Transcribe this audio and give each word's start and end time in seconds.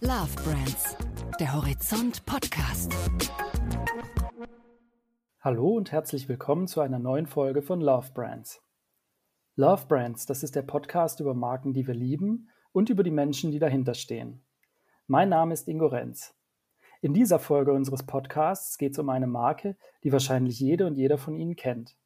Love 0.00 0.30
Brands, 0.44 0.96
der 1.40 1.54
Horizont 1.54 2.24
Podcast. 2.24 2.94
Hallo 5.40 5.70
und 5.70 5.90
herzlich 5.90 6.28
willkommen 6.28 6.68
zu 6.68 6.80
einer 6.80 7.00
neuen 7.00 7.26
Folge 7.26 7.62
von 7.62 7.80
Love 7.80 8.12
Brands. 8.14 8.62
Love 9.56 9.86
Brands, 9.88 10.24
das 10.26 10.44
ist 10.44 10.54
der 10.54 10.62
Podcast 10.62 11.18
über 11.18 11.34
Marken, 11.34 11.74
die 11.74 11.88
wir 11.88 11.94
lieben 11.94 12.48
und 12.70 12.90
über 12.90 13.02
die 13.02 13.10
Menschen, 13.10 13.50
die 13.50 13.58
dahinter 13.58 13.94
stehen. 13.94 14.44
Mein 15.08 15.30
Name 15.30 15.52
ist 15.52 15.66
Ingo 15.66 15.88
Renz. 15.88 16.32
In 17.00 17.12
dieser 17.12 17.40
Folge 17.40 17.72
unseres 17.72 18.04
Podcasts 18.04 18.78
geht 18.78 18.92
es 18.92 19.00
um 19.00 19.08
eine 19.08 19.26
Marke, 19.26 19.76
die 20.04 20.12
wahrscheinlich 20.12 20.60
jede 20.60 20.86
und 20.86 20.94
jeder 20.94 21.18
von 21.18 21.34
Ihnen 21.34 21.56
kennt. 21.56 21.96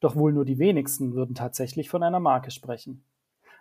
Doch 0.00 0.16
wohl 0.16 0.32
nur 0.32 0.46
die 0.46 0.58
wenigsten 0.58 1.12
würden 1.12 1.34
tatsächlich 1.34 1.90
von 1.90 2.02
einer 2.02 2.20
Marke 2.20 2.50
sprechen. 2.50 3.04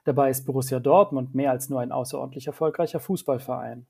Dabei 0.03 0.29
ist 0.29 0.45
Borussia 0.45 0.79
Dortmund 0.79 1.33
mehr 1.33 1.51
als 1.51 1.69
nur 1.69 1.79
ein 1.79 1.91
außerordentlich 1.91 2.47
erfolgreicher 2.47 2.99
Fußballverein. 2.99 3.85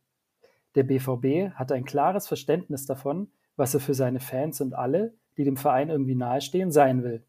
Der 0.76 0.84
BVB 0.84 1.54
hat 1.56 1.72
ein 1.72 1.86
klares 1.86 2.28
Verständnis 2.28 2.86
davon, 2.86 3.32
was 3.56 3.74
er 3.74 3.80
für 3.80 3.94
seine 3.94 4.20
Fans 4.20 4.62
und 4.62 4.74
alle, 4.74 5.14
die 5.38 5.44
dem 5.44 5.58
Verein 5.58 5.90
irgendwie 5.90 6.16
nahestehen, 6.16 6.72
sein 6.72 7.04
will, 7.04 7.24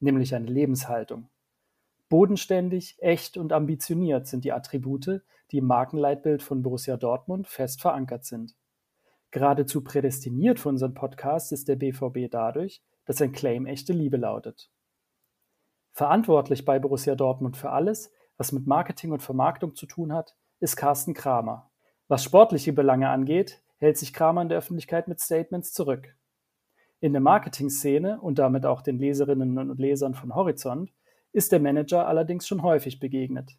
nämlich 0.00 0.34
eine 0.34 0.46
Lebenshaltung. 0.46 1.28
Bodenständig, 2.08 2.96
echt 2.98 3.36
und 3.36 3.52
ambitioniert 3.52 4.26
sind 4.26 4.44
die 4.44 4.52
Attribute, 4.52 5.22
die 5.50 5.58
im 5.58 5.66
Markenleitbild 5.66 6.42
von 6.42 6.62
Borussia 6.62 6.96
Dortmund 6.96 7.46
fest 7.46 7.80
verankert 7.80 8.24
sind. 8.24 8.54
Geradezu 9.30 9.82
prädestiniert 9.82 10.58
für 10.58 10.70
unseren 10.70 10.94
Podcast 10.94 11.52
ist 11.52 11.68
der 11.68 11.76
BVB 11.76 12.30
dadurch, 12.30 12.82
dass 13.04 13.18
sein 13.18 13.32
Claim 13.32 13.66
echte 13.66 13.92
Liebe 13.92 14.16
lautet. 14.16 14.70
Verantwortlich 15.92 16.64
bei 16.64 16.78
Borussia 16.78 17.14
Dortmund 17.14 17.56
für 17.56 17.70
alles 17.70 18.12
was 18.40 18.52
mit 18.52 18.66
Marketing 18.66 19.12
und 19.12 19.22
Vermarktung 19.22 19.74
zu 19.76 19.84
tun 19.84 20.14
hat, 20.14 20.34
ist 20.60 20.74
Carsten 20.74 21.12
Kramer. 21.12 21.70
Was 22.08 22.24
sportliche 22.24 22.72
Belange 22.72 23.10
angeht, 23.10 23.62
hält 23.76 23.98
sich 23.98 24.14
Kramer 24.14 24.40
in 24.40 24.48
der 24.48 24.56
Öffentlichkeit 24.56 25.08
mit 25.08 25.20
Statements 25.20 25.74
zurück. 25.74 26.16
In 27.00 27.12
der 27.12 27.20
Marketing-Szene 27.20 28.18
und 28.18 28.38
damit 28.38 28.64
auch 28.64 28.80
den 28.80 28.98
Leserinnen 28.98 29.58
und 29.58 29.78
Lesern 29.78 30.14
von 30.14 30.34
Horizont 30.34 30.90
ist 31.32 31.52
der 31.52 31.60
Manager 31.60 32.08
allerdings 32.08 32.48
schon 32.48 32.62
häufig 32.62 32.98
begegnet. 32.98 33.58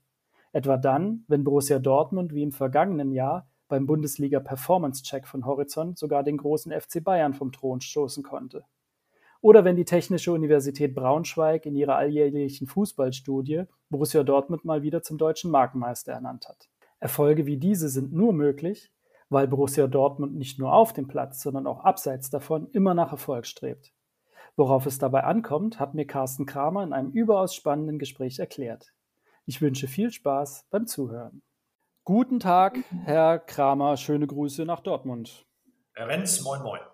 Etwa 0.52 0.78
dann, 0.78 1.26
wenn 1.28 1.44
Borussia 1.44 1.78
Dortmund 1.78 2.34
wie 2.34 2.42
im 2.42 2.52
vergangenen 2.52 3.12
Jahr 3.12 3.48
beim 3.68 3.86
Bundesliga 3.86 4.40
Performance 4.40 5.04
Check 5.04 5.28
von 5.28 5.46
Horizont 5.46 6.00
sogar 6.00 6.24
den 6.24 6.38
großen 6.38 6.72
FC 6.72 7.04
Bayern 7.04 7.36
vom 7.36 7.52
Thron 7.52 7.82
stoßen 7.82 8.24
konnte. 8.24 8.66
Oder 9.42 9.66
wenn 9.66 9.76
die 9.76 9.86
Technische 9.86 10.32
Universität 10.32 10.94
Braunschweig 10.94 11.66
in 11.66 11.76
ihrer 11.76 11.96
alljährlichen 11.96 12.68
Fußballstudie 12.68 13.64
Borussia 13.90 14.24
Dortmund 14.24 14.66
mal 14.66 14.84
wieder 14.84 15.02
zum 15.02 15.18
deutschen 15.18 15.50
Markenmeister 15.50 16.14
ernannt 16.14 16.48
hat. 16.48 16.70
Erfolge 17.00 17.48
wie 17.48 17.58
diese 17.58 17.90
sind 17.90 18.14
nur 18.14 18.34
möglich, 18.34 18.92
weil 19.30 19.48
Borussia 19.48 19.88
Dortmund 19.88 20.36
nicht 20.36 20.60
nur 20.60 20.74
auf 20.74 20.94
dem 20.94 21.08
Platz, 21.08 21.42
sondern 21.42 21.66
auch 21.66 21.84
abseits 21.84 22.30
davon 22.30 22.70
immer 22.72 22.94
nach 22.94 23.12
Erfolg 23.12 23.48
strebt. 23.48 23.92
Worauf 24.56 24.86
es 24.86 25.00
dabei 25.00 25.24
ankommt, 25.24 25.80
hat 25.80 25.96
mir 25.96 26.06
Carsten 26.06 26.46
Kramer 26.46 26.84
in 26.84 26.94
einem 26.94 27.10
überaus 27.10 27.56
spannenden 27.56 27.98
Gespräch 27.98 28.38
erklärt. 28.38 28.94
Ich 29.48 29.62
wünsche 29.62 29.88
viel 29.88 30.12
Spaß 30.12 30.68
beim 30.70 30.86
Zuhören. 30.86 31.42
Guten 32.04 32.40
Tag, 32.40 32.78
Herr 33.06 33.40
Kramer, 33.40 33.98
schöne 33.98 34.28
Grüße 34.28 34.66
nach 34.66 34.82
Dortmund. 34.82 35.48
Herr 35.94 36.08
Renz, 36.08 36.44
moin 36.44 36.62
moin. 36.62 36.91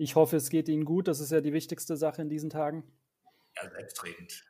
Ich 0.00 0.14
hoffe, 0.14 0.36
es 0.36 0.48
geht 0.48 0.66
Ihnen 0.70 0.86
gut. 0.86 1.08
Das 1.08 1.20
ist 1.20 1.30
ja 1.30 1.42
die 1.42 1.52
wichtigste 1.52 1.94
Sache 1.94 2.22
in 2.22 2.30
diesen 2.30 2.48
Tagen. 2.48 2.90
Ja, 3.54 3.68
selbstredend. 3.68 4.46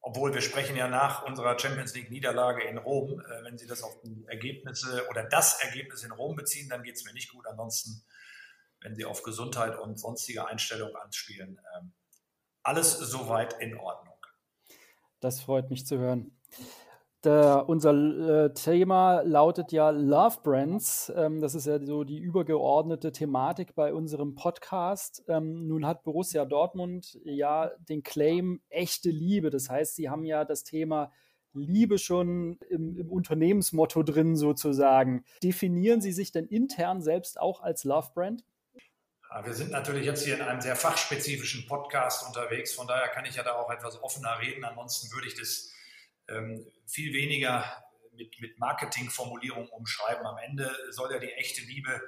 Obwohl 0.00 0.32
wir 0.32 0.42
sprechen 0.42 0.76
ja 0.76 0.86
nach 0.86 1.26
unserer 1.26 1.58
Champions 1.58 1.92
League-Niederlage 1.92 2.62
in 2.62 2.78
Rom. 2.78 3.18
Äh, 3.18 3.42
wenn 3.42 3.58
Sie 3.58 3.66
das 3.66 3.82
auf 3.82 4.00
die 4.02 4.24
Ergebnisse 4.28 5.08
oder 5.10 5.24
das 5.24 5.60
Ergebnis 5.60 6.04
in 6.04 6.12
Rom 6.12 6.36
beziehen, 6.36 6.68
dann 6.68 6.84
geht 6.84 6.94
es 6.94 7.04
mir 7.04 7.12
nicht 7.14 7.32
gut. 7.32 7.48
Ansonsten, 7.48 8.04
wenn 8.80 8.94
Sie 8.94 9.04
auf 9.04 9.24
Gesundheit 9.24 9.76
und 9.76 9.98
sonstige 9.98 10.46
Einstellungen 10.46 10.94
anspielen, 10.94 11.60
ähm, 11.76 11.92
alles 12.62 12.92
soweit 12.92 13.60
in 13.60 13.76
Ordnung. 13.76 14.24
Das 15.18 15.40
freut 15.40 15.68
mich 15.68 15.84
zu 15.84 15.98
hören. 15.98 16.30
Der, 17.24 17.64
unser 17.68 17.92
äh, 17.94 18.52
Thema 18.52 19.22
lautet 19.22 19.72
ja 19.72 19.88
Love 19.88 20.40
Brands. 20.42 21.10
Ähm, 21.16 21.40
das 21.40 21.54
ist 21.54 21.66
ja 21.66 21.82
so 21.82 22.04
die 22.04 22.18
übergeordnete 22.18 23.12
Thematik 23.12 23.74
bei 23.74 23.94
unserem 23.94 24.34
Podcast. 24.34 25.24
Ähm, 25.26 25.66
nun 25.66 25.86
hat 25.86 26.04
Borussia 26.04 26.44
Dortmund 26.44 27.18
ja 27.24 27.70
den 27.88 28.02
Claim 28.02 28.60
echte 28.68 29.08
Liebe. 29.08 29.48
Das 29.48 29.70
heißt, 29.70 29.96
sie 29.96 30.10
haben 30.10 30.26
ja 30.26 30.44
das 30.44 30.64
Thema 30.64 31.12
Liebe 31.54 31.96
schon 31.96 32.58
im, 32.68 32.98
im 32.98 33.10
Unternehmensmotto 33.10 34.02
drin 34.02 34.36
sozusagen. 34.36 35.24
Definieren 35.42 36.02
Sie 36.02 36.12
sich 36.12 36.30
denn 36.30 36.46
intern 36.46 37.00
selbst 37.00 37.40
auch 37.40 37.62
als 37.62 37.84
Love 37.84 38.10
Brand? 38.14 38.44
Wir 39.42 39.54
sind 39.54 39.70
natürlich 39.70 40.04
jetzt 40.04 40.24
hier 40.24 40.34
in 40.34 40.42
einem 40.42 40.60
sehr 40.60 40.76
fachspezifischen 40.76 41.66
Podcast 41.66 42.24
unterwegs. 42.26 42.72
Von 42.74 42.86
daher 42.86 43.08
kann 43.08 43.24
ich 43.24 43.34
ja 43.34 43.42
da 43.42 43.54
auch 43.54 43.70
etwas 43.70 44.00
offener 44.02 44.38
reden. 44.40 44.64
Ansonsten 44.64 45.12
würde 45.12 45.26
ich 45.26 45.34
das 45.34 45.73
ähm, 46.28 46.66
viel 46.86 47.12
weniger 47.12 47.64
mit, 48.12 48.40
mit 48.40 48.58
Marketingformulierungen 48.58 49.68
umschreiben. 49.68 50.26
Am 50.26 50.38
Ende 50.38 50.70
soll 50.90 51.12
ja 51.12 51.18
die 51.18 51.32
echte 51.32 51.62
Liebe 51.62 52.00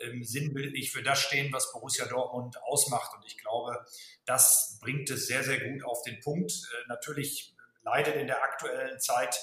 ähm, 0.00 0.24
sinnbildlich 0.24 0.92
für 0.92 1.02
das 1.02 1.20
stehen, 1.20 1.52
was 1.52 1.72
Borussia 1.72 2.06
Dortmund 2.06 2.62
ausmacht. 2.62 3.14
Und 3.16 3.24
ich 3.24 3.38
glaube, 3.38 3.84
das 4.24 4.78
bringt 4.80 5.10
es 5.10 5.26
sehr, 5.26 5.42
sehr 5.42 5.60
gut 5.60 5.84
auf 5.84 6.02
den 6.02 6.20
Punkt. 6.20 6.52
Äh, 6.52 6.88
natürlich 6.88 7.54
leidet 7.82 8.16
in 8.16 8.26
der 8.26 8.42
aktuellen 8.42 8.98
Zeit 9.00 9.40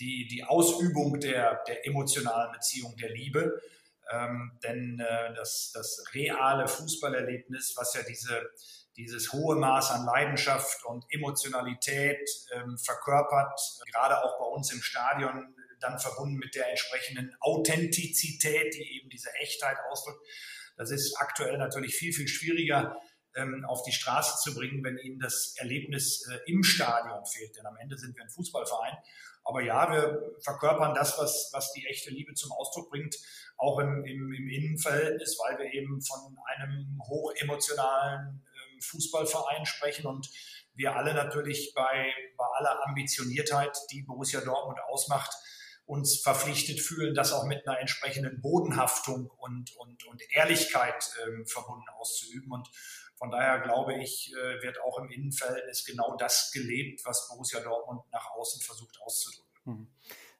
die, 0.00 0.26
die 0.26 0.44
Ausübung 0.44 1.20
der, 1.20 1.62
der 1.66 1.86
emotionalen 1.86 2.52
Beziehung 2.52 2.96
der 2.96 3.10
Liebe. 3.10 3.60
Ähm, 4.10 4.58
denn 4.64 4.98
äh, 4.98 5.34
das, 5.34 5.70
das 5.72 6.04
reale 6.12 6.66
Fußballerlebnis, 6.66 7.74
was 7.76 7.94
ja 7.94 8.02
diese 8.02 8.50
dieses 8.96 9.32
hohe 9.32 9.56
Maß 9.56 9.90
an 9.90 10.04
Leidenschaft 10.04 10.84
und 10.84 11.04
Emotionalität 11.10 12.28
ähm, 12.52 12.78
verkörpert, 12.78 13.58
gerade 13.90 14.22
auch 14.22 14.38
bei 14.38 14.44
uns 14.44 14.72
im 14.72 14.82
Stadion, 14.82 15.54
dann 15.80 15.98
verbunden 15.98 16.36
mit 16.36 16.54
der 16.54 16.68
entsprechenden 16.68 17.34
Authentizität, 17.40 18.74
die 18.74 18.98
eben 18.98 19.08
diese 19.08 19.32
Echtheit 19.40 19.76
ausdrückt. 19.90 20.20
Das 20.76 20.90
ist 20.90 21.16
aktuell 21.16 21.58
natürlich 21.58 21.94
viel, 21.94 22.12
viel 22.12 22.28
schwieriger 22.28 22.96
ähm, 23.34 23.64
auf 23.66 23.82
die 23.82 23.92
Straße 23.92 24.42
zu 24.42 24.54
bringen, 24.54 24.84
wenn 24.84 24.98
ihnen 24.98 25.18
das 25.18 25.54
Erlebnis 25.56 26.28
äh, 26.30 26.50
im 26.50 26.62
Stadion 26.62 27.24
fehlt. 27.26 27.56
Denn 27.56 27.66
am 27.66 27.76
Ende 27.76 27.98
sind 27.98 28.16
wir 28.16 28.22
ein 28.22 28.30
Fußballverein. 28.30 28.96
Aber 29.44 29.62
ja, 29.62 29.90
wir 29.90 30.36
verkörpern 30.40 30.94
das, 30.94 31.18
was, 31.18 31.50
was 31.52 31.72
die 31.72 31.86
echte 31.86 32.10
Liebe 32.10 32.34
zum 32.34 32.52
Ausdruck 32.52 32.90
bringt, 32.90 33.16
auch 33.56 33.78
im, 33.80 34.04
im, 34.04 34.32
im 34.32 34.48
Innenverhältnis, 34.48 35.36
weil 35.38 35.58
wir 35.58 35.72
eben 35.72 36.00
von 36.00 36.38
einem 36.46 37.00
hochemotionalen 37.08 38.44
Fußballverein 38.82 39.66
sprechen 39.66 40.06
und 40.06 40.28
wir 40.74 40.96
alle 40.96 41.14
natürlich 41.14 41.72
bei, 41.74 42.12
bei 42.36 42.44
aller 42.58 42.86
Ambitioniertheit, 42.86 43.76
die 43.90 44.02
Borussia 44.02 44.40
Dortmund 44.40 44.78
ausmacht, 44.88 45.32
uns 45.84 46.20
verpflichtet 46.20 46.80
fühlen, 46.80 47.14
das 47.14 47.32
auch 47.32 47.44
mit 47.44 47.66
einer 47.66 47.80
entsprechenden 47.80 48.40
Bodenhaftung 48.40 49.28
und, 49.28 49.76
und, 49.76 50.04
und 50.04 50.22
Ehrlichkeit 50.30 51.12
ähm, 51.26 51.46
verbunden 51.46 51.88
auszuüben. 51.98 52.52
Und 52.52 52.70
von 53.16 53.30
daher 53.30 53.60
glaube 53.60 53.94
ich, 54.02 54.32
äh, 54.32 54.62
wird 54.62 54.80
auch 54.80 54.98
im 54.98 55.10
Innenverhältnis 55.10 55.84
genau 55.84 56.16
das 56.16 56.50
gelebt, 56.52 57.04
was 57.04 57.28
Borussia 57.28 57.60
Dortmund 57.60 58.02
nach 58.10 58.30
außen 58.30 58.62
versucht 58.62 58.98
auszudrücken. 59.02 59.52
Mhm. 59.64 59.88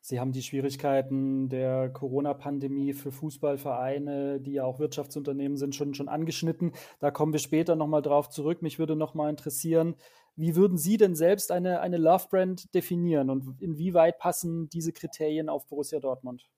Sie 0.05 0.19
haben 0.19 0.33
die 0.33 0.43
Schwierigkeiten 0.43 1.49
der 1.49 1.89
Corona-Pandemie 1.89 2.93
für 2.93 3.13
Fußballvereine, 3.13 4.41
die 4.41 4.55
ja 4.55 4.65
auch 4.65 4.81
Wirtschaftsunternehmen 4.81 5.57
sind, 5.57 5.77
schon, 5.77 5.95
schon 5.95 6.09
angeschnitten. 6.09 6.73
Da 6.99 7.13
kommen 7.13 7.33
wir 7.33 7.39
später 7.39 7.77
nochmal 7.77 8.03
drauf 8.03 8.29
zurück. 8.29 8.63
Mich 8.63 8.81
würde 8.81 8.97
nochmal 8.97 9.31
interessieren, 9.31 9.95
wie 10.35 10.57
würden 10.57 10.77
Sie 10.77 10.97
denn 10.97 11.15
selbst 11.15 11.53
eine, 11.53 11.81
eine 11.81 11.99
Love-Brand 11.99 12.75
definieren 12.75 13.31
und 13.31 13.63
inwieweit 13.63 14.19
passen 14.19 14.69
diese 14.71 14.93
Kriterien 14.93 15.49
auf 15.49 15.69
Borussia 15.69 16.01
Dortmund? 16.01 16.51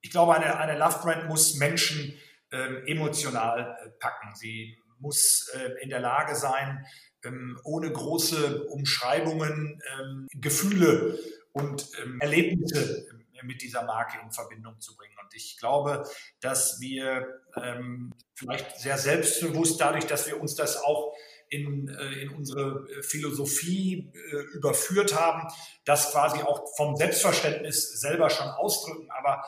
Ich 0.00 0.10
glaube, 0.10 0.34
eine, 0.34 0.58
eine 0.58 0.78
Love-Brand 0.78 1.28
muss 1.28 1.58
Menschen 1.58 2.14
äh, 2.52 2.90
emotional 2.90 3.76
äh, 3.84 3.90
packen. 4.00 4.34
Sie 4.34 4.78
muss 5.00 5.48
äh, 5.54 5.82
in 5.82 5.90
der 5.90 6.00
Lage 6.00 6.34
sein, 6.34 6.86
ähm, 7.24 7.58
ohne 7.64 7.90
große 7.90 8.64
Umschreibungen 8.64 9.80
ähm, 9.98 10.26
Gefühle 10.34 11.18
und 11.52 11.88
ähm, 12.02 12.20
Erlebnisse 12.20 13.06
äh, 13.08 13.44
mit 13.44 13.62
dieser 13.62 13.84
Marke 13.84 14.18
in 14.22 14.32
Verbindung 14.32 14.80
zu 14.80 14.96
bringen. 14.96 15.16
Und 15.22 15.34
ich 15.34 15.56
glaube, 15.58 16.04
dass 16.40 16.80
wir 16.80 17.40
ähm, 17.56 18.12
vielleicht 18.34 18.78
sehr 18.78 18.98
selbstbewusst 18.98 19.80
dadurch, 19.80 20.06
dass 20.06 20.26
wir 20.26 20.40
uns 20.40 20.54
das 20.54 20.82
auch 20.82 21.14
in, 21.48 21.88
äh, 21.88 22.22
in 22.22 22.30
unsere 22.30 22.86
Philosophie 23.02 24.12
äh, 24.14 24.36
überführt 24.56 25.14
haben, 25.14 25.48
das 25.84 26.12
quasi 26.12 26.40
auch 26.40 26.64
vom 26.76 26.96
Selbstverständnis 26.96 28.00
selber 28.00 28.30
schon 28.30 28.48
ausdrücken. 28.48 29.10
Aber 29.10 29.44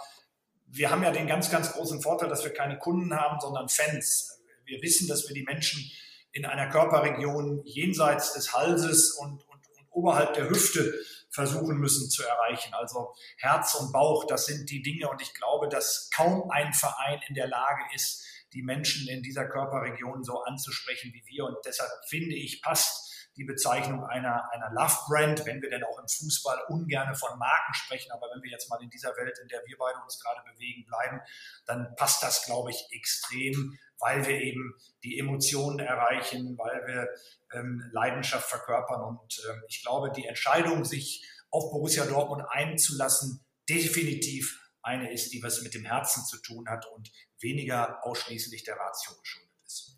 wir 0.66 0.90
haben 0.90 1.02
ja 1.02 1.10
den 1.10 1.26
ganz, 1.26 1.50
ganz 1.50 1.72
großen 1.72 2.00
Vorteil, 2.02 2.28
dass 2.28 2.44
wir 2.44 2.52
keine 2.52 2.78
Kunden 2.78 3.14
haben, 3.14 3.40
sondern 3.40 3.68
Fans. 3.68 4.38
Wir 4.69 4.81
wissen, 4.82 5.09
dass 5.09 5.26
wir 5.26 5.35
die 5.35 5.43
Menschen 5.43 5.91
in 6.32 6.44
einer 6.44 6.69
Körperregion 6.69 7.62
jenseits 7.65 8.35
des 8.35 8.53
Halses 8.53 9.12
und 9.12 9.44
oberhalb 9.91 10.35
der 10.35 10.49
Hüfte 10.49 10.94
versuchen 11.31 11.79
müssen 11.79 12.09
zu 12.11 12.23
erreichen. 12.23 12.73
Also 12.75 13.15
Herz 13.38 13.75
und 13.75 13.93
Bauch, 13.93 14.26
das 14.26 14.47
sind 14.47 14.70
die 14.70 14.82
Dinge. 14.82 15.09
Und 15.09 15.20
ich 15.20 15.35
glaube, 15.35 15.69
dass 15.69 16.11
kaum 16.15 16.50
ein 16.50 16.73
Verein 16.73 17.20
in 17.29 17.35
der 17.35 17.49
Lage 17.49 17.82
ist, 17.94 18.25
die 18.53 18.62
Menschen 18.62 19.09
in 19.09 19.23
dieser 19.23 19.47
Körperregion 19.47 20.23
so 20.23 20.43
anzusprechen 20.43 21.12
wie 21.12 21.23
wir. 21.26 21.44
Und 21.44 21.56
deshalb 21.65 21.91
finde 22.09 22.35
ich, 22.35 22.62
passt 22.62 23.07
die 23.38 23.44
Bezeichnung 23.44 24.05
einer, 24.05 24.50
einer 24.52 24.70
Love-Brand, 24.73 25.46
wenn 25.46 25.62
wir 25.62 25.70
denn 25.70 25.85
auch 25.85 25.99
im 25.99 26.08
Fußball 26.08 26.64
ungerne 26.69 27.14
von 27.14 27.38
Marken 27.38 27.73
sprechen, 27.73 28.11
aber 28.11 28.26
wenn 28.35 28.43
wir 28.43 28.50
jetzt 28.50 28.69
mal 28.69 28.82
in 28.82 28.90
dieser 28.90 29.17
Welt, 29.17 29.38
in 29.40 29.46
der 29.46 29.62
wir 29.64 29.79
beide 29.79 30.00
uns 30.02 30.20
gerade 30.20 30.43
bewegen, 30.52 30.85
bleiben, 30.87 31.20
dann 31.64 31.94
passt 31.94 32.23
das, 32.23 32.44
glaube 32.44 32.70
ich, 32.70 32.88
extrem, 32.90 33.79
weil 34.00 34.26
wir 34.26 34.40
eben 34.40 34.75
die 35.05 35.20
Emotionen 35.20 35.79
erreichen, 35.79 36.58
weil 36.58 36.85
wir 36.87 37.08
ähm, 37.52 37.88
Leidenschaft 37.93 38.49
verkörpern. 38.49 39.02
Und 39.02 39.41
ähm, 39.49 39.62
ich 39.69 39.82
glaube, 39.82 40.11
die 40.11 40.26
Entscheidung, 40.26 40.84
sich 40.84 41.25
auf 41.50 41.70
Borussia 41.70 42.05
Dortmund 42.06 42.44
einzulassen, 42.49 43.44
definitiv 43.69 44.61
eine 44.82 45.12
ist, 45.12 45.32
die 45.32 45.43
was 45.43 45.62
mit 45.62 45.75
dem 45.75 45.84
Herzen 45.84 46.25
zu 46.25 46.41
tun 46.43 46.69
hat 46.69 46.87
und 46.87 47.11
weniger 47.41 48.05
ausschließlich 48.05 48.64
der 48.64 48.76
Ratio 48.76 49.14
geschuldet. 49.20 49.47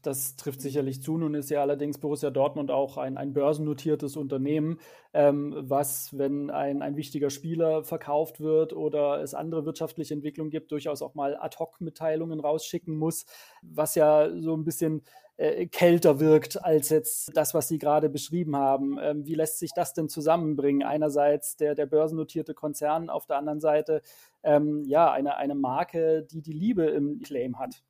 Das 0.02 0.34
trifft 0.36 0.60
sicherlich 0.60 1.02
zu. 1.02 1.16
Nun 1.16 1.34
ist 1.34 1.50
ja 1.50 1.60
allerdings 1.60 1.98
Borussia 1.98 2.30
Dortmund 2.30 2.70
auch 2.70 2.96
ein, 2.96 3.16
ein 3.16 3.32
börsennotiertes 3.32 4.16
Unternehmen, 4.16 4.80
ähm, 5.12 5.54
was, 5.56 6.16
wenn 6.18 6.50
ein, 6.50 6.82
ein 6.82 6.96
wichtiger 6.96 7.30
Spieler 7.30 7.84
verkauft 7.84 8.40
wird 8.40 8.72
oder 8.72 9.22
es 9.22 9.34
andere 9.34 9.66
wirtschaftliche 9.66 10.14
Entwicklungen 10.14 10.50
gibt, 10.50 10.72
durchaus 10.72 11.02
auch 11.02 11.14
mal 11.14 11.36
Ad-Hoc-Mitteilungen 11.36 12.40
rausschicken 12.40 12.96
muss, 12.96 13.26
was 13.62 13.94
ja 13.94 14.30
so 14.40 14.56
ein 14.56 14.64
bisschen 14.64 15.02
äh, 15.36 15.66
kälter 15.66 16.20
wirkt 16.20 16.62
als 16.64 16.88
jetzt 16.88 17.36
das, 17.36 17.54
was 17.54 17.68
Sie 17.68 17.78
gerade 17.78 18.08
beschrieben 18.08 18.56
haben. 18.56 18.98
Ähm, 19.00 19.24
wie 19.24 19.34
lässt 19.34 19.58
sich 19.58 19.70
das 19.74 19.94
denn 19.94 20.08
zusammenbringen? 20.08 20.82
Einerseits 20.82 21.56
der, 21.56 21.74
der 21.74 21.86
börsennotierte 21.86 22.54
Konzern, 22.54 23.08
auf 23.08 23.26
der 23.26 23.38
anderen 23.38 23.60
Seite 23.60 24.02
ähm, 24.42 24.84
ja, 24.84 25.10
eine, 25.10 25.36
eine 25.36 25.54
Marke, 25.54 26.24
die 26.24 26.42
die 26.42 26.52
Liebe 26.52 26.86
im 26.86 27.20
Claim 27.20 27.58
hat. 27.58 27.82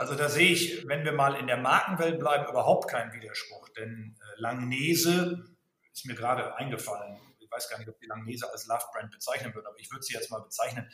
Also 0.00 0.14
da 0.14 0.30
sehe 0.30 0.50
ich, 0.50 0.88
wenn 0.88 1.04
wir 1.04 1.12
mal 1.12 1.34
in 1.34 1.46
der 1.46 1.58
Markenwelt 1.58 2.18
bleiben, 2.18 2.48
überhaupt 2.48 2.90
keinen 2.90 3.12
Widerspruch. 3.12 3.68
Denn 3.76 4.16
äh, 4.18 4.40
Langnese 4.40 5.44
ist 5.92 6.06
mir 6.06 6.14
gerade 6.14 6.56
eingefallen. 6.56 7.20
Ich 7.38 7.50
weiß 7.50 7.68
gar 7.68 7.78
nicht, 7.78 7.90
ob 7.90 8.00
die 8.00 8.06
Langnese 8.06 8.50
als 8.50 8.64
Love 8.64 8.86
Brand 8.94 9.10
bezeichnen 9.10 9.54
wird, 9.54 9.66
aber 9.66 9.78
ich 9.78 9.90
würde 9.90 10.02
sie 10.02 10.14
jetzt 10.14 10.30
mal 10.30 10.40
bezeichnen. 10.40 10.90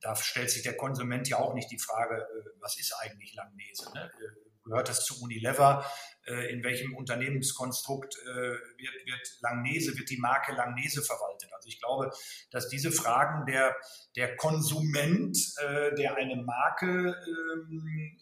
Da 0.00 0.16
stellt 0.16 0.50
sich 0.50 0.64
der 0.64 0.76
Konsument 0.76 1.28
ja 1.28 1.38
auch 1.38 1.54
nicht 1.54 1.70
die 1.70 1.78
Frage, 1.78 2.16
äh, 2.16 2.50
was 2.58 2.76
ist 2.80 2.92
eigentlich 2.98 3.32
Langnese? 3.36 3.92
Ne? 3.94 4.10
Äh, 4.12 4.47
gehört 4.68 4.88
das 4.88 5.04
zu 5.04 5.22
Unilever? 5.22 5.84
Äh, 6.28 6.52
in 6.52 6.62
welchem 6.62 6.94
Unternehmenskonstrukt 6.94 8.16
äh, 8.16 8.26
wird, 8.26 9.06
wird 9.06 9.38
Langnese, 9.40 9.96
wird 9.96 10.10
die 10.10 10.18
Marke 10.18 10.52
Langnese 10.52 11.02
verwaltet? 11.02 11.50
Also 11.54 11.68
ich 11.68 11.80
glaube, 11.80 12.10
dass 12.50 12.68
diese 12.68 12.92
Fragen 12.92 13.46
der, 13.46 13.74
der 14.14 14.36
Konsument, 14.36 15.36
äh, 15.58 15.94
der 15.94 16.16
eine 16.16 16.36
Marke 16.42 17.16
ähm, 17.26 18.18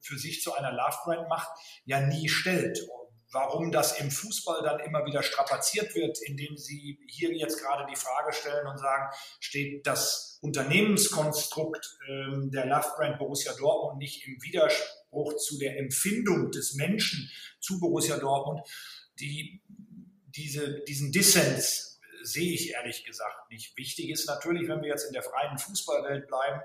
für 0.00 0.16
sich 0.16 0.42
zu 0.42 0.54
einer 0.54 0.72
Love 0.72 0.96
Brand 1.04 1.28
macht, 1.28 1.48
ja 1.84 2.00
nie 2.00 2.28
stellt 2.28 2.78
warum 3.34 3.72
das 3.72 3.98
im 3.98 4.10
Fußball 4.10 4.62
dann 4.62 4.80
immer 4.80 5.04
wieder 5.04 5.22
strapaziert 5.22 5.94
wird, 5.94 6.18
indem 6.22 6.56
Sie 6.56 6.98
hier 7.08 7.34
jetzt 7.34 7.60
gerade 7.60 7.84
die 7.90 7.96
Frage 7.96 8.32
stellen 8.32 8.66
und 8.66 8.78
sagen, 8.78 9.12
steht 9.40 9.86
das 9.86 10.38
Unternehmenskonstrukt 10.40 11.98
ähm, 12.08 12.50
der 12.52 12.66
Love 12.66 12.92
Brand 12.96 13.18
Borussia 13.18 13.52
Dortmund 13.54 13.98
nicht 13.98 14.26
im 14.26 14.40
Widerspruch 14.42 15.36
zu 15.36 15.58
der 15.58 15.78
Empfindung 15.78 16.52
des 16.52 16.74
Menschen 16.74 17.30
zu 17.60 17.80
Borussia 17.80 18.16
Dortmund? 18.18 18.60
Die, 19.18 19.60
diese, 20.28 20.80
diesen 20.84 21.10
Dissens 21.10 22.00
sehe 22.22 22.52
ich 22.52 22.70
ehrlich 22.70 23.04
gesagt 23.04 23.50
nicht. 23.50 23.76
Wichtig 23.76 24.10
ist 24.10 24.26
natürlich, 24.26 24.68
wenn 24.68 24.80
wir 24.80 24.88
jetzt 24.88 25.06
in 25.06 25.12
der 25.12 25.22
freien 25.22 25.58
Fußballwelt 25.58 26.28
bleiben, 26.28 26.60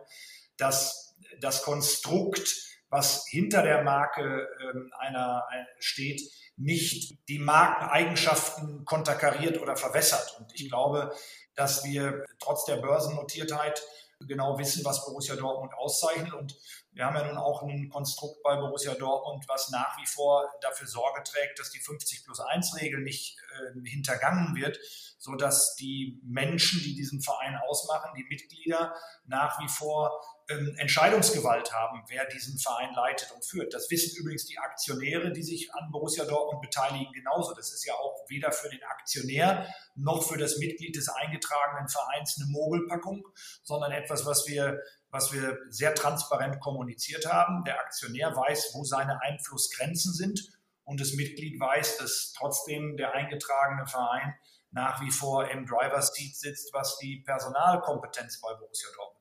dass 0.57 1.15
das 1.41 1.63
Konstrukt, 1.63 2.55
was 2.89 3.27
hinter 3.27 3.63
der 3.63 3.83
Marke 3.83 4.47
ähm, 4.61 4.91
einer, 4.97 5.47
einer 5.49 5.67
steht, 5.79 6.21
nicht 6.59 7.17
die 7.29 7.39
Markeneigenschaften 7.39 8.83
konterkariert 8.85 9.61
oder 9.61 9.77
verwässert. 9.77 10.37
Und 10.39 10.53
ich 10.53 10.69
glaube, 10.69 11.13
dass 11.55 11.83
wir 11.85 12.25
trotz 12.39 12.65
der 12.65 12.77
Börsennotiertheit 12.77 13.81
genau 14.27 14.57
wissen, 14.59 14.83
was 14.83 15.05
Borussia 15.05 15.35
Dortmund 15.35 15.73
auszeichnet. 15.73 16.33
Und 16.33 16.57
wir 16.99 17.05
haben 17.05 17.15
ja 17.15 17.25
nun 17.27 17.37
auch 17.37 17.63
ein 17.63 17.87
Konstrukt 17.87 18.43
bei 18.43 18.57
Borussia 18.57 18.93
Dortmund, 18.93 19.45
was 19.47 19.69
nach 19.69 19.97
wie 19.97 20.05
vor 20.05 20.51
dafür 20.59 20.85
Sorge 20.85 21.23
trägt, 21.23 21.57
dass 21.57 21.71
die 21.71 21.79
50 21.79 22.25
plus 22.25 22.41
1 22.41 22.75
Regel 22.81 22.99
nicht 22.99 23.37
äh, 23.39 23.89
hintergangen 23.89 24.53
wird, 24.53 24.77
so 25.17 25.35
dass 25.35 25.75
die 25.75 26.19
Menschen, 26.25 26.81
die 26.83 26.95
diesen 26.95 27.21
Verein 27.21 27.57
ausmachen, 27.69 28.11
die 28.17 28.25
Mitglieder 28.25 28.93
nach 29.25 29.61
wie 29.61 29.69
vor 29.69 30.21
ähm, 30.49 30.75
Entscheidungsgewalt 30.77 31.71
haben, 31.71 32.03
wer 32.09 32.25
diesen 32.25 32.59
Verein 32.59 32.93
leitet 32.93 33.31
und 33.31 33.45
führt. 33.45 33.73
Das 33.73 33.89
wissen 33.89 34.17
übrigens 34.19 34.45
die 34.45 34.57
Aktionäre, 34.57 35.31
die 35.31 35.43
sich 35.43 35.73
an 35.73 35.91
Borussia 35.91 36.25
Dortmund 36.25 36.61
beteiligen, 36.61 37.13
genauso. 37.13 37.53
Das 37.53 37.71
ist 37.71 37.85
ja 37.85 37.93
auch 37.93 38.25
weder 38.27 38.51
für 38.51 38.67
den 38.67 38.83
Aktionär 38.83 39.73
noch 39.95 40.27
für 40.27 40.37
das 40.37 40.57
Mitglied 40.57 40.97
des 40.97 41.07
eingetragenen 41.07 41.87
Vereins 41.87 42.37
eine 42.37 42.51
Mogelpackung, 42.51 43.25
sondern 43.63 43.93
etwas, 43.93 44.25
was 44.25 44.47
wir 44.47 44.81
was 45.11 45.31
wir 45.33 45.57
sehr 45.69 45.95
transparent 45.95 46.59
kommuniziert 46.59 47.25
haben. 47.25 47.63
Der 47.63 47.79
Aktionär 47.79 48.35
weiß, 48.35 48.71
wo 48.73 48.83
seine 48.83 49.21
Einflussgrenzen 49.21 50.13
sind 50.13 50.59
und 50.83 50.99
das 50.99 51.13
Mitglied 51.13 51.59
weiß, 51.59 51.97
dass 51.97 52.33
trotzdem 52.37 52.97
der 52.97 53.13
eingetragene 53.13 53.87
Verein 53.87 54.35
nach 54.71 55.01
wie 55.01 55.11
vor 55.11 55.49
im 55.49 55.65
Driver's 55.65 56.13
Seat 56.13 56.35
sitzt, 56.35 56.73
was 56.73 56.97
die 56.97 57.23
Personalkompetenz 57.25 58.39
bei 58.41 58.53
Borussia 58.53 58.89
Dortmund 58.95 59.18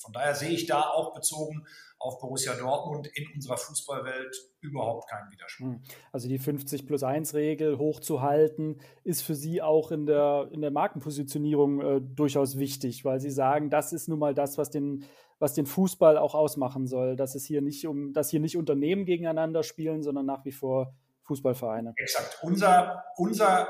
von 0.00 0.12
daher 0.12 0.34
sehe 0.34 0.50
ich 0.50 0.66
da 0.66 0.82
auch 0.82 1.12
bezogen 1.12 1.66
auf 1.98 2.18
Borussia 2.18 2.54
Dortmund 2.54 3.08
in 3.08 3.26
unserer 3.34 3.58
Fußballwelt 3.58 4.34
überhaupt 4.60 5.08
keinen 5.10 5.30
Widerspruch. 5.30 5.66
Hm. 5.66 5.82
Also 6.12 6.28
die 6.28 6.38
50 6.38 6.86
plus 6.86 7.02
1 7.02 7.34
Regel 7.34 7.76
hochzuhalten, 7.76 8.80
ist 9.04 9.22
für 9.22 9.34
Sie 9.34 9.60
auch 9.60 9.90
in 9.92 10.06
der, 10.06 10.48
in 10.52 10.62
der 10.62 10.70
Markenpositionierung 10.70 11.80
äh, 11.80 12.00
durchaus 12.00 12.58
wichtig, 12.58 13.04
weil 13.04 13.20
Sie 13.20 13.30
sagen, 13.30 13.68
das 13.68 13.92
ist 13.92 14.08
nun 14.08 14.18
mal 14.18 14.34
das, 14.34 14.56
was 14.56 14.70
den, 14.70 15.04
was 15.38 15.52
den 15.52 15.66
Fußball 15.66 16.16
auch 16.16 16.34
ausmachen 16.34 16.86
soll, 16.86 17.16
dass 17.16 17.34
es 17.34 17.44
hier 17.44 17.60
nicht 17.60 17.86
um, 17.86 18.14
dass 18.14 18.30
hier 18.30 18.40
nicht 18.40 18.56
Unternehmen 18.56 19.04
gegeneinander 19.04 19.62
spielen, 19.62 20.02
sondern 20.02 20.24
nach 20.24 20.46
wie 20.46 20.52
vor 20.52 20.94
Fußballvereine. 21.24 21.92
Exakt. 21.96 22.38
Unser, 22.42 23.04
unser 23.16 23.68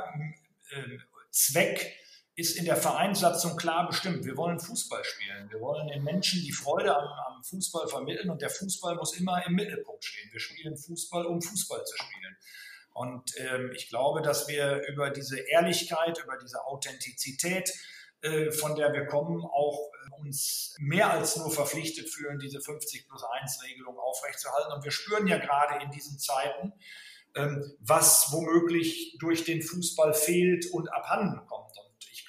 äh, 0.70 0.98
Zweck 1.30 1.96
ist 2.40 2.56
in 2.56 2.64
der 2.64 2.76
Vereinssatzung 2.76 3.56
klar 3.56 3.86
bestimmt. 3.86 4.24
Wir 4.24 4.36
wollen 4.36 4.58
Fußball 4.58 5.04
spielen. 5.04 5.50
Wir 5.50 5.60
wollen 5.60 5.88
den 5.88 6.02
Menschen 6.02 6.40
die 6.40 6.52
Freude 6.52 6.96
am, 6.96 7.04
am, 7.04 7.44
Fußball 7.44 7.88
vermitteln 7.88 8.30
und 8.30 8.42
der 8.42 8.50
Fußball 8.50 8.96
muss 8.96 9.16
immer 9.16 9.44
im 9.46 9.54
Mittelpunkt 9.54 10.04
stehen. 10.04 10.30
Wir 10.32 10.40
spielen 10.40 10.76
Fußball, 10.76 11.24
um 11.26 11.40
Fußball 11.40 11.84
zu 11.84 11.96
spielen. 11.96 12.36
Und 12.92 13.32
ähm, 13.38 13.72
ich 13.74 13.88
glaube, 13.88 14.20
dass 14.20 14.48
wir 14.48 14.86
über 14.88 15.10
diese 15.10 15.38
Ehrlichkeit, 15.38 16.18
über 16.22 16.36
diese 16.36 16.64
Authentizität, 16.66 17.72
äh, 18.22 18.50
von 18.50 18.74
der 18.74 18.92
wir 18.92 19.06
kommen, 19.06 19.42
auch 19.44 19.78
äh, 19.78 20.20
uns 20.20 20.74
mehr 20.78 21.10
als 21.10 21.36
nur 21.36 21.50
verpflichtet 21.50 22.10
fühlen, 22.10 22.38
diese 22.38 22.60
50 22.60 23.08
plus 23.08 23.22
1 23.24 23.62
Regelung 23.64 23.98
aufrechtzuerhalten. 23.98 24.72
Und 24.72 24.84
wir 24.84 24.90
spüren 24.90 25.26
ja 25.26 25.38
gerade 25.38 25.82
in 25.82 25.90
diesen 25.90 26.18
Zeiten, 26.18 26.72
ähm, 27.34 27.74
was 27.80 28.28
womöglich 28.32 29.16
durch 29.18 29.44
den 29.44 29.62
Fußball 29.62 30.12
fehlt 30.14 30.66
und 30.72 30.92
abhanden 30.92 31.46
kommt 31.46 31.70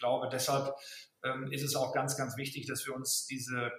glaube, 0.01 0.27
deshalb 0.27 0.75
ähm, 1.23 1.49
ist 1.51 1.63
es 1.63 1.75
auch 1.77 1.93
ganz, 1.93 2.17
ganz 2.17 2.35
wichtig, 2.35 2.67
dass 2.67 2.85
wir 2.85 2.93
uns 2.93 3.25
diese, 3.27 3.71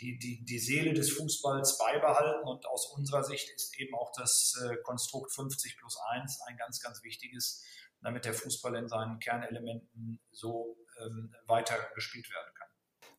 die, 0.00 0.18
die, 0.18 0.44
die 0.44 0.58
Seele 0.58 0.92
des 0.92 1.10
Fußballs 1.10 1.78
beibehalten. 1.78 2.46
Und 2.46 2.66
aus 2.66 2.92
unserer 2.96 3.24
Sicht 3.24 3.50
ist 3.56 3.76
eben 3.80 3.94
auch 3.96 4.12
das 4.16 4.54
äh, 4.62 4.76
Konstrukt 4.84 5.32
50 5.34 5.76
plus 5.78 5.98
1 6.12 6.40
ein 6.46 6.56
ganz, 6.56 6.80
ganz 6.80 7.02
wichtiges, 7.02 7.64
damit 8.02 8.24
der 8.24 8.34
Fußball 8.34 8.76
in 8.76 8.88
seinen 8.88 9.18
Kernelementen 9.18 10.20
so 10.30 10.76
ähm, 11.00 11.34
weiter 11.46 11.76
gespielt 11.94 12.30
werden 12.30 12.54
kann. 12.54 12.68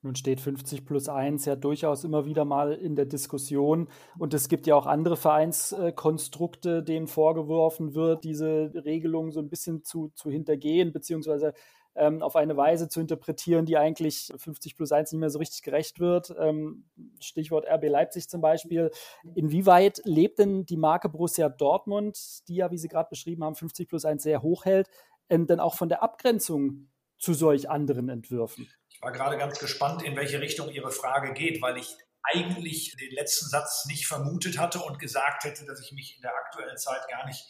Nun 0.04 0.16
steht 0.16 0.42
50 0.42 0.86
plus 0.86 1.08
1 1.08 1.46
ja 1.46 1.56
durchaus 1.56 2.04
immer 2.04 2.26
wieder 2.26 2.44
mal 2.44 2.74
in 2.74 2.98
der 2.98 3.06
Diskussion. 3.06 3.88
Und 4.20 4.34
es 4.34 4.50
gibt 4.50 4.68
ja 4.68 4.76
auch 4.76 4.86
andere 4.86 5.16
Vereinskonstrukte, 5.16 6.84
denen 6.84 7.08
vorgeworfen 7.08 7.96
wird, 7.96 8.26
diese 8.26 8.74
Regelung 8.84 9.32
so 9.32 9.40
ein 9.40 9.50
bisschen 9.50 9.86
zu, 9.86 10.12
zu 10.14 10.30
hintergehen, 10.30 10.92
beziehungsweise 10.92 11.54
ähm, 11.96 12.22
auf 12.22 12.36
eine 12.36 12.58
Weise 12.58 12.90
zu 12.90 13.00
interpretieren, 13.00 13.66
die 13.66 13.78
eigentlich 13.78 14.32
50 14.36 14.76
plus 14.76 14.92
1 14.92 15.12
nicht 15.12 15.20
mehr 15.20 15.30
so 15.30 15.40
richtig 15.40 15.62
gerecht 15.62 16.00
wird. 16.00 16.34
Ähm, 16.40 16.86
Stichwort 17.20 17.66
RB 17.68 17.86
Leipzig 17.86 18.30
zum 18.30 18.42
Beispiel. 18.42 18.92
Inwieweit 19.36 20.02
lebt 20.06 20.40
denn 20.40 20.66
die 20.66 20.78
Marke 20.78 21.10
Borussia 21.10 21.50
Dortmund, 21.50 22.48
die 22.48 22.56
ja, 22.56 22.72
wie 22.72 22.78
Sie 22.78 22.88
gerade 22.88 23.10
beschrieben 23.10 23.44
haben, 23.44 23.56
50 23.56 23.88
plus 23.88 24.06
1 24.06 24.24
sehr 24.24 24.42
hoch 24.42 24.66
hält, 24.66 24.90
ähm, 25.30 25.48
denn 25.48 25.60
auch 25.60 25.76
von 25.76 25.90
der 25.90 26.02
Abgrenzung 26.02 26.90
zu 27.18 27.34
solch 27.34 27.70
anderen 27.70 28.10
Entwürfen? 28.10 28.68
Ich 28.90 29.02
war 29.02 29.12
gerade 29.12 29.38
ganz 29.38 29.60
gespannt, 29.60 30.04
in 30.04 30.16
welche 30.16 30.42
Richtung 30.42 30.70
Ihre 30.70 30.92
Frage 30.92 31.34
geht, 31.34 31.62
weil 31.62 31.78
ich 31.78 31.98
eigentlich 32.24 32.96
den 32.98 33.12
letzten 33.12 33.48
Satz 33.48 33.86
nicht 33.88 34.08
vermutet 34.08 34.58
hatte 34.58 34.80
und 34.80 34.98
gesagt 34.98 35.44
hätte, 35.44 35.66
dass 35.66 35.82
ich 35.82 35.92
mich 35.92 36.16
in 36.16 36.22
der 36.22 36.34
aktuellen 36.34 36.78
Zeit 36.78 37.08
gar 37.10 37.26
nicht 37.26 37.46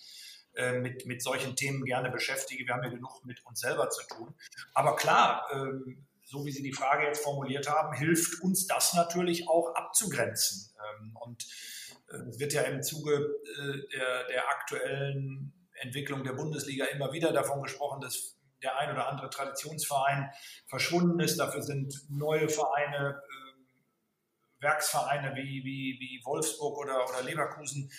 äh, 0.55 0.73
mit, 0.73 1.05
mit 1.05 1.21
solchen 1.21 1.55
Themen 1.55 1.83
gerne 1.83 2.11
beschäftige. 2.11 2.65
Wir 2.65 2.73
haben 2.73 2.83
ja 2.83 2.89
genug 2.89 3.25
mit 3.25 3.45
uns 3.45 3.59
selber 3.59 3.89
zu 3.89 4.01
tun. 4.07 4.33
Aber 4.73 4.95
klar, 4.95 5.47
ähm, 5.51 6.05
so 6.25 6.45
wie 6.45 6.51
Sie 6.51 6.63
die 6.63 6.73
Frage 6.73 7.05
jetzt 7.05 7.23
formuliert 7.23 7.69
haben, 7.69 7.95
hilft 7.95 8.41
uns 8.41 8.67
das 8.67 8.93
natürlich 8.93 9.47
auch 9.49 9.73
abzugrenzen. 9.75 10.73
Ähm, 10.77 11.17
und 11.17 11.43
äh, 12.09 12.17
es 12.29 12.39
wird 12.39 12.53
ja 12.53 12.61
im 12.63 12.81
Zuge 12.83 13.13
äh, 13.13 13.87
der, 13.95 14.27
der 14.27 14.49
aktuellen 14.49 15.53
Entwicklung 15.81 16.23
der 16.23 16.33
Bundesliga 16.33 16.85
immer 16.85 17.11
wieder 17.11 17.33
davon 17.33 17.61
gesprochen, 17.61 18.01
dass 18.01 18.37
der 18.61 18.77
ein 18.77 18.91
oder 18.91 19.07
andere 19.09 19.29
Traditionsverein 19.29 20.31
verschwunden 20.67 21.19
ist. 21.19 21.37
Dafür 21.37 21.61
sind 21.61 21.93
neue 22.09 22.47
Vereine, 22.47 23.21
äh, 23.21 24.63
Werksvereine 24.63 25.35
wie, 25.35 25.63
wie, 25.63 25.97
wie 25.99 26.21
Wolfsburg 26.23 26.77
oder, 26.77 27.09
oder 27.09 27.21
Leverkusen 27.23 27.91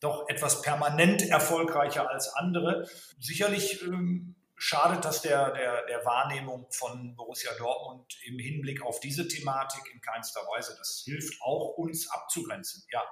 doch 0.00 0.28
etwas 0.28 0.62
permanent 0.62 1.22
erfolgreicher 1.28 2.10
als 2.10 2.28
andere. 2.34 2.88
Sicherlich 3.18 3.82
ähm, 3.82 4.36
schadet 4.56 5.04
das 5.04 5.22
der, 5.22 5.52
der, 5.52 5.86
der 5.86 6.04
Wahrnehmung 6.04 6.66
von 6.70 7.14
Borussia 7.16 7.52
Dortmund 7.58 8.18
im 8.24 8.38
Hinblick 8.38 8.82
auf 8.82 9.00
diese 9.00 9.28
Thematik 9.28 9.82
in 9.92 10.00
keinster 10.00 10.40
Weise. 10.40 10.74
Das 10.78 11.02
hilft 11.04 11.40
auch 11.42 11.76
uns 11.76 12.10
abzugrenzen. 12.10 12.84
Ja, 12.90 13.02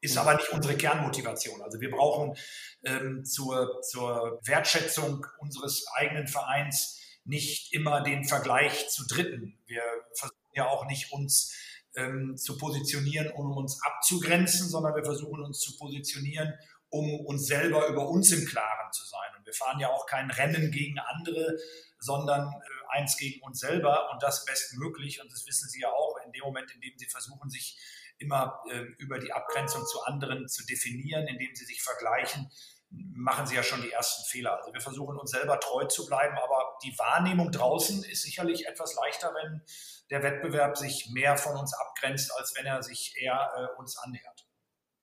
ist 0.00 0.18
aber 0.18 0.34
nicht 0.34 0.50
unsere 0.50 0.76
Kernmotivation. 0.76 1.62
Also 1.62 1.80
wir 1.80 1.90
brauchen 1.90 2.36
ähm, 2.84 3.24
zur, 3.24 3.80
zur 3.82 4.40
Wertschätzung 4.44 5.26
unseres 5.38 5.86
eigenen 5.94 6.28
Vereins 6.28 7.00
nicht 7.24 7.72
immer 7.72 8.02
den 8.02 8.24
Vergleich 8.24 8.88
zu 8.88 9.06
Dritten. 9.06 9.58
Wir 9.66 9.82
versuchen 10.14 10.38
ja 10.54 10.68
auch 10.68 10.86
nicht 10.86 11.12
uns 11.12 11.52
ähm, 11.96 12.36
zu 12.36 12.56
positionieren, 12.58 13.30
um 13.32 13.56
uns 13.56 13.82
abzugrenzen, 13.82 14.68
sondern 14.68 14.94
wir 14.94 15.04
versuchen 15.04 15.42
uns 15.42 15.60
zu 15.60 15.76
positionieren, 15.76 16.52
um 16.90 17.20
uns 17.26 17.46
selber 17.46 17.88
über 17.88 18.08
uns 18.08 18.30
im 18.32 18.46
Klaren 18.46 18.92
zu 18.92 19.04
sein. 19.04 19.30
Und 19.38 19.46
wir 19.46 19.52
fahren 19.52 19.80
ja 19.80 19.88
auch 19.88 20.06
kein 20.06 20.30
Rennen 20.30 20.70
gegen 20.70 20.98
andere, 20.98 21.56
sondern 21.98 22.48
äh, 22.48 22.98
eins 22.98 23.16
gegen 23.16 23.42
uns 23.42 23.60
selber 23.60 24.10
und 24.12 24.22
das 24.22 24.44
bestmöglich. 24.44 25.20
Und 25.20 25.32
das 25.32 25.46
wissen 25.46 25.68
Sie 25.68 25.80
ja 25.80 25.90
auch 25.90 26.16
in 26.24 26.32
dem 26.32 26.42
Moment, 26.44 26.70
in 26.72 26.80
dem 26.80 26.96
Sie 26.96 27.06
versuchen, 27.06 27.50
sich 27.50 27.76
immer 28.18 28.62
äh, 28.70 28.80
über 28.98 29.18
die 29.18 29.32
Abgrenzung 29.32 29.84
zu 29.86 30.02
anderen 30.04 30.48
zu 30.48 30.64
definieren, 30.66 31.26
indem 31.26 31.54
Sie 31.54 31.64
sich 31.64 31.82
vergleichen, 31.82 32.50
machen 32.90 33.46
Sie 33.46 33.54
ja 33.54 33.62
schon 33.62 33.82
die 33.82 33.90
ersten 33.90 34.24
Fehler. 34.24 34.56
Also 34.58 34.72
wir 34.72 34.80
versuchen 34.80 35.16
uns 35.16 35.30
selber 35.30 35.58
treu 35.60 35.84
zu 35.84 36.06
bleiben, 36.06 36.36
aber 36.38 36.78
die 36.84 36.96
Wahrnehmung 36.98 37.50
draußen 37.50 38.04
ist 38.04 38.22
sicherlich 38.22 38.66
etwas 38.66 38.94
leichter, 38.94 39.32
wenn 39.34 39.62
der 40.10 40.22
Wettbewerb 40.22 40.76
sich 40.76 41.10
mehr 41.12 41.36
von 41.36 41.56
uns 41.56 41.74
abgrenzt, 41.74 42.32
als 42.38 42.54
wenn 42.56 42.66
er 42.66 42.82
sich 42.82 43.16
eher 43.18 43.50
äh, 43.56 43.80
uns 43.80 43.96
annähert. 43.98 44.46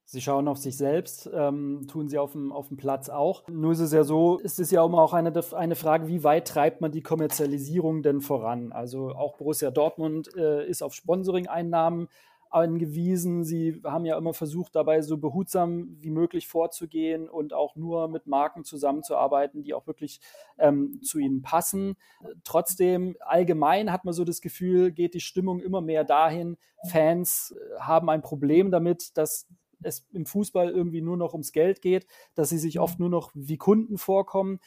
Sie 0.06 0.22
schauen 0.22 0.48
auf 0.48 0.60
sich 0.60 0.78
selbst, 0.78 1.28
ähm, 1.34 1.88
tun 1.90 2.08
sie 2.08 2.20
auf 2.20 2.34
dem, 2.34 2.52
auf 2.52 2.68
dem 2.68 2.78
Platz 2.78 3.10
auch. 3.10 3.48
Nur 3.48 3.72
ist 3.72 3.80
es 3.80 3.94
ja 3.94 4.04
so, 4.04 4.38
ist 4.38 4.60
es 4.60 4.70
ja 4.70 4.86
immer 4.86 5.02
auch 5.02 5.13
eine, 5.13 5.34
eine 5.54 5.75
Frage, 5.75 6.08
wie 6.08 6.24
weit 6.24 6.48
treibt 6.48 6.82
man 6.82 6.92
die 6.92 7.02
Kommerzialisierung 7.02 8.04
denn 8.04 8.22
voran? 8.22 8.72
Also 8.72 9.10
auch 9.10 9.38
Borussia 9.38 9.72
Dortmund 9.72 10.30
äh, 10.36 10.68
ist 10.68 10.84
auf 10.84 10.94
Sponsoring-Einnahmen 10.94 12.10
angewiesen. 12.53 13.43
Sie 13.43 13.81
haben 13.83 14.05
ja 14.05 14.17
immer 14.17 14.33
versucht, 14.33 14.75
dabei 14.75 15.01
so 15.01 15.17
behutsam 15.17 15.98
wie 16.00 16.12
möglich 16.12 16.48
vorzugehen 16.48 17.29
und 17.29 17.53
auch 17.53 17.75
nur 17.75 18.07
mit 18.07 18.27
Marken 18.27 18.63
zusammenzuarbeiten, 18.63 19.63
die 19.63 19.74
auch 19.74 19.88
wirklich 19.88 20.19
ähm, 20.57 21.01
zu 21.01 21.19
ihnen 21.19 21.41
passen. 21.41 21.95
Trotzdem, 22.43 23.15
allgemein 23.19 23.91
hat 23.91 24.05
man 24.05 24.13
so 24.13 24.24
das 24.24 24.41
Gefühl, 24.41 24.91
geht 24.91 25.13
die 25.13 25.19
Stimmung 25.19 25.60
immer 25.60 25.81
mehr 25.81 26.03
dahin, 26.03 26.57
Fans 26.89 27.55
äh, 27.55 27.79
haben 27.79 28.10
ein 28.10 28.22
Problem 28.22 28.72
damit, 28.72 29.17
dass 29.17 29.48
es 29.83 30.07
im 30.13 30.25
Fußball 30.25 30.69
irgendwie 30.69 31.01
nur 31.01 31.17
noch 31.17 31.33
ums 31.33 31.51
Geld 31.51 31.81
geht, 31.81 32.07
dass 32.36 32.50
sie 32.50 32.57
sich 32.57 32.79
oft 32.79 33.00
nur 33.00 33.10
noch 33.10 33.31
wie 33.33 33.57
Kunden 33.57 33.98
vorkommen. 33.98 34.60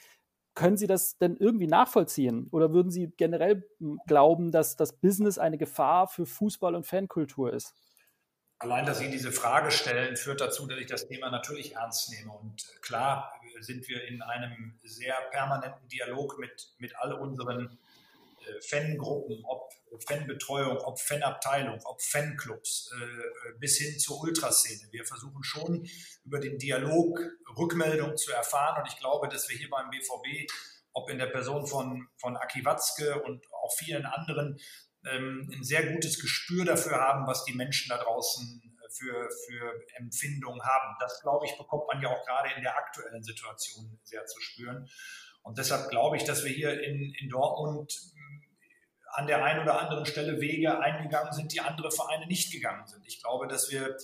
Können 0.57 0.79
Sie 0.79 0.87
das 0.87 1.19
denn 1.19 1.37
irgendwie 1.37 1.67
nachvollziehen? 1.67 2.49
Oder 2.51 2.73
würden 2.73 2.91
Sie 2.91 3.13
generell 3.19 3.63
glauben, 4.07 4.51
dass 4.51 4.75
das 4.75 4.95
Business 4.95 5.39
eine 5.39 5.59
Gefahr 5.59 6.09
für 6.09 6.25
Fußball 6.25 6.75
und 6.75 6.87
Fankultur 6.87 7.53
ist? 7.53 7.75
Allein, 8.59 8.87
dass 8.87 8.99
Sie 8.99 9.11
diese 9.11 9.33
Frage 9.33 9.71
stellen, 9.71 10.17
führt 10.17 10.41
dazu, 10.41 10.67
dass 10.67 10.79
ich 10.79 10.87
das 10.87 11.07
Thema 11.07 11.31
natürlich 11.31 11.75
ernst 11.75 12.11
nehme. 12.11 12.33
Und 12.33 12.67
klar 12.81 13.31
sind 13.61 13.87
wir 13.87 14.03
in 14.09 14.23
einem 14.23 14.79
sehr 14.83 15.15
permanenten 15.31 15.87
Dialog 15.89 16.39
mit, 16.39 16.73
mit 16.79 16.97
all 16.97 17.13
unseren 17.13 17.67
äh, 17.67 17.77
Fangruppen, 18.61 19.43
ob 19.45 19.73
Fanbetreuung, 20.07 20.79
ob 20.79 21.01
Fanabteilung, 21.01 21.81
ob 21.85 22.03
Fanclubs, 22.03 22.91
äh, 22.93 23.59
bis 23.59 23.79
hin 23.79 23.99
zur 23.99 24.21
Ultraszene. 24.21 24.89
Wir 24.91 25.05
versuchen 25.05 25.43
schon 25.43 25.89
über 26.25 26.39
den 26.39 26.59
Dialog 26.59 27.19
Rückmeldung 27.57 28.17
zu 28.17 28.33
erfahren 28.33 28.83
und 28.83 28.89
ich 28.89 28.99
glaube, 28.99 29.29
dass 29.29 29.49
wir 29.49 29.57
hier 29.57 29.71
beim 29.71 29.91
BVB, 29.91 30.51
ob 30.93 31.11
in 31.11 31.19
der 31.19 31.27
Person 31.27 31.67
von, 31.67 32.09
von 32.19 32.37
Aki 32.37 32.65
Watzke 32.65 33.23
und 33.23 33.47
auch 33.53 33.75
vielen 33.77 34.07
anderen, 34.07 34.59
ähm, 35.07 35.49
ein 35.53 35.65
sehr 35.65 35.93
gutes 35.93 36.21
Gespür 36.21 36.65
dafür 36.65 36.97
haben, 36.97 37.27
was 37.27 37.45
die 37.45 37.55
Menschen 37.55 37.89
da 37.91 37.99
draußen 37.99 38.63
für, 38.91 39.29
für 39.47 39.85
Empfindungen 39.95 40.63
haben. 40.63 40.97
Das, 41.01 41.21
glaube 41.23 41.47
ich, 41.47 41.57
bekommt 41.57 41.87
man 41.87 42.03
ja 42.03 42.09
auch 42.09 42.25
gerade 42.25 42.51
in 42.57 42.63
der 42.63 42.77
aktuellen 42.77 43.23
Situation 43.23 43.99
sehr 44.05 44.25
zu 44.27 44.41
spüren. 44.41 44.89
Und 45.43 45.59
deshalb 45.59 45.91
glaube 45.91 46.17
ich, 46.17 46.25
dass 46.25 46.45
wir 46.45 46.51
hier 46.51 46.83
in, 46.83 47.15
in 47.15 47.29
Dortmund 47.29 47.93
an 49.17 49.27
der 49.27 49.43
einen 49.43 49.63
oder 49.63 49.81
anderen 49.81 50.05
Stelle 50.05 50.41
Wege 50.41 50.79
eingegangen 50.79 51.33
sind, 51.33 51.53
die 51.53 51.61
andere 51.61 51.91
Vereine 51.91 52.27
nicht 52.27 52.53
gegangen 52.53 52.87
sind. 52.87 53.07
Ich 53.07 53.23
glaube, 53.23 53.49
dass 53.49 53.71
wir 53.71 53.97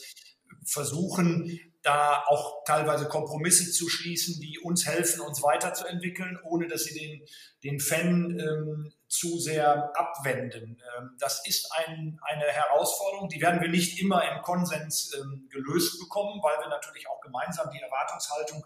versuchen, 0.64 1.60
da 1.82 2.24
auch 2.28 2.64
teilweise 2.64 3.08
Kompromisse 3.08 3.70
zu 3.72 3.88
schließen, 3.88 4.40
die 4.40 4.58
uns 4.60 4.86
helfen, 4.86 5.20
uns 5.20 5.42
weiterzuentwickeln, 5.42 6.38
ohne 6.44 6.68
dass 6.68 6.84
sie 6.84 6.98
den, 6.98 7.26
den 7.64 7.80
Fan 7.80 8.38
ähm, 8.38 8.92
zu 9.08 9.38
sehr 9.38 9.92
abwenden. 9.98 10.80
Ähm, 10.96 11.16
das 11.18 11.46
ist 11.46 11.70
ein, 11.72 12.18
eine 12.22 12.44
Herausforderung, 12.44 13.28
die 13.28 13.40
werden 13.40 13.60
wir 13.60 13.68
nicht 13.68 14.00
immer 14.00 14.22
im 14.32 14.42
Konsens 14.42 15.12
ähm, 15.20 15.48
gelöst 15.50 15.98
bekommen, 15.98 16.40
weil 16.42 16.58
wir 16.60 16.68
natürlich 16.68 17.08
auch 17.08 17.20
gemeinsam 17.20 17.70
die 17.70 17.80
Erwartungshaltung 17.80 18.64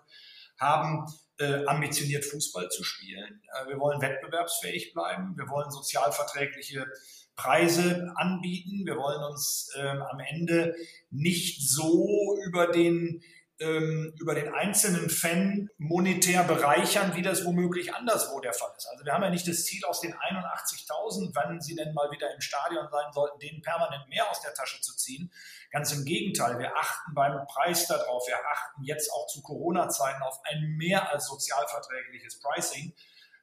haben, 0.60 1.06
äh, 1.38 1.64
ambitioniert 1.66 2.24
Fußball 2.24 2.68
zu 2.70 2.84
spielen. 2.84 3.42
Äh, 3.52 3.68
wir 3.68 3.78
wollen 3.78 4.00
wettbewerbsfähig 4.00 4.92
bleiben. 4.92 5.34
Wir 5.36 5.48
wollen 5.48 5.70
sozialverträgliche 5.70 6.86
Preise 7.34 8.12
anbieten. 8.16 8.86
Wir 8.86 8.96
wollen 8.96 9.22
uns 9.30 9.70
äh, 9.76 9.86
am 9.86 10.20
Ende 10.20 10.74
nicht 11.10 11.68
so 11.68 12.36
über 12.46 12.68
den 12.68 13.22
ähm, 13.58 14.12
über 14.20 14.34
den 14.34 14.52
einzelnen 14.52 15.08
Fan 15.08 15.70
monetär 15.78 16.44
bereichern, 16.44 17.14
wie 17.14 17.22
das 17.22 17.44
womöglich 17.44 17.94
anderswo 17.94 18.40
der 18.40 18.52
Fall 18.52 18.70
ist. 18.76 18.86
Also 18.86 19.04
wir 19.04 19.12
haben 19.12 19.22
ja 19.22 19.30
nicht 19.30 19.48
das 19.48 19.64
Ziel 19.64 19.84
aus 19.86 20.00
den 20.00 20.14
81.000, 20.14 21.30
wann 21.32 21.60
sie 21.60 21.74
denn 21.74 21.94
mal 21.94 22.10
wieder 22.10 22.32
im 22.34 22.40
Stadion 22.40 22.86
sein 22.90 23.12
sollten, 23.12 23.38
denen 23.38 23.62
permanent 23.62 24.08
mehr 24.08 24.30
aus 24.30 24.42
der 24.42 24.52
Tasche 24.52 24.80
zu 24.80 24.94
ziehen. 24.96 25.32
Ganz 25.70 25.92
im 25.92 26.04
Gegenteil, 26.04 26.58
wir 26.58 26.76
achten 26.76 27.14
beim 27.14 27.46
Preis 27.46 27.86
darauf, 27.86 28.26
wir 28.26 28.36
achten 28.50 28.84
jetzt 28.84 29.10
auch 29.12 29.26
zu 29.26 29.42
Corona-Zeiten 29.42 30.22
auf 30.22 30.38
ein 30.44 30.76
mehr 30.76 31.10
als 31.10 31.26
sozialverträgliches 31.26 32.40
Pricing. 32.40 32.92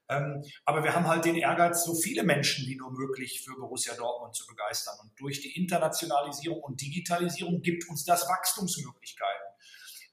Ähm, 0.10 0.44
aber 0.66 0.84
wir 0.84 0.94
haben 0.94 1.08
halt 1.08 1.26
den 1.26 1.36
Ehrgeiz, 1.36 1.86
so 1.86 1.96
viele 1.96 2.24
Menschen 2.24 2.68
wie 2.68 2.76
nur 2.76 2.92
möglich 2.92 3.42
für 3.42 3.56
Borussia 3.56 3.96
Dortmund 3.96 4.36
zu 4.36 4.46
begeistern. 4.46 4.96
Und 5.02 5.12
durch 5.20 5.42
die 5.42 5.58
Internationalisierung 5.58 6.62
und 6.62 6.82
Digitalisierung 6.82 7.62
gibt 7.62 7.90
uns 7.90 8.04
das 8.04 8.28
Wachstumsmöglichkeiten 8.28 9.53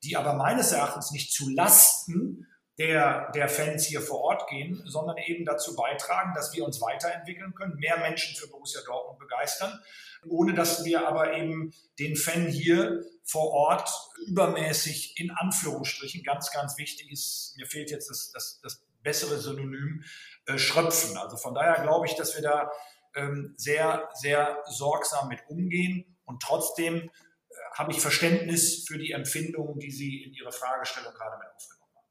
die 0.02 0.16
aber 0.16 0.34
meines 0.34 0.72
Erachtens 0.72 1.10
nicht 1.10 1.32
zu 1.32 1.48
Lasten 1.48 2.46
der, 2.78 3.30
der 3.32 3.48
Fans 3.48 3.84
hier 3.84 4.00
vor 4.00 4.20
Ort 4.20 4.48
gehen, 4.48 4.82
sondern 4.86 5.18
eben 5.18 5.44
dazu 5.44 5.76
beitragen, 5.76 6.32
dass 6.34 6.54
wir 6.54 6.64
uns 6.64 6.80
weiterentwickeln 6.80 7.54
können, 7.54 7.76
mehr 7.76 7.98
Menschen 7.98 8.34
für 8.34 8.48
Borussia 8.48 8.80
Dortmund 8.86 9.18
begeistern, 9.18 9.78
ohne 10.26 10.54
dass 10.54 10.84
wir 10.84 11.06
aber 11.06 11.34
eben 11.34 11.74
den 11.98 12.16
Fan 12.16 12.46
hier 12.46 13.04
vor 13.22 13.50
Ort 13.50 13.90
übermäßig 14.26 15.20
in 15.20 15.30
Anführungsstrichen, 15.30 16.22
ganz, 16.22 16.50
ganz 16.52 16.78
wichtig 16.78 17.12
ist, 17.12 17.54
mir 17.58 17.66
fehlt 17.66 17.90
jetzt 17.90 18.08
das, 18.08 18.30
das, 18.32 18.60
das 18.62 18.82
bessere 19.02 19.38
Synonym, 19.38 20.02
äh, 20.46 20.58
schröpfen. 20.58 21.16
Also 21.18 21.36
von 21.36 21.54
daher 21.54 21.82
glaube 21.82 22.06
ich, 22.06 22.14
dass 22.16 22.34
wir 22.34 22.42
da 22.42 22.70
ähm, 23.14 23.54
sehr, 23.56 24.08
sehr 24.14 24.62
sorgsam 24.68 25.28
mit 25.28 25.40
umgehen 25.48 26.16
und 26.24 26.42
trotzdem 26.42 27.10
habe 27.74 27.92
ich 27.92 28.00
Verständnis 28.00 28.84
für 28.86 28.98
die 28.98 29.12
Empfindungen, 29.12 29.78
die 29.78 29.90
Sie 29.90 30.22
in 30.24 30.32
Ihrer 30.34 30.52
Fragestellung 30.52 31.12
gerade 31.14 31.38
mit 31.38 31.48
aufgenommen 31.54 31.92
haben. 31.94 32.06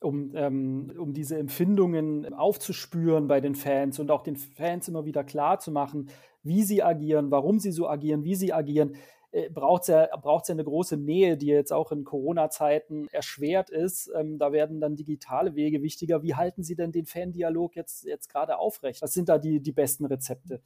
Um, 0.00 0.34
ähm, 0.34 0.92
um 0.98 1.12
diese 1.12 1.38
Empfindungen 1.38 2.32
aufzuspüren 2.34 3.28
bei 3.28 3.40
den 3.40 3.54
Fans 3.54 3.98
und 3.98 4.10
auch 4.10 4.22
den 4.22 4.36
Fans 4.36 4.88
immer 4.88 5.04
wieder 5.04 5.24
klar 5.24 5.58
zu 5.58 5.70
machen, 5.70 6.10
wie 6.42 6.62
sie 6.62 6.82
agieren, 6.82 7.30
warum 7.30 7.58
sie 7.58 7.72
so 7.72 7.88
agieren, 7.88 8.22
wie 8.24 8.36
sie 8.36 8.52
agieren, 8.52 8.96
äh, 9.32 9.50
braucht 9.50 9.82
es 9.82 9.88
ja, 9.88 10.08
braucht's 10.16 10.48
ja 10.48 10.54
eine 10.54 10.64
große 10.64 10.96
Nähe, 10.96 11.36
die 11.36 11.46
jetzt 11.46 11.72
auch 11.72 11.92
in 11.92 12.04
Corona-Zeiten 12.04 13.08
erschwert 13.08 13.68
ist. 13.70 14.10
Ähm, 14.14 14.38
da 14.38 14.52
werden 14.52 14.80
dann 14.80 14.96
digitale 14.96 15.54
Wege 15.54 15.82
wichtiger. 15.82 16.22
Wie 16.22 16.34
halten 16.34 16.62
Sie 16.62 16.76
denn 16.76 16.92
den 16.92 17.06
Fandialog 17.06 17.74
jetzt, 17.76 18.04
jetzt 18.04 18.28
gerade 18.28 18.58
aufrecht? 18.58 19.02
Was 19.02 19.12
sind 19.12 19.28
da 19.28 19.38
die, 19.38 19.60
die 19.60 19.72
besten 19.72 20.06
Rezepte? 20.06 20.62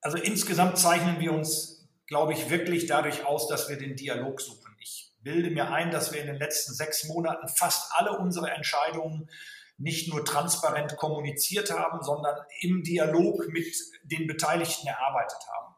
Also 0.00 0.18
insgesamt 0.18 0.78
zeichnen 0.78 1.18
wir 1.18 1.32
uns 1.32 1.83
glaube 2.06 2.32
ich, 2.32 2.50
wirklich 2.50 2.86
dadurch 2.86 3.24
aus, 3.24 3.48
dass 3.48 3.68
wir 3.68 3.76
den 3.76 3.96
Dialog 3.96 4.40
suchen. 4.40 4.74
Ich 4.80 5.12
bilde 5.22 5.50
mir 5.50 5.70
ein, 5.70 5.90
dass 5.90 6.12
wir 6.12 6.20
in 6.20 6.26
den 6.26 6.38
letzten 6.38 6.74
sechs 6.74 7.04
Monaten 7.04 7.48
fast 7.48 7.92
alle 7.94 8.18
unsere 8.18 8.50
Entscheidungen 8.50 9.28
nicht 9.76 10.08
nur 10.08 10.24
transparent 10.24 10.96
kommuniziert 10.96 11.70
haben, 11.70 12.02
sondern 12.02 12.36
im 12.60 12.82
Dialog 12.82 13.48
mit 13.48 13.74
den 14.04 14.26
Beteiligten 14.26 14.86
erarbeitet 14.86 15.40
haben. 15.52 15.74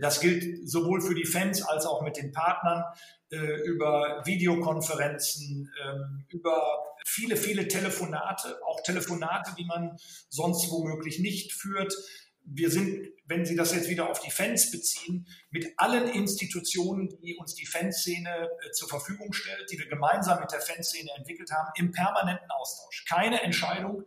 Das 0.00 0.20
gilt 0.20 0.68
sowohl 0.68 1.00
für 1.00 1.14
die 1.14 1.24
Fans 1.24 1.62
als 1.62 1.86
auch 1.86 2.02
mit 2.02 2.16
den 2.16 2.32
Partnern 2.32 2.84
äh, 3.30 3.36
über 3.64 4.22
Videokonferenzen, 4.24 5.70
äh, 5.82 6.34
über 6.34 6.82
viele, 7.06 7.36
viele 7.36 7.68
Telefonate, 7.68 8.58
auch 8.66 8.82
Telefonate, 8.82 9.52
die 9.58 9.64
man 9.64 9.96
sonst 10.28 10.70
womöglich 10.70 11.18
nicht 11.18 11.52
führt. 11.52 11.94
Wir 12.44 12.70
sind, 12.70 13.11
wenn 13.24 13.46
Sie 13.46 13.56
das 13.56 13.74
jetzt 13.74 13.88
wieder 13.88 14.10
auf 14.10 14.20
die 14.20 14.30
Fans 14.30 14.70
beziehen, 14.70 15.26
mit 15.50 15.72
allen 15.76 16.08
Institutionen, 16.08 17.08
die 17.22 17.36
uns 17.36 17.54
die 17.54 17.66
Fanszene 17.66 18.48
äh, 18.64 18.70
zur 18.72 18.88
Verfügung 18.88 19.32
stellt, 19.32 19.70
die 19.70 19.78
wir 19.78 19.88
gemeinsam 19.88 20.40
mit 20.40 20.52
der 20.52 20.60
Fanszene 20.60 21.10
entwickelt 21.16 21.50
haben, 21.50 21.70
im 21.76 21.92
permanenten 21.92 22.50
Austausch. 22.50 23.04
Keine 23.08 23.42
Entscheidung 23.42 24.04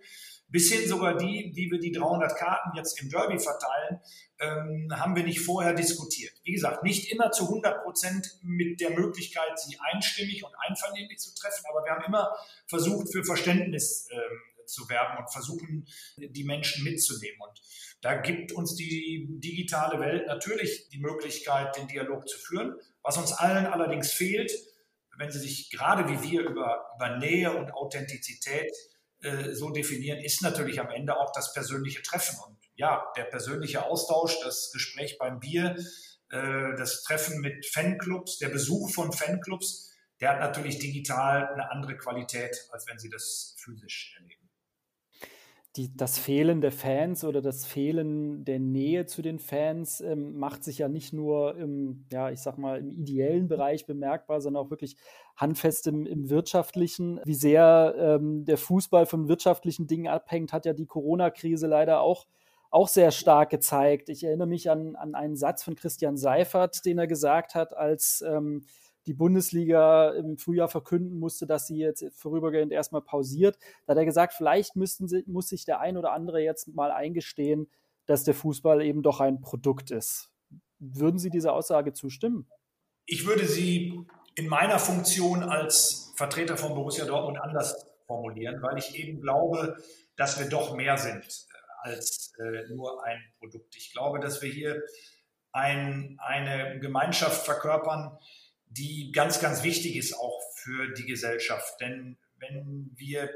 bis 0.48 0.72
hin 0.72 0.88
sogar 0.88 1.18
die, 1.18 1.52
die 1.52 1.70
wir 1.72 1.80
die 1.80 1.92
300 1.92 2.38
Karten 2.38 2.78
jetzt 2.78 3.02
im 3.02 3.10
Derby 3.10 3.40
verteilen, 3.40 4.00
ähm, 4.40 4.88
haben 4.92 5.16
wir 5.16 5.24
nicht 5.24 5.42
vorher 5.42 5.74
diskutiert. 5.74 6.34
Wie 6.44 6.54
gesagt, 6.54 6.84
nicht 6.84 7.12
immer 7.12 7.32
zu 7.32 7.44
100 7.44 7.84
Prozent 7.84 8.28
mit 8.44 8.80
der 8.80 8.92
Möglichkeit, 8.92 9.60
sie 9.60 9.78
einstimmig 9.92 10.44
und 10.46 10.54
einvernehmlich 10.68 11.20
zu 11.20 11.34
treffen, 11.34 11.66
aber 11.70 11.84
wir 11.84 11.92
haben 11.92 12.06
immer 12.06 12.36
versucht, 12.68 13.12
für 13.12 13.24
Verständnis 13.24 14.08
ähm, 14.12 14.20
zu 14.68 14.90
werben 14.90 15.18
und 15.18 15.32
versuchen, 15.32 15.88
die 16.18 16.44
Menschen 16.44 16.84
mitzunehmen. 16.84 17.40
Und 17.40 17.62
da 18.02 18.16
gibt 18.16 18.52
uns 18.52 18.76
die 18.76 19.28
digitale 19.40 20.00
Welt 20.00 20.28
natürlich 20.28 20.90
die 20.90 21.00
Möglichkeit, 21.00 21.76
den 21.76 21.88
Dialog 21.88 22.28
zu 22.28 22.38
führen. 22.38 22.76
Was 23.02 23.18
uns 23.18 23.34
allen 23.34 23.66
allerdings 23.66 24.12
fehlt, 24.12 24.52
wenn 25.18 25.32
Sie 25.32 25.40
sich 25.40 25.70
gerade 25.70 26.10
wie 26.10 26.22
wir 26.22 26.42
über, 26.42 26.86
über 26.96 27.18
Nähe 27.18 27.56
und 27.56 27.74
Authentizität 27.74 28.72
äh, 29.22 29.54
so 29.54 29.70
definieren, 29.72 30.20
ist 30.20 30.42
natürlich 30.42 30.80
am 30.80 30.90
Ende 30.90 31.18
auch 31.18 31.32
das 31.32 31.54
persönliche 31.54 32.02
Treffen. 32.02 32.38
Und 32.46 32.58
ja, 32.76 33.06
der 33.16 33.24
persönliche 33.24 33.86
Austausch, 33.86 34.40
das 34.44 34.72
Gespräch 34.72 35.18
beim 35.18 35.40
Bier, 35.40 35.76
äh, 36.30 36.76
das 36.78 37.04
Treffen 37.04 37.40
mit 37.40 37.66
Fanclubs, 37.66 38.38
der 38.38 38.50
Besuch 38.50 38.94
von 38.94 39.12
Fanclubs, 39.12 39.92
der 40.22 40.30
hat 40.30 40.40
natürlich 40.40 40.80
digital 40.80 41.48
eine 41.48 41.72
andere 41.72 41.98
Qualität, 41.98 42.56
als 42.72 42.88
wenn 42.88 43.00
Sie 43.00 43.10
das 43.10 43.56
physisch 43.58 44.16
erleben 44.18 44.45
die, 45.76 45.96
das 45.96 46.18
Fehlen 46.18 46.62
der 46.62 46.72
Fans 46.72 47.24
oder 47.24 47.42
das 47.42 47.66
Fehlen 47.66 48.46
der 48.46 48.60
Nähe 48.60 49.06
zu 49.06 49.22
den 49.22 49.40
Fans 49.40 50.00
ähm, 50.00 50.38
macht 50.38 50.64
sich 50.64 50.78
ja 50.78 50.88
nicht 50.88 51.12
nur 51.12 51.58
im, 51.58 52.06
ja, 52.12 52.30
ich 52.30 52.40
sag 52.40 52.58
mal, 52.58 52.80
im 52.80 52.92
ideellen 52.92 53.48
Bereich 53.48 53.86
bemerkbar, 53.86 54.40
sondern 54.40 54.66
auch 54.66 54.70
wirklich 54.70 54.96
handfest 55.36 55.88
im, 55.88 56.06
im 56.06 56.30
wirtschaftlichen. 56.30 57.20
Wie 57.26 57.34
sehr 57.34 57.94
ähm, 57.98 58.46
der 58.46 58.58
Fußball 58.58 59.06
von 59.06 59.28
wirtschaftlichen 59.28 59.86
Dingen 59.86 60.08
abhängt, 60.08 60.54
hat 60.54 60.66
ja 60.66 60.74
die 60.74 60.86
Corona-Krise 60.86 61.68
leider 61.68 62.00
auch, 62.00 62.26
auch 62.72 62.88
sehr 62.88 63.12
stark 63.12 63.50
gezeigt. 63.50 64.08
Ich 64.08 64.24
erinnere 64.24 64.48
mich 64.48 64.72
an, 64.72 64.96
an 64.96 65.14
einen 65.14 65.36
Satz 65.36 65.64
von 65.64 65.76
Christian 65.76 66.16
Seifert, 66.16 66.86
den 66.86 67.00
er 67.00 67.08
gesagt 67.08 67.54
hat, 67.54 67.76
als 67.76 68.24
ähm, 68.26 68.66
die 69.08 69.14
Bundesliga 69.14 70.12
im 70.12 70.38
Frühjahr 70.38 70.68
verkünden 70.68 71.20
musste, 71.20 71.46
dass 71.46 71.68
sie 71.68 71.78
jetzt 71.78 72.06
vorübergehend 72.16 72.72
erstmal 72.72 73.02
pausiert. 73.02 73.58
Da 73.86 73.92
hat 73.92 73.98
er 73.98 74.06
gesagt, 74.06 74.34
vielleicht 74.34 74.76
müssten 74.76 75.08
sie, 75.08 75.24
muss 75.28 75.50
sich 75.50 75.66
der 75.66 75.80
ein 75.80 75.98
oder 75.98 76.12
andere 76.12 76.42
jetzt 76.42 76.68
mal 76.76 76.92
eingestehen, 76.92 77.70
dass 78.06 78.24
der 78.24 78.34
Fußball 78.34 78.84
eben 78.84 79.04
doch 79.04 79.20
ein 79.20 79.42
Produkt 79.42 79.92
ist. 79.92 80.30
Würden 80.80 81.20
Sie 81.20 81.30
dieser 81.30 81.54
Aussage 81.54 81.94
zustimmen? 81.94 82.48
Ich 83.06 83.26
würde 83.26 83.46
sie 83.46 84.06
in 84.36 84.48
meiner 84.48 84.80
Funktion 84.80 85.44
als 85.44 86.14
Vertreter 86.16 86.58
von 86.58 86.76
Borussia 86.76 87.06
Dortmund 87.06 87.40
anders 87.40 87.88
formulieren, 88.06 88.62
weil 88.62 88.78
ich 88.78 88.96
eben 88.96 89.22
glaube, 89.22 89.78
dass 90.16 90.40
wir 90.40 90.50
doch 90.50 90.76
mehr 90.76 90.98
sind 90.98 91.24
äh, 91.24 91.90
als 91.90 92.34
äh, 92.40 92.74
nur 92.74 93.04
ein 93.06 93.20
Produkt. 93.40 93.76
Ich 93.76 93.94
glaube, 93.94 94.20
dass 94.20 94.42
wir 94.42 94.50
hier 94.50 94.84
ein, 95.52 96.18
eine 96.20 96.80
Gemeinschaft 96.80 97.46
verkörpern, 97.46 98.18
die 98.68 99.12
ganz, 99.12 99.40
ganz 99.40 99.64
wichtig 99.64 99.96
ist 99.96 100.14
auch 100.14 100.42
für 100.56 100.94
die 100.94 101.06
Gesellschaft. 101.06 101.80
Denn 101.80 102.18
wenn 102.38 102.92
wir 102.96 103.30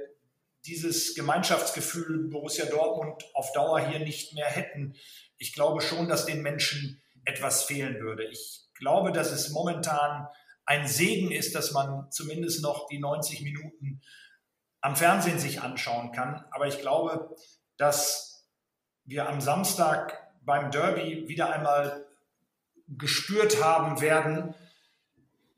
dieses 0.66 1.16
Gemeinschaftsgefühl 1.16 2.30
Borussia 2.30 2.66
Dortmund 2.66 3.24
auf 3.34 3.52
Dauer 3.54 3.80
hier 3.80 4.00
nicht 4.00 4.34
mehr 4.34 4.48
hätten, 4.48 4.96
ich 5.38 5.54
glaube 5.54 5.82
schon, 5.82 6.10
dass 6.10 6.26
den 6.26 6.42
Menschen 6.42 7.02
etwas 7.26 7.64
fehlen 7.64 8.00
würde. 8.00 8.26
Ich 8.26 8.68
glaube, 8.74 9.12
dass 9.12 9.32
es 9.32 9.50
momentan 9.50 10.28
ein 10.66 10.88
Segen 10.88 11.32
ist, 11.32 11.56
dass 11.56 11.72
man 11.72 12.12
zumindest 12.12 12.62
noch 12.62 12.88
die 12.88 13.00
90 13.00 13.42
Minuten 13.42 14.02
am 14.82 14.96
Fernsehen 14.96 15.40
sich 15.40 15.62
anschauen 15.62 16.12
kann. 16.12 16.46
Aber 16.52 16.68
ich 16.68 16.80
glaube, 16.80 17.36
dass 17.78 18.48
wir 19.06 19.28
am 19.28 19.42
Samstag 19.42 20.32
beim 20.42 20.72
Derby 20.72 21.28
wieder 21.28 21.52
einmal 21.52 22.06
gespürt 22.88 23.64
haben 23.64 24.02
werden, 24.02 24.56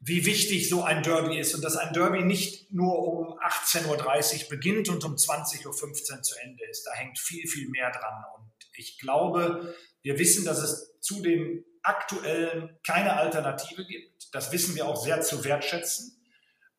wie 0.03 0.25
wichtig 0.25 0.67
so 0.67 0.83
ein 0.83 1.03
Derby 1.03 1.37
ist 1.39 1.53
und 1.53 1.63
dass 1.63 1.77
ein 1.77 1.93
Derby 1.93 2.23
nicht 2.23 2.73
nur 2.73 2.97
um 2.97 3.39
18.30 3.39 4.43
Uhr 4.43 4.49
beginnt 4.49 4.89
und 4.89 5.03
um 5.03 5.13
20.15 5.13 5.67
Uhr 5.67 6.21
zu 6.23 6.35
Ende 6.41 6.65
ist. 6.65 6.85
Da 6.87 6.93
hängt 6.93 7.19
viel, 7.19 7.47
viel 7.47 7.69
mehr 7.69 7.91
dran. 7.91 8.23
Und 8.35 8.51
ich 8.75 8.97
glaube, 8.97 9.75
wir 10.01 10.17
wissen, 10.17 10.43
dass 10.43 10.57
es 10.57 10.99
zu 11.01 11.21
dem 11.21 11.63
aktuellen 11.83 12.79
keine 12.85 13.15
Alternative 13.15 13.85
gibt. 13.85 14.33
Das 14.33 14.51
wissen 14.51 14.75
wir 14.75 14.87
auch 14.87 14.95
sehr 14.95 15.21
zu 15.21 15.43
wertschätzen. 15.43 16.19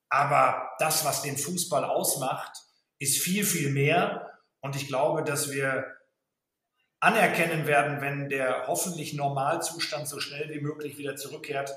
Aber 0.08 0.70
das, 0.80 1.04
was 1.04 1.22
den 1.22 1.38
Fußball 1.38 1.84
ausmacht, 1.84 2.56
ist 2.98 3.18
viel, 3.18 3.44
viel 3.44 3.70
mehr. 3.70 4.40
Und 4.60 4.74
ich 4.74 4.88
glaube, 4.88 5.22
dass 5.22 5.52
wir 5.52 5.86
anerkennen 6.98 7.68
werden, 7.68 8.00
wenn 8.00 8.28
der 8.28 8.66
hoffentlich 8.66 9.14
Normalzustand 9.14 10.08
so 10.08 10.18
schnell 10.18 10.50
wie 10.50 10.60
möglich 10.60 10.98
wieder 10.98 11.14
zurückkehrt, 11.14 11.72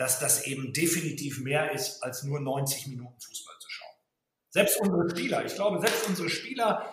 dass 0.00 0.18
das 0.18 0.46
eben 0.46 0.72
definitiv 0.72 1.40
mehr 1.40 1.72
ist, 1.72 2.02
als 2.02 2.22
nur 2.22 2.40
90 2.40 2.86
Minuten 2.86 3.20
Fußball 3.20 3.54
zu 3.60 3.68
schauen. 3.68 3.94
Selbst 4.48 4.80
unsere 4.80 5.10
Spieler, 5.10 5.44
ich 5.44 5.54
glaube, 5.54 5.78
selbst 5.78 6.08
unsere 6.08 6.30
Spieler, 6.30 6.90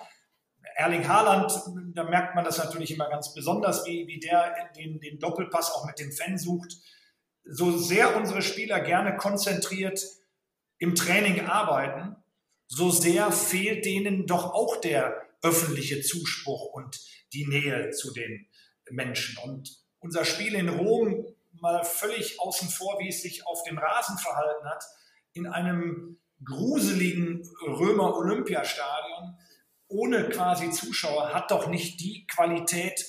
Erling 0.75 1.07
Haaland, 1.07 1.53
da 1.95 2.03
merkt 2.03 2.35
man 2.35 2.43
das 2.43 2.57
natürlich 2.57 2.91
immer 2.91 3.09
ganz 3.09 3.33
besonders, 3.33 3.85
wie, 3.85 4.07
wie 4.07 4.19
der 4.19 4.53
den, 4.75 4.99
den 4.99 5.19
Doppelpass 5.19 5.71
auch 5.71 5.85
mit 5.85 5.99
dem 5.99 6.11
Fan 6.11 6.37
sucht. 6.37 6.75
So 7.45 7.77
sehr 7.77 8.17
unsere 8.17 8.41
Spieler 8.41 8.81
gerne 8.81 9.15
konzentriert 9.15 10.03
im 10.77 10.93
Training 10.93 11.45
arbeiten, 11.45 12.17
so 12.67 12.91
sehr 12.91 13.31
fehlt 13.31 13.85
denen 13.85 14.27
doch 14.27 14.53
auch 14.53 14.81
der 14.81 15.15
öffentliche 15.41 16.01
Zuspruch 16.01 16.73
und 16.73 16.99
die 17.31 17.47
Nähe 17.47 17.91
zu 17.91 18.11
den 18.11 18.49
Menschen. 18.89 19.37
Und 19.37 19.77
unser 19.99 20.25
Spiel 20.25 20.55
in 20.55 20.67
Rom 20.67 21.25
mal 21.61 21.83
völlig 21.83 22.39
außen 22.39 22.69
vor, 22.69 22.99
wie 22.99 23.09
es 23.09 23.21
sich 23.21 23.45
auf 23.45 23.63
dem 23.63 23.77
Rasen 23.77 24.17
verhalten 24.17 24.65
hat, 24.65 24.83
in 25.33 25.47
einem 25.47 26.19
gruseligen 26.43 27.43
Römer-Olympiastadion 27.65 29.37
ohne 29.87 30.29
quasi 30.29 30.69
Zuschauer 30.71 31.33
hat 31.33 31.51
doch 31.51 31.67
nicht 31.67 31.99
die 31.99 32.27
Qualität, 32.27 33.05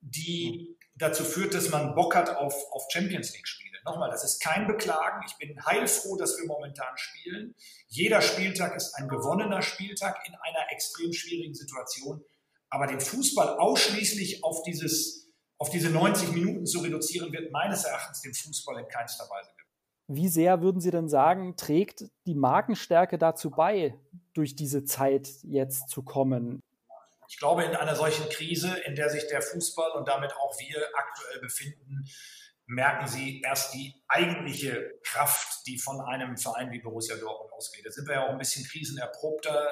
die 0.00 0.78
dazu 0.94 1.24
führt, 1.24 1.54
dass 1.54 1.70
man 1.70 1.94
Bock 1.94 2.14
hat 2.14 2.36
auf, 2.36 2.54
auf 2.72 2.86
Champions 2.90 3.32
League-Spiele. 3.34 3.78
Nochmal, 3.84 4.10
das 4.10 4.24
ist 4.24 4.42
kein 4.42 4.66
Beklagen. 4.66 5.22
Ich 5.26 5.36
bin 5.36 5.64
heilfroh, 5.64 6.16
dass 6.16 6.38
wir 6.38 6.46
momentan 6.46 6.96
spielen. 6.96 7.54
Jeder 7.88 8.22
Spieltag 8.22 8.76
ist 8.76 8.94
ein 8.94 9.08
gewonnener 9.08 9.62
Spieltag 9.62 10.16
in 10.26 10.34
einer 10.34 10.70
extrem 10.70 11.12
schwierigen 11.12 11.54
Situation. 11.54 12.24
Aber 12.70 12.86
den 12.86 13.00
Fußball 13.00 13.58
ausschließlich 13.58 14.44
auf 14.44 14.62
dieses 14.62 15.21
auf 15.62 15.70
diese 15.70 15.90
90 15.90 16.32
Minuten 16.32 16.66
zu 16.66 16.80
reduzieren, 16.80 17.32
wird 17.32 17.52
meines 17.52 17.84
Erachtens 17.84 18.20
dem 18.20 18.34
Fußball 18.34 18.80
in 18.80 18.88
keinster 18.88 19.22
Weise 19.30 19.48
gelingen. 19.56 19.62
Wie 20.08 20.26
sehr 20.26 20.60
würden 20.60 20.80
Sie 20.80 20.90
denn 20.90 21.08
sagen, 21.08 21.56
trägt 21.56 22.02
die 22.26 22.34
Markenstärke 22.34 23.16
dazu 23.16 23.50
bei, 23.50 23.94
durch 24.34 24.56
diese 24.56 24.84
Zeit 24.84 25.28
jetzt 25.44 25.88
zu 25.88 26.02
kommen? 26.02 26.60
Ich 27.28 27.38
glaube, 27.38 27.62
in 27.62 27.76
einer 27.76 27.94
solchen 27.94 28.28
Krise, 28.28 28.76
in 28.86 28.96
der 28.96 29.08
sich 29.08 29.28
der 29.28 29.40
Fußball 29.40 29.92
und 29.92 30.08
damit 30.08 30.32
auch 30.32 30.58
wir 30.58 30.84
aktuell 30.96 31.38
befinden, 31.38 32.06
merken 32.66 33.06
Sie 33.06 33.40
erst 33.42 33.72
die 33.72 33.94
eigentliche 34.08 34.98
Kraft, 35.04 35.64
die 35.68 35.78
von 35.78 36.00
einem 36.00 36.36
Verein 36.36 36.72
wie 36.72 36.80
Borussia 36.80 37.14
Dortmund 37.14 37.52
ausgeht. 37.52 37.86
Da 37.86 37.92
sind 37.92 38.08
wir 38.08 38.16
ja 38.16 38.26
auch 38.26 38.30
ein 38.30 38.38
bisschen 38.38 38.66
krisenerprobter. 38.66 39.68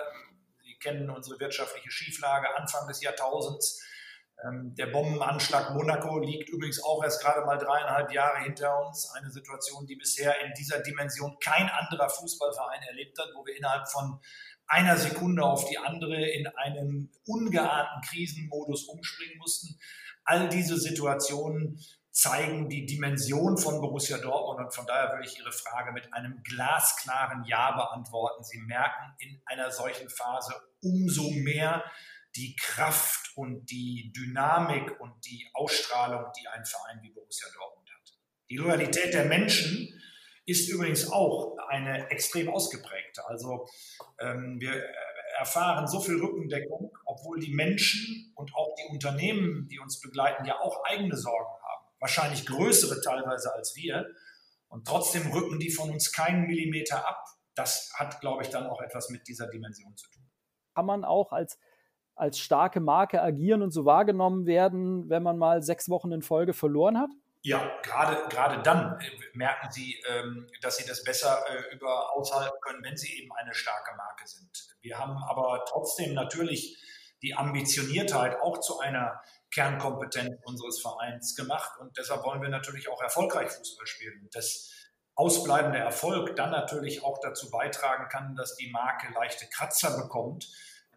Sie 0.62 0.78
kennen 0.78 1.10
unsere 1.10 1.40
wirtschaftliche 1.40 1.90
Schieflage 1.90 2.54
Anfang 2.56 2.86
des 2.86 3.02
Jahrtausends. 3.02 3.82
Ähm, 4.44 4.74
der 4.74 4.86
Bombenanschlag 4.86 5.74
Monaco 5.74 6.18
liegt 6.18 6.48
übrigens 6.48 6.82
auch 6.82 7.02
erst 7.02 7.22
gerade 7.22 7.44
mal 7.44 7.58
dreieinhalb 7.58 8.12
Jahre 8.12 8.42
hinter 8.42 8.86
uns. 8.86 9.10
Eine 9.14 9.30
Situation, 9.30 9.86
die 9.86 9.96
bisher 9.96 10.34
in 10.44 10.52
dieser 10.58 10.80
Dimension 10.80 11.36
kein 11.40 11.68
anderer 11.68 12.08
Fußballverein 12.08 12.82
erlebt 12.88 13.18
hat, 13.18 13.28
wo 13.34 13.44
wir 13.44 13.56
innerhalb 13.56 13.88
von 13.88 14.20
einer 14.66 14.96
Sekunde 14.96 15.42
auf 15.42 15.68
die 15.68 15.78
andere 15.78 16.24
in 16.30 16.46
einen 16.46 17.12
ungeahnten 17.26 18.02
Krisenmodus 18.08 18.84
umspringen 18.88 19.38
mussten. 19.38 19.78
All 20.24 20.48
diese 20.48 20.78
Situationen 20.78 21.80
zeigen 22.12 22.68
die 22.68 22.86
Dimension 22.86 23.56
von 23.56 23.80
Borussia 23.80 24.18
Dortmund 24.18 24.66
und 24.66 24.74
von 24.74 24.86
daher 24.86 25.12
würde 25.12 25.26
ich 25.26 25.38
Ihre 25.38 25.52
Frage 25.52 25.92
mit 25.92 26.12
einem 26.12 26.42
glasklaren 26.42 27.44
Ja 27.44 27.72
beantworten. 27.72 28.44
Sie 28.44 28.60
merken 28.60 29.14
in 29.18 29.40
einer 29.46 29.70
solchen 29.70 30.08
Phase 30.08 30.54
umso 30.82 31.30
mehr 31.30 31.84
die 32.36 32.56
Kraft 32.56 33.32
und 33.36 33.70
die 33.70 34.12
Dynamik 34.16 35.00
und 35.00 35.12
die 35.26 35.48
Ausstrahlung, 35.54 36.26
die 36.40 36.46
ein 36.48 36.64
Verein 36.64 37.00
wie 37.02 37.10
Borussia 37.10 37.48
Dortmund 37.54 37.90
hat. 37.90 38.12
Die 38.50 38.56
Loyalität 38.56 39.14
der 39.14 39.24
Menschen 39.24 40.00
ist 40.46 40.68
übrigens 40.68 41.10
auch 41.10 41.56
eine 41.68 42.10
extrem 42.10 42.48
ausgeprägte. 42.48 43.26
Also 43.26 43.68
ähm, 44.18 44.60
wir 44.60 44.72
erfahren 45.38 45.86
so 45.86 46.00
viel 46.00 46.20
Rückendeckung, 46.20 46.96
obwohl 47.04 47.40
die 47.40 47.54
Menschen 47.54 48.32
und 48.34 48.54
auch 48.54 48.74
die 48.74 48.92
Unternehmen, 48.92 49.68
die 49.68 49.78
uns 49.78 50.00
begleiten, 50.00 50.44
ja 50.44 50.58
auch 50.60 50.84
eigene 50.84 51.16
Sorgen 51.16 51.50
haben. 51.50 51.86
Wahrscheinlich 51.98 52.46
größere 52.46 53.00
teilweise 53.00 53.54
als 53.54 53.74
wir. 53.76 54.06
Und 54.68 54.86
trotzdem 54.86 55.30
rücken 55.32 55.58
die 55.58 55.70
von 55.70 55.90
uns 55.90 56.12
keinen 56.12 56.46
Millimeter 56.46 57.06
ab. 57.06 57.24
Das 57.54 57.92
hat, 57.94 58.20
glaube 58.20 58.42
ich, 58.42 58.50
dann 58.50 58.66
auch 58.66 58.80
etwas 58.80 59.08
mit 59.10 59.26
dieser 59.28 59.48
Dimension 59.48 59.96
zu 59.96 60.08
tun. 60.10 60.30
Kann 60.74 60.86
man 60.86 61.04
auch 61.04 61.32
als, 61.32 61.58
als 62.20 62.38
starke 62.38 62.80
Marke 62.80 63.22
agieren 63.22 63.62
und 63.62 63.70
so 63.70 63.84
wahrgenommen 63.84 64.46
werden, 64.46 65.08
wenn 65.08 65.22
man 65.22 65.38
mal 65.38 65.62
sechs 65.62 65.88
Wochen 65.88 66.12
in 66.12 66.22
Folge 66.22 66.52
verloren 66.52 66.98
hat? 66.98 67.10
Ja, 67.42 67.80
gerade, 67.82 68.28
gerade 68.28 68.62
dann 68.62 69.00
äh, 69.00 69.10
merken 69.32 69.70
Sie, 69.70 69.96
ähm, 70.08 70.46
dass 70.60 70.76
Sie 70.76 70.86
das 70.86 71.02
besser 71.02 71.42
äh, 71.48 71.74
über 71.74 72.14
aushalten 72.14 72.58
können, 72.60 72.84
wenn 72.84 72.98
Sie 72.98 73.18
eben 73.18 73.32
eine 73.32 73.54
starke 73.54 73.96
Marke 73.96 74.26
sind. 74.26 74.76
Wir 74.82 74.98
haben 74.98 75.16
aber 75.16 75.64
trotzdem 75.66 76.12
natürlich 76.12 76.76
die 77.22 77.34
Ambitioniertheit 77.34 78.40
auch 78.40 78.60
zu 78.60 78.80
einer 78.80 79.22
Kernkompetenz 79.52 80.38
unseres 80.44 80.80
Vereins 80.80 81.34
gemacht 81.34 81.78
und 81.80 81.96
deshalb 81.96 82.24
wollen 82.24 82.42
wir 82.42 82.50
natürlich 82.50 82.88
auch 82.88 83.00
erfolgreich 83.00 83.50
Fußball 83.50 83.86
spielen. 83.86 84.28
Das 84.32 84.70
ausbleibende 85.14 85.78
Erfolg 85.78 86.36
dann 86.36 86.50
natürlich 86.50 87.04
auch 87.04 87.18
dazu 87.20 87.50
beitragen 87.50 88.08
kann, 88.08 88.36
dass 88.36 88.56
die 88.56 88.70
Marke 88.70 89.12
leichte 89.14 89.46
Kratzer 89.46 89.98
bekommt, 90.00 90.48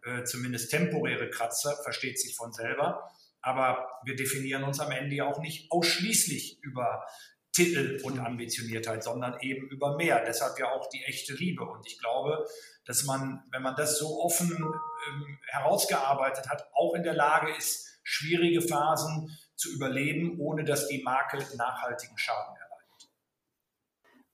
äh, 0.04 0.24
zumindest 0.24 0.70
temporäre 0.70 1.30
Kratzer, 1.30 1.76
versteht 1.82 2.20
sich 2.20 2.36
von 2.36 2.52
selber. 2.52 3.10
Aber 3.40 3.88
wir 4.04 4.16
definieren 4.16 4.64
uns 4.64 4.80
am 4.80 4.90
Ende 4.90 5.16
ja 5.16 5.26
auch 5.26 5.40
nicht 5.40 5.70
ausschließlich 5.70 6.62
über 6.62 7.04
Titel 7.52 8.00
und 8.02 8.18
Ambitioniertheit, 8.18 9.04
sondern 9.04 9.38
eben 9.40 9.68
über 9.68 9.96
mehr. 9.96 10.24
Deshalb 10.24 10.58
ja 10.58 10.72
auch 10.72 10.88
die 10.88 11.04
echte 11.04 11.34
Liebe. 11.34 11.64
Und 11.64 11.86
ich 11.86 11.98
glaube, 12.00 12.46
dass 12.84 13.04
man, 13.04 13.44
wenn 13.50 13.62
man 13.62 13.76
das 13.76 13.98
so 13.98 14.20
offen 14.22 14.50
ähm, 14.52 15.38
herausgearbeitet 15.46 16.48
hat, 16.48 16.66
auch 16.74 16.94
in 16.94 17.04
der 17.04 17.14
Lage 17.14 17.54
ist, 17.54 17.98
schwierige 18.02 18.60
Phasen 18.60 19.38
zu 19.56 19.70
überleben, 19.72 20.38
ohne 20.40 20.64
dass 20.64 20.88
die 20.88 21.02
Marke 21.02 21.38
nachhaltigen 21.56 22.18
Schaden 22.18 22.56
erleidet. 22.56 22.63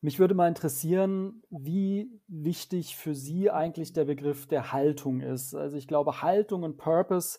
Mich 0.02 0.18
würde 0.18 0.34
mal 0.34 0.48
interessieren, 0.48 1.42
wie 1.50 2.10
wichtig 2.26 2.96
für 2.96 3.14
Sie 3.14 3.50
eigentlich 3.50 3.92
der 3.92 4.06
Begriff 4.06 4.46
der 4.46 4.72
Haltung 4.72 5.20
ist. 5.20 5.54
Also 5.54 5.76
ich 5.76 5.86
glaube, 5.86 6.22
Haltung 6.22 6.62
und 6.62 6.78
Purpose 6.78 7.38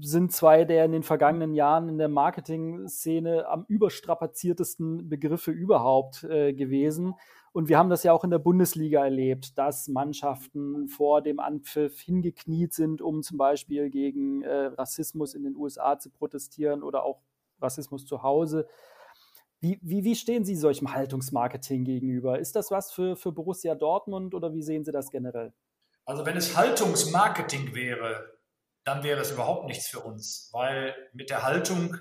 sind 0.00 0.32
zwei 0.32 0.64
der 0.64 0.84
in 0.84 0.92
den 0.92 1.04
vergangenen 1.04 1.54
Jahren 1.54 1.88
in 1.88 1.98
der 1.98 2.08
Marketing-Szene 2.08 3.46
am 3.46 3.64
überstrapaziertesten 3.68 5.08
Begriffe 5.08 5.52
überhaupt 5.52 6.24
äh, 6.24 6.52
gewesen. 6.52 7.14
Und 7.52 7.68
wir 7.68 7.78
haben 7.78 7.90
das 7.90 8.02
ja 8.02 8.12
auch 8.12 8.24
in 8.24 8.30
der 8.30 8.40
Bundesliga 8.40 9.04
erlebt, 9.04 9.56
dass 9.56 9.86
Mannschaften 9.86 10.88
vor 10.88 11.22
dem 11.22 11.38
Anpfiff 11.38 12.00
hingekniet 12.00 12.74
sind, 12.74 13.02
um 13.02 13.22
zum 13.22 13.38
Beispiel 13.38 13.88
gegen 13.88 14.42
äh, 14.42 14.66
Rassismus 14.66 15.34
in 15.34 15.44
den 15.44 15.54
USA 15.54 15.98
zu 15.98 16.10
protestieren 16.10 16.82
oder 16.82 17.04
auch 17.04 17.20
Rassismus 17.60 18.04
zu 18.04 18.22
Hause. 18.22 18.66
Wie, 19.60 19.78
wie, 19.82 20.04
wie 20.04 20.14
stehen 20.14 20.44
Sie 20.44 20.54
solchem 20.54 20.92
Haltungsmarketing 20.92 21.84
gegenüber? 21.84 22.38
Ist 22.38 22.54
das 22.54 22.70
was 22.70 22.92
für, 22.92 23.16
für 23.16 23.32
Borussia 23.32 23.74
Dortmund 23.74 24.34
oder 24.34 24.52
wie 24.54 24.62
sehen 24.62 24.84
Sie 24.84 24.92
das 24.92 25.10
generell? 25.10 25.52
Also 26.04 26.24
wenn 26.24 26.36
es 26.36 26.56
Haltungsmarketing 26.56 27.74
wäre, 27.74 28.38
dann 28.84 29.02
wäre 29.02 29.20
es 29.20 29.32
überhaupt 29.32 29.66
nichts 29.66 29.88
für 29.88 30.00
uns, 30.00 30.48
weil 30.52 30.94
mit 31.12 31.28
der 31.28 31.42
Haltung, 31.42 31.96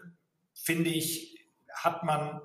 finde 0.54 0.90
ich, 0.90 1.38
hat 1.74 2.04
man 2.04 2.42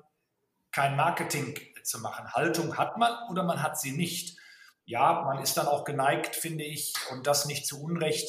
kein 0.71 0.95
Marketing 0.95 1.57
zu 1.83 1.99
machen. 1.99 2.33
Haltung 2.33 2.77
hat 2.77 2.97
man 2.97 3.11
oder 3.29 3.43
man 3.43 3.61
hat 3.61 3.79
sie 3.79 3.91
nicht. 3.91 4.37
Ja, 4.85 5.21
man 5.21 5.41
ist 5.41 5.55
dann 5.55 5.67
auch 5.67 5.85
geneigt, 5.85 6.35
finde 6.35 6.63
ich, 6.63 6.93
und 7.11 7.27
das 7.27 7.45
nicht 7.45 7.65
zu 7.67 7.81
Unrecht, 7.81 8.27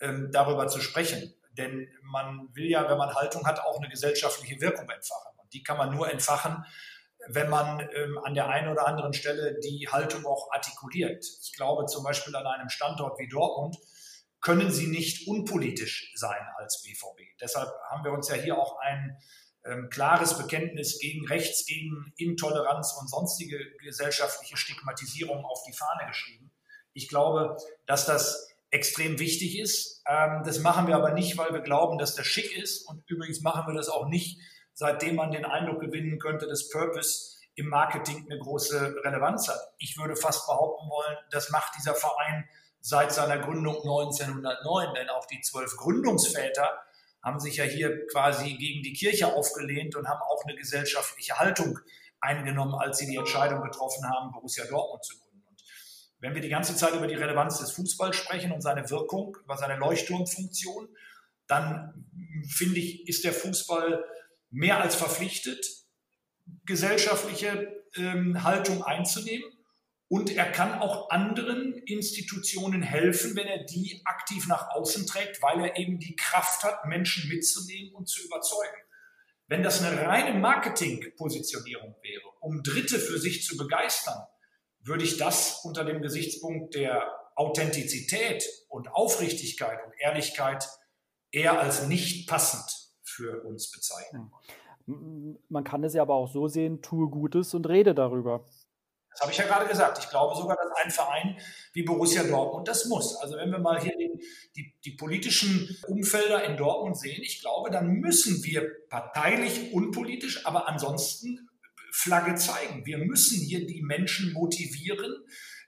ähm, 0.00 0.30
darüber 0.32 0.66
zu 0.66 0.80
sprechen. 0.80 1.34
Denn 1.52 1.88
man 2.02 2.48
will 2.54 2.68
ja, 2.68 2.88
wenn 2.88 2.98
man 2.98 3.14
Haltung 3.14 3.46
hat, 3.46 3.60
auch 3.60 3.78
eine 3.78 3.88
gesellschaftliche 3.88 4.60
Wirkung 4.60 4.88
entfachen. 4.88 5.31
Die 5.52 5.62
kann 5.62 5.78
man 5.78 5.94
nur 5.94 6.10
entfachen, 6.10 6.64
wenn 7.28 7.48
man 7.48 7.80
ähm, 7.94 8.18
an 8.24 8.34
der 8.34 8.48
einen 8.48 8.68
oder 8.68 8.86
anderen 8.86 9.12
Stelle 9.12 9.58
die 9.60 9.88
Haltung 9.90 10.26
auch 10.26 10.50
artikuliert. 10.50 11.24
Ich 11.42 11.52
glaube 11.54 11.86
zum 11.86 12.02
Beispiel 12.02 12.34
an 12.34 12.46
einem 12.46 12.68
Standort 12.68 13.18
wie 13.18 13.28
Dortmund, 13.28 13.76
können 14.40 14.72
sie 14.72 14.88
nicht 14.88 15.28
unpolitisch 15.28 16.12
sein 16.16 16.44
als 16.56 16.82
BVB. 16.82 17.20
Deshalb 17.40 17.70
haben 17.90 18.04
wir 18.04 18.12
uns 18.12 18.28
ja 18.28 18.34
hier 18.34 18.58
auch 18.58 18.78
ein 18.80 19.16
ähm, 19.64 19.88
klares 19.88 20.36
Bekenntnis 20.36 20.98
gegen 20.98 21.26
Rechts, 21.28 21.64
gegen 21.64 22.12
Intoleranz 22.16 22.96
und 23.00 23.08
sonstige 23.08 23.58
gesellschaftliche 23.78 24.56
Stigmatisierung 24.56 25.44
auf 25.44 25.62
die 25.66 25.72
Fahne 25.72 26.08
geschrieben. 26.08 26.50
Ich 26.92 27.08
glaube, 27.08 27.56
dass 27.86 28.04
das 28.04 28.48
extrem 28.70 29.20
wichtig 29.20 29.58
ist. 29.58 30.02
Ähm, 30.08 30.42
das 30.44 30.58
machen 30.58 30.88
wir 30.88 30.96
aber 30.96 31.12
nicht, 31.12 31.38
weil 31.38 31.52
wir 31.52 31.60
glauben, 31.60 31.98
dass 31.98 32.16
das 32.16 32.26
schick 32.26 32.56
ist. 32.56 32.88
Und 32.88 33.08
übrigens 33.08 33.42
machen 33.42 33.64
wir 33.68 33.74
das 33.74 33.88
auch 33.88 34.08
nicht, 34.08 34.40
seitdem 34.74 35.16
man 35.16 35.30
den 35.30 35.44
Eindruck 35.44 35.80
gewinnen 35.80 36.18
könnte, 36.18 36.46
dass 36.46 36.68
Purpose 36.70 37.36
im 37.54 37.68
Marketing 37.68 38.26
eine 38.28 38.38
große 38.38 38.96
Relevanz 39.04 39.48
hat. 39.48 39.60
Ich 39.78 39.98
würde 39.98 40.16
fast 40.16 40.46
behaupten 40.46 40.88
wollen, 40.88 41.18
das 41.30 41.50
macht 41.50 41.74
dieser 41.76 41.94
Verein 41.94 42.48
seit 42.80 43.12
seiner 43.12 43.38
Gründung 43.38 43.76
1909, 43.76 44.94
denn 44.94 45.08
auch 45.10 45.26
die 45.26 45.40
zwölf 45.40 45.76
Gründungsväter 45.76 46.82
haben 47.22 47.38
sich 47.38 47.56
ja 47.56 47.64
hier 47.64 48.06
quasi 48.08 48.54
gegen 48.56 48.82
die 48.82 48.92
Kirche 48.92 49.32
aufgelehnt 49.32 49.94
und 49.94 50.08
haben 50.08 50.20
auch 50.20 50.44
eine 50.44 50.56
gesellschaftliche 50.56 51.38
Haltung 51.38 51.78
eingenommen, 52.20 52.74
als 52.74 52.98
sie 52.98 53.06
die 53.06 53.16
Entscheidung 53.16 53.62
getroffen 53.62 54.04
haben, 54.08 54.32
Borussia 54.32 54.64
Dortmund 54.64 55.04
zu 55.04 55.18
gründen. 55.18 55.44
Und 55.48 55.62
wenn 56.18 56.34
wir 56.34 56.42
die 56.42 56.48
ganze 56.48 56.74
Zeit 56.74 56.94
über 56.94 57.06
die 57.06 57.14
Relevanz 57.14 57.58
des 57.58 57.72
Fußballs 57.72 58.16
sprechen 58.16 58.50
und 58.52 58.62
seine 58.62 58.88
Wirkung, 58.90 59.36
über 59.44 59.56
seine 59.56 59.76
Leuchtturmfunktion, 59.76 60.88
dann 61.46 62.06
finde 62.48 62.80
ich, 62.80 63.08
ist 63.08 63.24
der 63.24 63.32
Fußball 63.32 64.04
mehr 64.52 64.80
als 64.80 64.94
verpflichtet, 64.94 65.66
gesellschaftliche 66.64 67.84
ähm, 67.96 68.44
Haltung 68.44 68.84
einzunehmen. 68.84 69.50
Und 70.08 70.30
er 70.30 70.50
kann 70.52 70.78
auch 70.78 71.08
anderen 71.08 71.72
Institutionen 71.86 72.82
helfen, 72.82 73.34
wenn 73.34 73.46
er 73.46 73.64
die 73.64 74.02
aktiv 74.04 74.46
nach 74.46 74.68
außen 74.70 75.06
trägt, 75.06 75.40
weil 75.40 75.64
er 75.64 75.78
eben 75.78 75.98
die 75.98 76.14
Kraft 76.16 76.64
hat, 76.64 76.84
Menschen 76.84 77.30
mitzunehmen 77.30 77.94
und 77.94 78.08
zu 78.08 78.22
überzeugen. 78.22 78.76
Wenn 79.46 79.62
das 79.62 79.82
eine 79.82 80.02
reine 80.02 80.38
Marketingpositionierung 80.38 81.96
wäre, 82.02 82.28
um 82.40 82.62
Dritte 82.62 82.98
für 82.98 83.18
sich 83.18 83.44
zu 83.44 83.56
begeistern, 83.56 84.22
würde 84.80 85.04
ich 85.04 85.16
das 85.16 85.60
unter 85.64 85.84
dem 85.84 86.02
Gesichtspunkt 86.02 86.74
der 86.74 87.10
Authentizität 87.34 88.44
und 88.68 88.88
Aufrichtigkeit 88.88 89.78
und 89.86 89.94
Ehrlichkeit 89.98 90.68
eher 91.30 91.58
als 91.58 91.86
nicht 91.86 92.28
passend 92.28 92.81
für 93.12 93.42
uns 93.44 93.70
bezeichnen. 93.70 94.32
Man 95.48 95.64
kann 95.64 95.84
es 95.84 95.94
ja 95.94 96.02
aber 96.02 96.14
auch 96.14 96.28
so 96.28 96.48
sehen, 96.48 96.82
tue 96.82 97.08
Gutes 97.08 97.54
und 97.54 97.68
rede 97.68 97.94
darüber. 97.94 98.44
Das 99.12 99.20
habe 99.20 99.32
ich 99.32 99.38
ja 99.38 99.44
gerade 99.44 99.68
gesagt. 99.68 99.98
Ich 99.98 100.08
glaube 100.08 100.34
sogar, 100.34 100.56
dass 100.56 100.72
ein 100.82 100.90
Verein 100.90 101.38
wie 101.74 101.82
Borussia 101.82 102.24
Dortmund 102.24 102.66
das 102.66 102.86
muss. 102.86 103.14
Also 103.16 103.36
wenn 103.36 103.50
wir 103.50 103.58
mal 103.58 103.80
hier 103.80 103.96
die, 103.96 104.10
die, 104.56 104.74
die 104.84 104.92
politischen 104.92 105.76
Umfelder 105.86 106.44
in 106.44 106.56
Dortmund 106.56 106.98
sehen, 106.98 107.22
ich 107.22 107.40
glaube, 107.40 107.70
dann 107.70 107.92
müssen 107.92 108.42
wir 108.42 108.66
parteilich, 108.88 109.72
unpolitisch, 109.72 110.46
aber 110.46 110.66
ansonsten 110.66 111.48
Flagge 111.92 112.36
zeigen. 112.36 112.86
Wir 112.86 112.98
müssen 112.98 113.38
hier 113.38 113.66
die 113.66 113.82
Menschen 113.82 114.32
motivieren, 114.32 115.14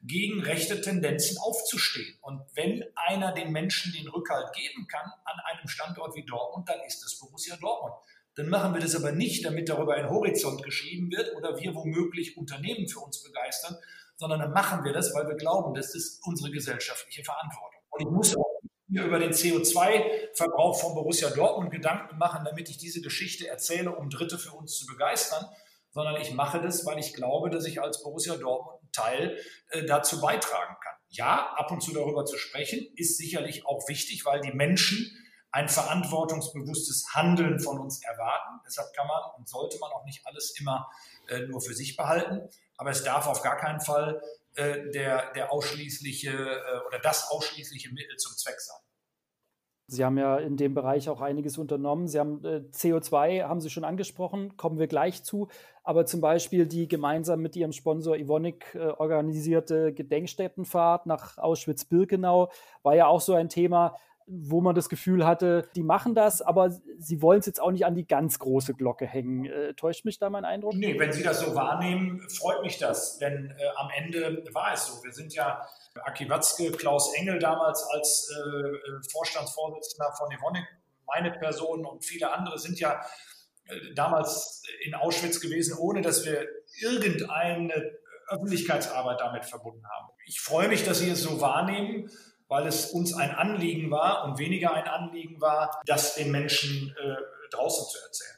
gegen 0.05 0.41
rechte 0.43 0.81
Tendenzen 0.81 1.39
aufzustehen. 1.39 2.19
Und 2.21 2.43
wenn 2.55 2.85
einer 2.95 3.33
den 3.33 3.53
Menschen 3.53 3.93
den 3.93 4.09
Rückhalt 4.09 4.53
geben 4.55 4.87
kann 4.87 5.11
an 5.25 5.41
einem 5.51 5.67
Standort 5.67 6.15
wie 6.15 6.25
Dortmund, 6.25 6.69
dann 6.69 6.81
ist 6.87 7.05
es 7.05 7.19
Borussia 7.19 7.57
Dortmund 7.57 7.95
dann 8.37 8.49
machen 8.49 8.75
wir 8.75 8.81
das 8.81 8.97
aber 8.97 9.13
nicht, 9.13 9.45
damit 9.45 9.69
darüber 9.69 9.95
ein 9.95 10.11
Horizont 10.11 10.63
geschrieben 10.63 11.11
wird 11.11 11.35
oder 11.37 11.59
wir 11.59 11.75
womöglich 11.75 12.37
Unternehmen 12.37 12.89
für 12.89 13.01
uns 13.01 13.23
begeistern, 13.23 13.77
sondern 14.17 14.41
dann 14.41 14.53
machen 14.53 14.85
wir 14.85 14.93
das, 14.93 15.15
weil 15.15 15.27
wir 15.29 15.37
glauben, 15.37 15.75
das 15.75 15.95
ist 15.95 16.21
unsere 16.27 16.51
gesellschaftliche 16.51 17.23
Verantwortung. 17.23 17.81
Und 17.91 18.01
ich 18.01 18.09
muss 18.09 18.37
auch 18.37 18.61
mir 18.89 19.05
über 19.05 19.19
den 19.19 19.31
CO2-Verbrauch 19.31 20.81
von 20.81 20.95
Borussia 20.95 21.31
Dortmund 21.31 21.71
Gedanken 21.71 22.19
machen, 22.19 22.45
damit 22.45 22.69
ich 22.69 22.77
diese 22.77 23.01
Geschichte 23.01 23.49
erzähle, 23.49 23.95
um 23.95 24.11
Dritte 24.11 24.39
für 24.39 24.53
uns 24.53 24.77
zu 24.79 24.87
begeistern, 24.87 25.47
sondern 25.91 26.21
ich 26.21 26.33
mache 26.35 26.61
das, 26.61 26.85
weil 26.85 26.99
ich 26.99 27.15
glaube, 27.15 27.51
dass 27.51 27.67
ich 27.67 27.81
als 27.81 28.03
Borussia 28.03 28.37
Dortmund 28.37 28.74
Teil 28.95 29.39
äh, 29.71 29.85
dazu 29.85 30.21
beitragen 30.21 30.77
kann. 30.83 30.95
Ja, 31.09 31.55
ab 31.57 31.71
und 31.71 31.83
zu 31.83 31.93
darüber 31.93 32.25
zu 32.25 32.39
sprechen, 32.39 32.87
ist 32.97 33.19
sicherlich 33.19 33.67
auch 33.67 33.89
wichtig, 33.89 34.25
weil 34.25 34.41
die 34.41 34.53
Menschen 34.53 35.11
ein 35.53 35.69
verantwortungsbewusstes 35.69 37.15
Handeln 37.15 37.61
von 37.61 37.79
uns 37.79 38.03
erwarten. 38.03 38.61
Deshalb 38.67 38.93
kann 38.95 39.07
man 39.07 39.23
und 39.37 39.49
sollte 39.49 39.79
man 39.79 39.93
auch 39.93 40.05
nicht 40.05 40.27
alles 40.27 40.55
immer 40.59 40.91
äh, 41.29 41.41
nur 41.41 41.61
für 41.61 41.75
sich 41.75 41.97
behalten. 41.97 42.49
Aber 42.77 42.91
es 42.91 43.05
darf 43.05 43.27
auf 43.27 43.43
gar 43.43 43.57
keinen 43.57 43.81
Fall 43.81 44.21
äh, 44.57 44.91
der, 44.91 45.33
der 45.33 45.53
ausschließliche 45.53 46.63
oder 46.89 46.99
das 46.99 47.31
ausschließliche 47.31 47.93
Mittel 47.93 48.17
zum 48.17 48.37
Zweck 48.37 48.61
sein. 48.61 48.81
Sie 49.87 50.03
haben 50.03 50.17
ja 50.17 50.39
in 50.39 50.57
dem 50.57 50.73
Bereich 50.73 51.11
auch 51.11 51.21
einiges 51.21 51.59
unternommen. 51.59 52.09
Sie 52.09 52.19
haben 52.19 52.43
äh, 52.45 52.63
CO2 52.73 53.45
haben 53.45 53.61
Sie 53.61 53.69
schon 53.69 53.85
angesprochen, 53.85 54.57
kommen 54.57 54.79
wir 54.79 54.87
gleich 54.87 55.23
zu. 55.23 55.49
Aber 55.83 56.07
zum 56.07 56.23
Beispiel 56.23 56.67
die 56.67 56.89
gemeinsam 56.89 57.43
mit 57.43 57.55
Ihrem 57.55 57.73
Sponsor 57.73 58.17
Ivonik 58.17 58.75
äh, 58.75 58.79
organisierte 58.79 59.93
Gedenkstättenfahrt 59.93 61.05
nach 61.05 61.37
Auschwitz-Birkenau 61.37 62.51
war 62.83 62.95
ja 62.95 63.07
auch 63.07 63.21
so 63.21 63.35
ein 63.35 63.51
Thema, 63.51 63.97
wo 64.27 64.61
man 64.61 64.75
das 64.75 64.89
Gefühl 64.89 65.27
hatte, 65.27 65.69
die 65.77 65.83
machen 65.83 66.15
das, 66.15 66.41
aber 66.41 66.71
sie 66.99 67.21
wollen 67.21 67.41
es 67.41 67.47
jetzt 67.47 67.61
auch 67.61 67.71
nicht 67.71 67.85
an 67.85 67.95
die 67.95 68.07
ganz 68.07 68.39
große 68.39 68.75
Glocke 68.75 69.07
hängen. 69.07 69.45
Äh, 69.47 69.75
täuscht 69.75 70.05
mich 70.05 70.19
da 70.19 70.31
mein 70.31 70.45
Eindruck? 70.45 70.75
Nee, 70.75 70.99
wenn 70.99 71.13
Sie 71.13 71.23
das 71.23 71.41
so 71.41 71.55
wahrnehmen, 71.55 72.21
freut 72.31 72.63
mich 72.63 72.79
das. 72.79 73.19
Denn 73.19 73.55
äh, 73.57 73.69
am 73.77 73.91
Ende 73.97 74.45
war 74.53 74.73
es 74.73 74.87
so. 74.87 75.05
Wir 75.05 75.13
sind 75.13 75.35
ja 75.35 75.67
Aki 76.03 76.29
Watzke, 76.29 76.73
Klaus 76.73 77.15
Engel 77.15 77.39
damals 77.39 77.85
als 77.93 78.31
äh, 78.35 78.39
äh, 78.39 78.79
Vorstandsvorsitzender 79.13 80.13
von 80.19 80.31
Evonik, 80.33 80.65
meine 81.07 81.31
Person 81.31 81.85
und 81.85 82.05
viele 82.05 82.33
andere 82.33 82.59
sind 82.59 82.81
ja 82.81 83.01
äh, 83.67 83.95
damals 83.95 84.63
in 84.85 84.95
Auschwitz 84.95 85.41
gewesen, 85.41 85.77
ohne 85.79 86.01
dass 86.01 86.25
wir 86.25 86.47
irgendeine 86.81 87.93
Öffentlichkeitsarbeit 88.29 89.21
damit 89.21 89.45
verbunden 89.45 89.85
haben. 89.87 90.09
Ich 90.27 90.41
freue 90.41 90.69
mich, 90.69 90.85
dass 90.85 91.01
Sie 91.01 91.11
es 91.11 91.23
so 91.23 91.41
wahrnehmen, 91.41 92.11
weil 92.49 92.67
es 92.67 92.91
uns 92.91 93.15
ein 93.15 93.31
Anliegen 93.31 93.91
war 93.91 94.25
und 94.25 94.39
weniger 94.39 94.73
ein 94.75 94.85
Anliegen 94.85 95.41
war, 95.41 95.81
das 95.87 96.15
den 96.15 96.31
Menschen 96.31 96.95
äh, 96.99 97.17
draußen 97.51 97.87
zu 97.89 97.99
erzählen. 98.05 98.35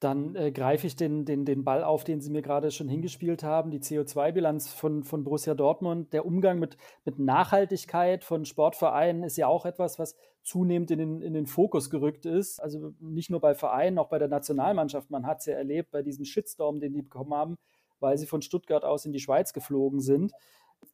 Dann 0.00 0.34
äh, 0.34 0.50
greife 0.50 0.86
ich 0.86 0.96
den, 0.96 1.26
den, 1.26 1.44
den 1.44 1.62
Ball 1.62 1.84
auf, 1.84 2.04
den 2.04 2.22
Sie 2.22 2.30
mir 2.30 2.40
gerade 2.40 2.70
schon 2.70 2.88
hingespielt 2.88 3.42
haben, 3.42 3.70
die 3.70 3.80
CO2-Bilanz 3.80 4.72
von, 4.72 5.04
von 5.04 5.24
Borussia 5.24 5.54
Dortmund. 5.54 6.14
Der 6.14 6.24
Umgang 6.24 6.58
mit, 6.58 6.78
mit 7.04 7.18
Nachhaltigkeit 7.18 8.24
von 8.24 8.46
Sportvereinen 8.46 9.24
ist 9.24 9.36
ja 9.36 9.46
auch 9.46 9.66
etwas, 9.66 9.98
was 9.98 10.16
zunehmend 10.42 10.90
in 10.90 10.98
den, 10.98 11.20
in 11.20 11.34
den 11.34 11.46
Fokus 11.46 11.90
gerückt 11.90 12.24
ist. 12.24 12.60
Also 12.60 12.94
nicht 12.98 13.28
nur 13.28 13.40
bei 13.40 13.54
Vereinen, 13.54 13.98
auch 13.98 14.08
bei 14.08 14.18
der 14.18 14.28
Nationalmannschaft. 14.28 15.10
Man 15.10 15.26
hat 15.26 15.40
es 15.40 15.46
ja 15.46 15.54
erlebt 15.54 15.90
bei 15.90 16.00
diesem 16.00 16.24
Shitstorm, 16.24 16.80
den 16.80 16.94
die 16.94 17.02
bekommen 17.02 17.34
haben, 17.34 17.58
weil 17.98 18.16
sie 18.16 18.26
von 18.26 18.40
Stuttgart 18.40 18.86
aus 18.86 19.04
in 19.04 19.12
die 19.12 19.20
Schweiz 19.20 19.52
geflogen 19.52 20.00
sind. 20.00 20.32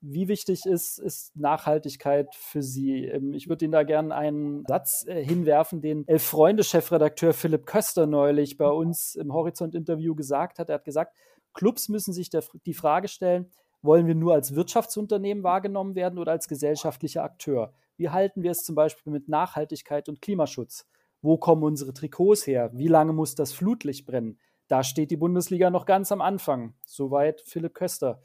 Wie 0.00 0.28
wichtig 0.28 0.66
ist, 0.66 0.98
ist 0.98 1.36
Nachhaltigkeit 1.36 2.34
für 2.34 2.62
Sie? 2.62 3.06
Ähm, 3.06 3.32
ich 3.32 3.48
würde 3.48 3.64
Ihnen 3.64 3.72
da 3.72 3.82
gerne 3.82 4.14
einen 4.14 4.64
Satz 4.66 5.04
äh, 5.06 5.24
hinwerfen, 5.24 5.80
den 5.80 6.06
Elf-Freunde-Chefredakteur 6.06 7.32
Philipp 7.32 7.66
Köster 7.66 8.06
neulich 8.06 8.56
bei 8.56 8.68
uns 8.68 9.14
im 9.14 9.32
Horizont-Interview 9.32 10.14
gesagt 10.14 10.58
hat. 10.58 10.68
Er 10.68 10.76
hat 10.76 10.84
gesagt, 10.84 11.16
Clubs 11.54 11.88
müssen 11.88 12.12
sich 12.12 12.30
der, 12.30 12.44
die 12.66 12.74
Frage 12.74 13.08
stellen, 13.08 13.50
wollen 13.82 14.06
wir 14.06 14.14
nur 14.14 14.34
als 14.34 14.54
Wirtschaftsunternehmen 14.54 15.42
wahrgenommen 15.42 15.94
werden 15.94 16.18
oder 16.18 16.32
als 16.32 16.48
gesellschaftlicher 16.48 17.22
Akteur? 17.22 17.72
Wie 17.96 18.10
halten 18.10 18.42
wir 18.42 18.50
es 18.50 18.62
zum 18.62 18.74
Beispiel 18.74 19.12
mit 19.12 19.28
Nachhaltigkeit 19.28 20.08
und 20.08 20.20
Klimaschutz? 20.20 20.86
Wo 21.22 21.38
kommen 21.38 21.62
unsere 21.62 21.94
Trikots 21.94 22.46
her? 22.46 22.70
Wie 22.74 22.88
lange 22.88 23.12
muss 23.12 23.34
das 23.34 23.52
Flutlicht 23.52 24.06
brennen? 24.06 24.38
Da 24.68 24.82
steht 24.82 25.10
die 25.10 25.16
Bundesliga 25.16 25.70
noch 25.70 25.86
ganz 25.86 26.12
am 26.12 26.20
Anfang. 26.20 26.74
Soweit 26.84 27.42
Philipp 27.46 27.74
Köster. 27.74 28.22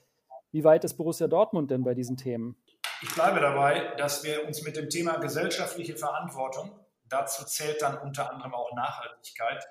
Wie 0.52 0.64
weit 0.64 0.84
ist 0.84 0.96
Borussia 0.96 1.28
Dortmund 1.28 1.72
denn 1.72 1.84
bei 1.84 1.94
diesen 1.94 2.18
Themen? 2.18 2.58
Ich 3.02 3.14
bleibe 3.14 3.40
dabei, 3.40 3.96
dass 3.98 4.24
wir 4.24 4.46
uns 4.46 4.64
mit 4.64 4.76
dem 4.76 4.90
Thema 4.90 5.18
gesellschaftliche 5.18 5.96
Verantwortung, 5.96 6.78
dazu 7.08 7.46
zählt 7.46 7.82
dann 7.82 7.98
unter 7.98 8.32
anderem 8.32 8.54
auch 8.54 8.74
Nachhaltigkeit, 8.76 9.64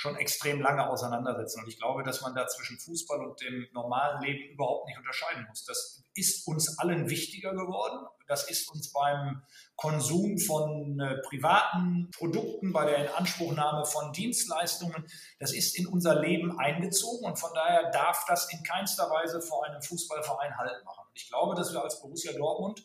schon 0.00 0.16
extrem 0.16 0.62
lange 0.62 0.88
auseinandersetzen. 0.88 1.60
Und 1.60 1.68
ich 1.68 1.76
glaube, 1.76 2.02
dass 2.02 2.22
man 2.22 2.34
da 2.34 2.46
zwischen 2.46 2.78
Fußball 2.78 3.20
und 3.20 3.38
dem 3.42 3.68
normalen 3.74 4.22
Leben 4.22 4.54
überhaupt 4.54 4.86
nicht 4.86 4.96
unterscheiden 4.96 5.44
muss. 5.46 5.66
Das 5.66 6.02
ist 6.14 6.46
uns 6.46 6.78
allen 6.78 7.10
wichtiger 7.10 7.52
geworden. 7.52 8.06
Das 8.26 8.48
ist 8.48 8.70
uns 8.72 8.92
beim 8.92 9.42
Konsum 9.76 10.38
von 10.38 10.98
äh, 11.00 11.18
privaten 11.28 12.10
Produkten, 12.16 12.72
bei 12.72 12.86
der 12.86 13.10
Inanspruchnahme 13.10 13.84
von 13.84 14.10
Dienstleistungen, 14.14 15.06
das 15.38 15.52
ist 15.52 15.78
in 15.78 15.86
unser 15.86 16.18
Leben 16.18 16.58
eingezogen 16.58 17.26
und 17.26 17.38
von 17.38 17.50
daher 17.54 17.90
darf 17.90 18.24
das 18.26 18.50
in 18.52 18.62
keinster 18.62 19.10
Weise 19.10 19.42
vor 19.42 19.66
einem 19.66 19.82
Fußballverein 19.82 20.56
Halt 20.56 20.82
machen. 20.84 21.04
Ich 21.12 21.28
glaube, 21.28 21.54
dass 21.54 21.74
wir 21.74 21.82
als 21.82 22.00
Borussia 22.00 22.32
Dortmund 22.32 22.82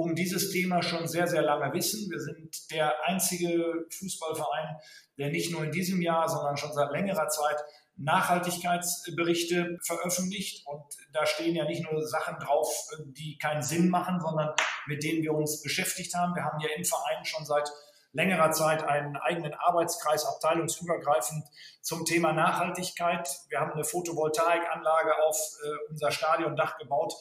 um 0.00 0.14
dieses 0.14 0.50
Thema 0.50 0.82
schon 0.82 1.06
sehr, 1.06 1.26
sehr 1.26 1.42
lange 1.42 1.74
wissen. 1.74 2.10
Wir 2.10 2.18
sind 2.18 2.70
der 2.70 2.94
einzige 3.04 3.86
Fußballverein, 3.90 4.76
der 5.18 5.28
nicht 5.28 5.52
nur 5.52 5.62
in 5.64 5.72
diesem 5.72 6.00
Jahr, 6.00 6.26
sondern 6.26 6.56
schon 6.56 6.72
seit 6.72 6.90
längerer 6.90 7.28
Zeit 7.28 7.56
Nachhaltigkeitsberichte 7.96 9.76
veröffentlicht. 9.84 10.66
Und 10.66 10.84
da 11.12 11.26
stehen 11.26 11.54
ja 11.54 11.66
nicht 11.66 11.82
nur 11.82 12.02
Sachen 12.06 12.38
drauf, 12.38 12.72
die 13.08 13.36
keinen 13.36 13.60
Sinn 13.60 13.90
machen, 13.90 14.18
sondern 14.20 14.54
mit 14.86 15.04
denen 15.04 15.22
wir 15.22 15.34
uns 15.34 15.60
beschäftigt 15.60 16.14
haben. 16.14 16.34
Wir 16.34 16.44
haben 16.44 16.60
ja 16.60 16.70
im 16.74 16.84
Verein 16.84 17.22
schon 17.26 17.44
seit 17.44 17.70
längerer 18.12 18.52
Zeit 18.52 18.82
einen 18.82 19.16
eigenen 19.16 19.52
Arbeitskreis 19.52 20.24
abteilungsübergreifend 20.24 21.44
zum 21.82 22.06
Thema 22.06 22.32
Nachhaltigkeit. 22.32 23.28
Wir 23.50 23.60
haben 23.60 23.72
eine 23.72 23.84
Photovoltaikanlage 23.84 25.22
auf 25.22 25.36
äh, 25.62 25.90
unser 25.90 26.10
Stadiondach 26.10 26.78
gebaut. 26.78 27.12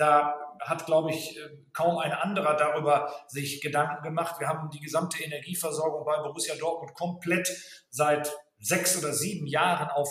Da 0.00 0.34
hat, 0.62 0.86
glaube 0.86 1.10
ich, 1.10 1.38
kaum 1.74 1.98
ein 1.98 2.12
anderer 2.12 2.56
darüber 2.56 3.12
sich 3.28 3.60
Gedanken 3.60 4.02
gemacht. 4.02 4.40
Wir 4.40 4.48
haben 4.48 4.70
die 4.70 4.80
gesamte 4.80 5.22
Energieversorgung 5.22 6.06
bei 6.06 6.16
Borussia 6.22 6.54
Dortmund 6.54 6.94
komplett 6.94 7.54
seit 7.90 8.32
sechs 8.58 8.96
oder 8.96 9.12
sieben 9.12 9.46
Jahren 9.46 9.90
auf 9.90 10.10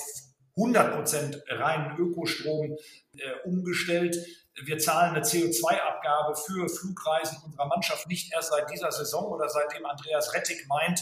100 0.57 0.93
Prozent 0.93 1.43
reinen 1.47 1.97
Ökostrom 1.97 2.77
äh, 3.17 3.31
umgestellt. 3.45 4.15
Wir 4.63 4.77
zahlen 4.77 5.15
eine 5.15 5.25
CO2-Abgabe 5.25 6.35
für 6.35 6.69
Flugreisen 6.69 7.39
unserer 7.43 7.65
Mannschaft 7.65 8.05
nicht 8.07 8.31
erst 8.31 8.51
seit 8.51 8.69
dieser 8.69 8.91
Saison 8.91 9.25
oder 9.25 9.49
seitdem 9.49 9.87
Andreas 9.87 10.35
Rettig 10.35 10.67
meint, 10.67 11.01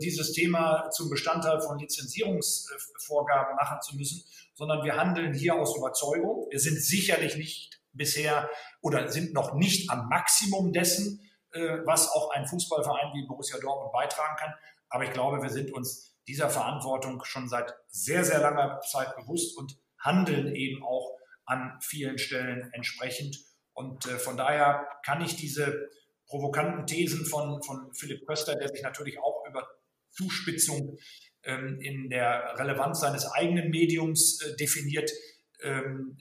dieses 0.00 0.32
Thema 0.32 0.90
zum 0.90 1.10
Bestandteil 1.10 1.60
von 1.60 1.78
Lizenzierungsvorgaben 1.78 3.56
machen 3.56 3.78
zu 3.82 3.96
müssen, 3.96 4.24
sondern 4.54 4.84
wir 4.84 4.96
handeln 4.96 5.34
hier 5.34 5.54
aus 5.54 5.76
Überzeugung. 5.76 6.46
Wir 6.50 6.60
sind 6.60 6.80
sicherlich 6.80 7.36
nicht 7.36 7.80
bisher 7.92 8.48
oder 8.80 9.10
sind 9.10 9.34
noch 9.34 9.54
nicht 9.54 9.90
am 9.90 10.08
Maximum 10.08 10.72
dessen, 10.72 11.20
äh, 11.52 11.78
was 11.84 12.10
auch 12.10 12.30
ein 12.30 12.46
Fußballverein 12.46 13.12
wie 13.14 13.26
Borussia 13.26 13.58
Dortmund 13.58 13.92
beitragen 13.92 14.36
kann. 14.36 14.54
Aber 14.88 15.04
ich 15.04 15.12
glaube, 15.12 15.42
wir 15.42 15.50
sind 15.50 15.72
uns 15.72 16.16
dieser 16.26 16.50
Verantwortung 16.50 17.24
schon 17.24 17.48
seit 17.48 17.74
sehr, 17.88 18.24
sehr 18.24 18.40
langer 18.40 18.80
Zeit 18.80 19.16
bewusst 19.16 19.56
und 19.56 19.76
handeln 19.98 20.54
eben 20.54 20.82
auch 20.82 21.16
an 21.44 21.78
vielen 21.80 22.18
Stellen 22.18 22.70
entsprechend. 22.72 23.38
Und 23.72 24.06
äh, 24.06 24.18
von 24.18 24.36
daher 24.36 24.86
kann 25.04 25.22
ich 25.22 25.36
diese 25.36 25.88
provokanten 26.26 26.86
Thesen 26.86 27.26
von, 27.26 27.62
von 27.62 27.92
Philipp 27.94 28.26
Köster, 28.26 28.54
der 28.54 28.68
sich 28.68 28.82
natürlich 28.82 29.18
auch 29.18 29.31
Zuspitzung 30.12 30.98
ähm, 31.42 31.80
in 31.80 32.08
der 32.08 32.54
Relevanz 32.58 33.00
seines 33.00 33.26
eigenen 33.26 33.70
Mediums 33.70 34.40
äh, 34.42 34.56
definiert, 34.56 35.10
ähm, 35.62 36.18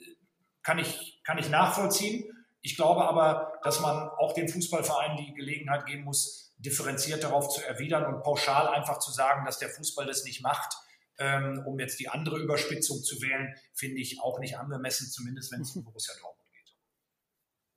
kann 0.63 0.79
ich, 0.79 1.21
kann 1.23 1.37
ich 1.37 1.49
nachvollziehen. 1.49 2.25
Ich 2.61 2.75
glaube 2.75 3.03
aber, 3.07 3.53
dass 3.63 3.79
man 3.79 4.09
auch 4.09 4.33
dem 4.33 4.47
Fußballverein 4.47 5.17
die 5.17 5.33
Gelegenheit 5.33 5.85
geben 5.85 6.03
muss, 6.03 6.53
differenziert 6.57 7.23
darauf 7.23 7.49
zu 7.49 7.61
erwidern 7.65 8.13
und 8.13 8.21
pauschal 8.21 8.67
einfach 8.67 8.99
zu 8.99 9.11
sagen, 9.11 9.45
dass 9.45 9.57
der 9.57 9.69
Fußball 9.69 10.05
das 10.05 10.23
nicht 10.23 10.41
macht, 10.41 10.75
ähm, 11.17 11.63
um 11.65 11.79
jetzt 11.79 11.99
die 11.99 12.09
andere 12.09 12.39
Überspitzung 12.39 13.01
zu 13.03 13.21
wählen, 13.21 13.55
finde 13.73 13.99
ich 13.99 14.21
auch 14.21 14.39
nicht 14.39 14.57
angemessen, 14.57 15.09
zumindest 15.09 15.51
wenn 15.51 15.61
es 15.61 15.75
um 15.75 15.83
Borussia 15.83 16.13
Dortmund 16.19 16.49
geht. 16.51 16.75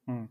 Hm. 0.06 0.28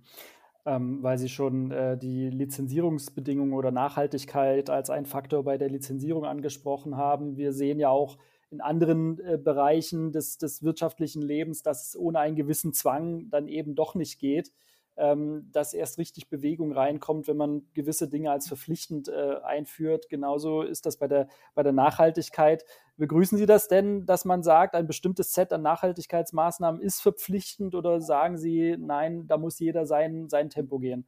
Ähm, 0.66 1.04
weil 1.04 1.18
Sie 1.18 1.28
schon 1.28 1.72
äh, 1.72 1.98
die 1.98 2.30
Lizenzierungsbedingungen 2.30 3.54
oder 3.54 3.72
Nachhaltigkeit 3.72 4.70
als 4.70 4.90
ein 4.90 5.06
Faktor 5.06 5.44
bei 5.44 5.58
der 5.58 5.70
Lizenzierung 5.70 6.24
angesprochen 6.24 6.96
haben. 6.96 7.36
Wir 7.36 7.52
sehen 7.52 7.80
ja 7.80 7.90
auch 7.90 8.18
in 8.50 8.62
anderen 8.62 9.20
äh, 9.20 9.38
Bereichen 9.38 10.12
des, 10.12 10.38
des 10.38 10.64
wirtschaftlichen 10.64 11.22
Lebens, 11.22 11.64
dass 11.64 11.88
es 11.88 12.00
ohne 12.00 12.20
einen 12.20 12.36
gewissen 12.36 12.72
Zwang 12.72 13.30
dann 13.30 13.48
eben 13.48 13.76
doch 13.76 13.96
nicht 13.96 14.20
geht, 14.20 14.54
ähm, 14.96 15.50
dass 15.52 15.74
erst 15.74 15.98
richtig 15.98 16.30
Bewegung 16.30 16.72
reinkommt, 16.72 17.28
wenn 17.28 17.36
man 17.36 17.64
gewisse 17.74 18.08
Dinge 18.08 18.32
als 18.32 18.48
verpflichtend 18.48 19.10
äh, 19.10 19.38
einführt. 19.44 20.08
Genauso 20.08 20.62
ist 20.62 20.86
das 20.86 20.98
bei 20.98 21.08
der, 21.08 21.28
bei 21.56 21.64
der 21.64 21.74
Nachhaltigkeit. 21.74 22.64
Begrüßen 22.98 23.38
Sie 23.38 23.48
das 23.48 23.68
denn, 23.68 24.06
dass 24.06 24.24
man 24.24 24.44
sagt, 24.44 24.76
ein 24.76 24.86
bestimmtes 24.86 25.34
Set 25.34 25.52
an 25.52 25.64
Nachhaltigkeitsmaßnahmen 25.64 26.80
ist 26.80 27.02
verpflichtend 27.02 27.74
oder 27.74 28.02
sagen 28.02 28.38
Sie, 28.38 28.78
nein, 28.78 29.28
da 29.28 29.38
muss 29.38 29.60
jeder 29.60 29.86
sein, 29.88 30.30
sein 30.30 30.50
Tempo 30.50 30.80
gehen? 30.80 31.08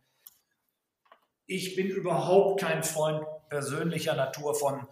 Ich 1.46 1.76
bin 1.76 1.88
überhaupt 1.88 2.62
kein 2.62 2.84
Freund 2.84 3.24
persönlicher 3.50 4.16
Natur 4.16 4.56
von 4.56 4.88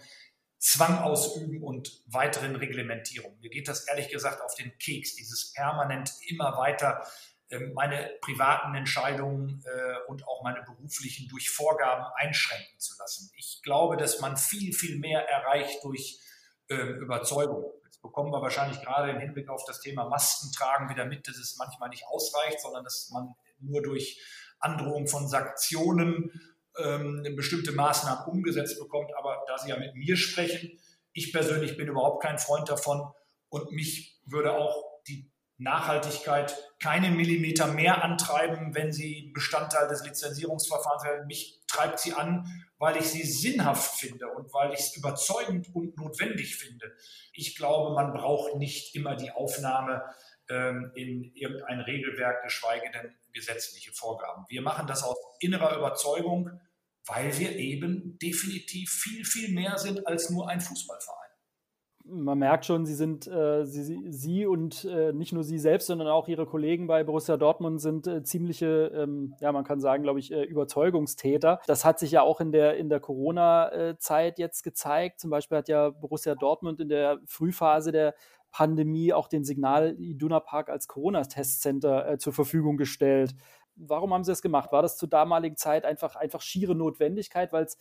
Zwang 0.59 0.99
ausüben 0.99 1.63
und 1.63 2.03
weiteren 2.05 2.55
Reglementierungen. 2.55 3.39
Mir 3.41 3.49
geht 3.49 3.67
das 3.67 3.87
ehrlich 3.87 4.09
gesagt 4.09 4.41
auf 4.41 4.53
den 4.55 4.71
Keks, 4.77 5.15
dieses 5.15 5.51
permanent 5.51 6.13
immer 6.29 6.57
weiter 6.57 7.01
ähm, 7.49 7.73
meine 7.73 8.11
privaten 8.21 8.73
Entscheidungen 8.75 9.63
äh, 9.65 10.09
und 10.09 10.27
auch 10.27 10.43
meine 10.43 10.61
beruflichen 10.63 11.27
durch 11.27 11.49
Vorgaben 11.49 12.05
einschränken 12.15 12.79
zu 12.79 12.97
lassen. 12.97 13.31
Ich 13.35 13.61
glaube, 13.63 13.97
dass 13.97 14.21
man 14.21 14.37
viel, 14.37 14.73
viel 14.73 14.99
mehr 14.99 15.27
erreicht 15.27 15.83
durch 15.83 16.19
Überzeugung. 16.67 17.71
Jetzt 17.85 18.01
bekommen 18.01 18.31
wir 18.31 18.41
wahrscheinlich 18.41 18.81
gerade 18.81 19.11
im 19.11 19.19
Hinblick 19.19 19.49
auf 19.49 19.65
das 19.65 19.79
Thema 19.81 20.05
Maskentragen 20.05 20.89
wieder 20.89 21.05
mit, 21.05 21.27
dass 21.27 21.37
es 21.37 21.57
manchmal 21.57 21.89
nicht 21.89 22.05
ausreicht, 22.07 22.61
sondern 22.61 22.83
dass 22.83 23.09
man 23.11 23.33
nur 23.59 23.81
durch 23.81 24.21
Androhung 24.59 25.07
von 25.07 25.27
Sanktionen 25.27 26.31
ähm, 26.77 27.23
bestimmte 27.35 27.71
Maßnahmen 27.71 28.25
umgesetzt 28.25 28.79
bekommt. 28.79 29.11
Aber 29.17 29.43
da 29.47 29.57
Sie 29.57 29.69
ja 29.69 29.77
mit 29.77 29.95
mir 29.95 30.17
sprechen, 30.17 30.79
ich 31.11 31.31
persönlich 31.31 31.77
bin 31.77 31.87
überhaupt 31.87 32.23
kein 32.23 32.39
Freund 32.39 32.69
davon 32.69 33.11
und 33.49 33.71
mich 33.71 34.19
würde 34.25 34.53
auch 34.57 35.01
die 35.07 35.31
Nachhaltigkeit 35.57 36.55
keinen 36.81 37.15
Millimeter 37.15 37.67
mehr 37.67 38.03
antreiben, 38.03 38.73
wenn 38.73 38.91
sie 38.91 39.31
Bestandteil 39.33 39.87
des 39.87 40.03
Lizenzierungsverfahrens 40.03 41.03
werden. 41.03 41.27
Mich 41.27 41.61
treibt 41.73 41.99
sie 41.99 42.13
an, 42.13 42.45
weil 42.77 42.97
ich 42.97 43.05
sie 43.05 43.23
sinnhaft 43.23 43.99
finde 43.99 44.27
und 44.27 44.53
weil 44.53 44.73
ich 44.73 44.79
es 44.79 44.97
überzeugend 44.97 45.73
und 45.73 45.97
notwendig 45.97 46.55
finde. 46.55 46.93
Ich 47.33 47.55
glaube, 47.55 47.95
man 47.95 48.13
braucht 48.13 48.55
nicht 48.55 48.95
immer 48.95 49.15
die 49.15 49.31
Aufnahme 49.31 50.03
ähm, 50.49 50.91
in 50.95 51.33
irgendein 51.35 51.79
Regelwerk, 51.81 52.43
geschweige 52.43 52.91
denn 52.91 53.15
gesetzliche 53.31 53.93
Vorgaben. 53.93 54.45
Wir 54.49 54.61
machen 54.61 54.87
das 54.87 55.03
aus 55.03 55.17
innerer 55.39 55.77
Überzeugung, 55.77 56.59
weil 57.05 57.37
wir 57.39 57.55
eben 57.55 58.17
definitiv 58.19 58.89
viel, 58.89 59.25
viel 59.25 59.53
mehr 59.53 59.77
sind 59.77 60.05
als 60.07 60.29
nur 60.29 60.49
ein 60.49 60.61
Fußballverein 60.61 61.22
man 62.05 62.37
merkt 62.37 62.65
schon, 62.65 62.85
sie 62.85 62.95
sind, 62.95 63.27
äh, 63.27 63.65
sie, 63.65 64.11
sie 64.11 64.45
und 64.45 64.83
äh, 64.85 65.13
nicht 65.13 65.31
nur 65.31 65.43
sie 65.43 65.57
selbst, 65.57 65.87
sondern 65.87 66.09
auch 66.09 66.27
ihre 66.27 66.45
Kollegen 66.45 66.85
bei 66.87 67.03
Borussia 67.03 67.37
Dortmund 67.37 67.79
sind 67.79 68.07
äh, 68.07 68.23
ziemliche, 68.23 68.91
ähm, 68.93 69.35
ja, 69.39 69.51
man 69.51 69.63
kann 69.63 69.79
sagen, 69.79 70.03
glaube 70.03 70.19
ich, 70.19 70.31
äh, 70.31 70.43
Überzeugungstäter. 70.43 71.61
Das 71.65 71.85
hat 71.85 71.99
sich 71.99 72.11
ja 72.11 72.21
auch 72.21 72.41
in 72.41 72.51
der, 72.51 72.75
in 72.75 72.89
der 72.89 72.99
Corona-Zeit 72.99 74.37
jetzt 74.37 74.63
gezeigt. 74.63 75.21
Zum 75.21 75.29
Beispiel 75.29 75.57
hat 75.59 75.69
ja 75.69 75.91
Borussia 75.91 76.35
Dortmund 76.35 76.81
in 76.81 76.89
der 76.89 77.19
Frühphase 77.25 77.93
der 77.93 78.15
Pandemie 78.51 79.13
auch 79.13 79.29
den 79.29 79.45
Signal 79.45 79.95
Iduna 79.97 80.41
Park 80.41 80.69
als 80.69 80.87
Corona-Testcenter 80.87 82.09
äh, 82.09 82.17
zur 82.17 82.33
Verfügung 82.33 82.75
gestellt. 82.75 83.33
Warum 83.75 84.13
haben 84.13 84.23
sie 84.23 84.31
das 84.31 84.41
gemacht? 84.41 84.71
War 84.71 84.81
das 84.81 84.97
zur 84.97 85.09
damaligen 85.09 85.55
Zeit 85.55 85.85
einfach, 85.85 86.15
einfach 86.15 86.41
schiere 86.41 86.75
Notwendigkeit, 86.75 87.53
weil 87.53 87.63
es 87.63 87.79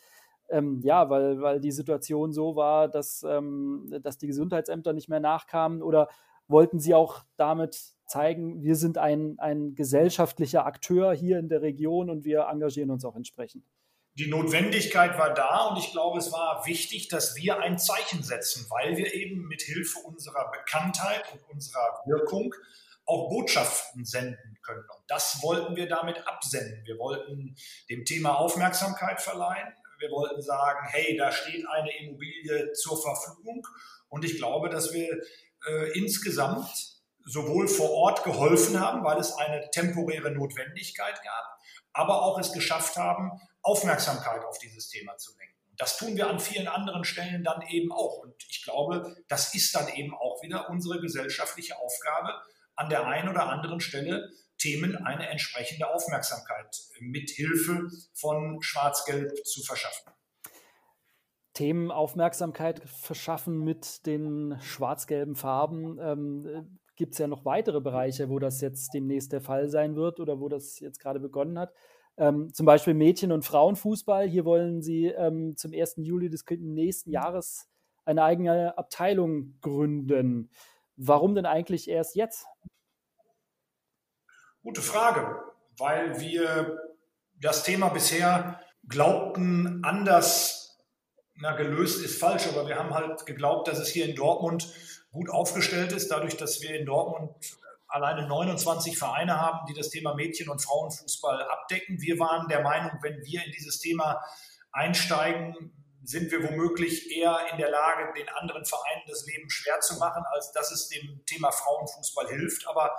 ähm, 0.53 0.81
ja, 0.83 1.11
weil, 1.11 1.41
weil 1.41 1.61
die 1.61 1.73
Situation 1.73 2.33
so 2.33 2.55
war, 2.57 2.89
dass, 2.89 3.25
ähm, 3.29 3.93
dass 4.03 4.19
die 4.19 4.27
Gesundheitsämter 4.27 4.93
nicht 4.93 5.09
mehr 5.09 5.21
nachkamen 5.21 5.83
oder 5.83 6.09
wollten 6.49 6.79
sie 6.79 6.95
auch 6.95 7.25
damit 7.37 7.79
zeigen, 8.07 8.63
wir 8.63 8.77
sind 8.77 8.99
ein, 8.99 9.37
ein 9.39 9.75
gesellschaftlicher 9.75 10.67
Akteur 10.67 11.15
hier 11.15 11.39
in 11.39 11.49
der 11.49 11.63
Region 11.63 12.11
und 12.11 12.25
wir 12.25 12.49
engagieren 12.51 12.91
uns 12.91 13.05
auch 13.05 13.17
entsprechend. 13.17 13.65
Die 14.19 14.29
Notwendigkeit 14.29 15.19
war 15.19 15.33
da 15.33 15.69
und 15.69 15.79
ich 15.79 15.91
glaube, 15.91 16.19
es 16.19 16.31
war 16.33 16.67
wichtig, 16.67 17.09
dass 17.09 17.35
wir 17.37 17.61
ein 17.61 17.79
Zeichen 17.79 18.23
setzen, 18.23 18.67
weil 18.69 18.99
wir 18.99 19.15
eben 19.15 19.49
mit 19.49 19.63
Hilfe 19.63 20.01
unserer 20.01 20.51
Bekanntheit 20.51 21.25
und 21.33 21.41
unserer 21.51 22.03
Wirkung 22.05 22.55
auch 23.07 23.31
Botschaften 23.31 24.05
senden 24.05 24.59
können. 24.63 24.85
Und 24.97 25.05
das 25.09 25.43
wollten 25.43 25.77
wir 25.77 25.89
damit 25.89 26.27
absenden. 26.27 26.85
Wir 26.85 26.99
wollten 26.99 27.57
dem 27.89 28.05
Thema 28.05 28.39
Aufmerksamkeit 28.39 29.21
verleihen. 29.21 29.73
Wir 30.03 30.11
wollten 30.11 30.43
sagen, 30.43 30.87
hey, 30.91 31.17
da 31.17 31.31
steht 31.31 31.65
eine 31.69 31.97
Immobilie 32.01 32.73
zur 32.73 33.01
Verfügung. 33.01 33.67
Und 34.09 34.25
ich 34.25 34.37
glaube, 34.37 34.69
dass 34.69 34.93
wir 34.93 35.09
äh, 35.67 35.99
insgesamt 35.99 36.67
sowohl 37.25 37.69
vor 37.69 37.91
Ort 37.93 38.25
geholfen 38.25 38.81
haben, 38.81 39.05
weil 39.05 39.19
es 39.19 39.33
eine 39.35 39.71
temporäre 39.71 40.33
Notwendigkeit 40.33 41.23
gab, 41.23 41.59
aber 41.93 42.23
auch 42.23 42.39
es 42.41 42.53
geschafft 42.53 42.97
haben, 42.97 43.31
Aufmerksamkeit 43.63 44.45
auf 44.45 44.59
dieses 44.59 44.89
Thema 44.89 45.17
zu 45.19 45.31
lenken. 45.39 45.55
Das 45.77 45.97
tun 45.97 46.17
wir 46.17 46.29
an 46.29 46.41
vielen 46.41 46.67
anderen 46.67 47.05
Stellen 47.05 47.45
dann 47.45 47.63
eben 47.63 47.93
auch. 47.93 48.19
Und 48.19 48.35
ich 48.51 48.65
glaube, 48.65 49.17
das 49.29 49.55
ist 49.55 49.75
dann 49.75 49.89
eben 49.89 50.15
auch 50.15 50.43
wieder 50.43 50.69
unsere 50.69 51.01
gesellschaftliche 51.01 51.79
Aufgabe, 51.79 52.35
an 52.75 52.89
der 52.89 53.07
einen 53.07 53.29
oder 53.29 53.49
anderen 53.49 53.81
Stelle 53.81 54.31
Themen 54.63 54.97
eine 54.97 55.29
entsprechende 55.29 55.93
Aufmerksamkeit 55.93 56.79
mit 57.01 57.31
Hilfe 57.31 57.89
von 58.15 58.63
Schwarz-Gelb 58.63 59.45
zu 59.45 59.63
verschaffen. 59.63 60.13
Themen 61.53 61.91
Aufmerksamkeit 61.91 62.81
verschaffen 62.89 63.59
mit 63.65 64.07
den 64.07 64.57
schwarz-gelben 64.61 65.35
Farben. 65.35 65.99
Ähm, 65.99 66.79
Gibt 66.95 67.15
es 67.15 67.19
ja 67.19 67.27
noch 67.27 67.45
weitere 67.45 67.81
Bereiche, 67.81 68.29
wo 68.29 68.39
das 68.39 68.61
jetzt 68.61 68.95
demnächst 68.95 69.33
der 69.33 69.41
Fall 69.41 69.69
sein 69.69 69.97
wird 69.97 70.21
oder 70.21 70.39
wo 70.41 70.49
das 70.49 70.79
jetzt 70.79 71.01
gerade 71.01 71.19
begonnen 71.19 71.59
hat. 71.59 71.75
Ähm, 72.17 72.53
zum 72.55 72.65
Beispiel 72.65 72.95
Mädchen- 72.95 73.33
und 73.33 73.45
Frauenfußball. 73.45 74.29
Hier 74.29 74.45
wollen 74.45 74.81
sie 74.81 75.07
ähm, 75.07 75.57
zum 75.57 75.73
1. 75.73 75.97
Juli 75.97 76.31
des 76.31 76.45
nächsten 76.49 77.11
Jahres 77.11 77.69
eine 78.05 78.23
eigene 78.23 78.79
Abteilung 78.79 79.59
gründen. 79.61 80.51
Warum 80.97 81.35
denn 81.35 81.47
eigentlich 81.47 81.89
erst 81.89 82.15
jetzt? 82.15 82.47
Gute 84.63 84.81
Frage, 84.81 85.43
weil 85.77 86.21
wir 86.21 86.79
das 87.41 87.65
Thema 87.65 87.89
bisher 87.89 88.61
glaubten, 88.89 89.83
anders 89.85 90.79
na, 91.35 91.57
gelöst 91.57 92.05
ist 92.05 92.21
falsch, 92.21 92.47
aber 92.47 92.69
wir 92.69 92.79
haben 92.79 92.95
halt 92.95 93.27
geglaubt, 93.27 93.67
dass 93.67 93.81
es 93.81 93.89
hier 93.89 94.05
in 94.05 94.15
Dortmund 94.15 94.73
gut 95.11 95.29
aufgestellt 95.31 95.91
ist, 95.91 96.13
dadurch, 96.13 96.37
dass 96.37 96.63
wir 96.63 96.79
in 96.79 96.87
Dortmund 96.87 97.35
alleine 97.89 98.29
29 98.29 98.97
Vereine 98.97 99.41
haben, 99.41 99.67
die 99.69 99.75
das 99.75 99.91
Thema 99.91 100.15
Mädchen- 100.15 100.49
und 100.49 100.63
Frauenfußball 100.63 101.43
abdecken. 101.43 102.01
Wir 102.01 102.21
waren 102.21 102.47
der 102.47 102.63
Meinung, 102.63 102.93
wenn 103.03 103.21
wir 103.25 103.45
in 103.45 103.51
dieses 103.51 103.81
Thema 103.81 104.23
einsteigen, 104.71 105.73
sind 106.05 106.31
wir 106.31 106.49
womöglich 106.49 107.11
eher 107.17 107.37
in 107.51 107.59
der 107.59 107.71
Lage, 107.71 108.13
den 108.17 108.29
anderen 108.29 108.65
Vereinen 108.65 109.03
das 109.09 109.27
Leben 109.27 109.51
schwer 109.51 109.81
zu 109.81 109.99
machen, 109.99 110.23
als 110.31 110.53
dass 110.53 110.71
es 110.71 110.89
dem 110.89 111.25
Thema 111.27 111.51
Frauenfußball 111.51 112.29
hilft. 112.29 112.69
Aber 112.69 112.93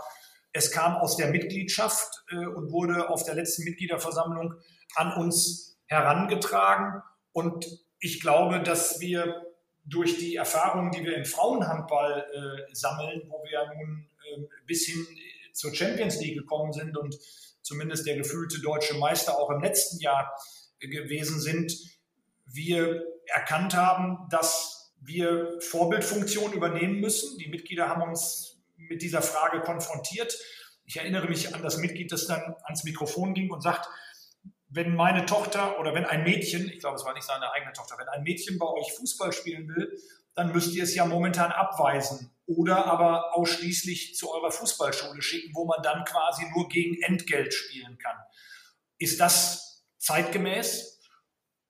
es 0.53 0.71
kam 0.71 0.95
aus 0.95 1.17
der 1.17 1.29
Mitgliedschaft 1.29 2.23
äh, 2.29 2.45
und 2.45 2.71
wurde 2.71 3.09
auf 3.09 3.23
der 3.23 3.35
letzten 3.35 3.63
Mitgliederversammlung 3.63 4.53
an 4.95 5.13
uns 5.13 5.77
herangetragen. 5.87 7.01
Und 7.31 7.65
ich 7.99 8.21
glaube, 8.21 8.61
dass 8.61 8.99
wir 8.99 9.41
durch 9.83 10.17
die 10.17 10.35
Erfahrungen, 10.35 10.91
die 10.91 11.03
wir 11.03 11.17
im 11.17 11.25
Frauenhandball 11.25 12.25
äh, 12.31 12.73
sammeln, 12.73 13.23
wo 13.29 13.43
wir 13.43 13.51
ja 13.51 13.73
nun 13.73 14.07
äh, 14.31 14.47
bis 14.65 14.85
hin 14.85 15.05
zur 15.53 15.73
Champions 15.73 16.19
League 16.21 16.37
gekommen 16.37 16.71
sind 16.71 16.97
und 16.97 17.17
zumindest 17.61 18.05
der 18.07 18.15
gefühlte 18.15 18.61
deutsche 18.61 18.95
Meister 18.95 19.37
auch 19.37 19.49
im 19.49 19.61
letzten 19.61 19.99
Jahr 19.99 20.33
gewesen 20.79 21.39
sind, 21.39 21.73
wir 22.45 23.03
erkannt 23.27 23.75
haben, 23.75 24.27
dass 24.29 24.93
wir 25.01 25.59
Vorbildfunktion 25.59 26.53
übernehmen 26.53 26.99
müssen. 26.99 27.37
Die 27.37 27.47
Mitglieder 27.47 27.89
haben 27.89 28.01
uns 28.01 28.52
mit 28.89 29.01
dieser 29.01 29.21
Frage 29.21 29.61
konfrontiert. 29.61 30.37
Ich 30.85 30.97
erinnere 30.97 31.27
mich 31.27 31.53
an 31.53 31.61
das 31.61 31.77
Mitglied, 31.77 32.11
das 32.11 32.27
dann 32.27 32.55
ans 32.63 32.83
Mikrofon 32.83 33.33
ging 33.33 33.51
und 33.51 33.61
sagt, 33.61 33.87
wenn 34.69 34.95
meine 34.95 35.25
Tochter 35.25 35.79
oder 35.79 35.93
wenn 35.93 36.05
ein 36.05 36.23
Mädchen, 36.23 36.67
ich 36.67 36.79
glaube, 36.79 36.95
es 36.95 37.05
war 37.05 37.13
nicht 37.13 37.27
seine 37.27 37.51
eigene 37.51 37.73
Tochter, 37.73 37.95
wenn 37.99 38.09
ein 38.09 38.23
Mädchen 38.23 38.57
bei 38.57 38.65
euch 38.65 38.91
Fußball 38.93 39.31
spielen 39.31 39.67
will, 39.69 39.97
dann 40.35 40.51
müsst 40.51 40.73
ihr 40.73 40.83
es 40.83 40.95
ja 40.95 41.05
momentan 41.05 41.51
abweisen 41.51 42.31
oder 42.47 42.85
aber 42.85 43.35
ausschließlich 43.35 44.15
zu 44.15 44.33
eurer 44.33 44.51
Fußballschule 44.51 45.21
schicken, 45.21 45.53
wo 45.53 45.65
man 45.65 45.81
dann 45.83 46.03
quasi 46.05 46.45
nur 46.55 46.67
gegen 46.69 47.01
Entgelt 47.03 47.53
spielen 47.53 47.97
kann. 47.99 48.17
Ist 48.97 49.19
das 49.19 49.85
zeitgemäß? 49.99 50.99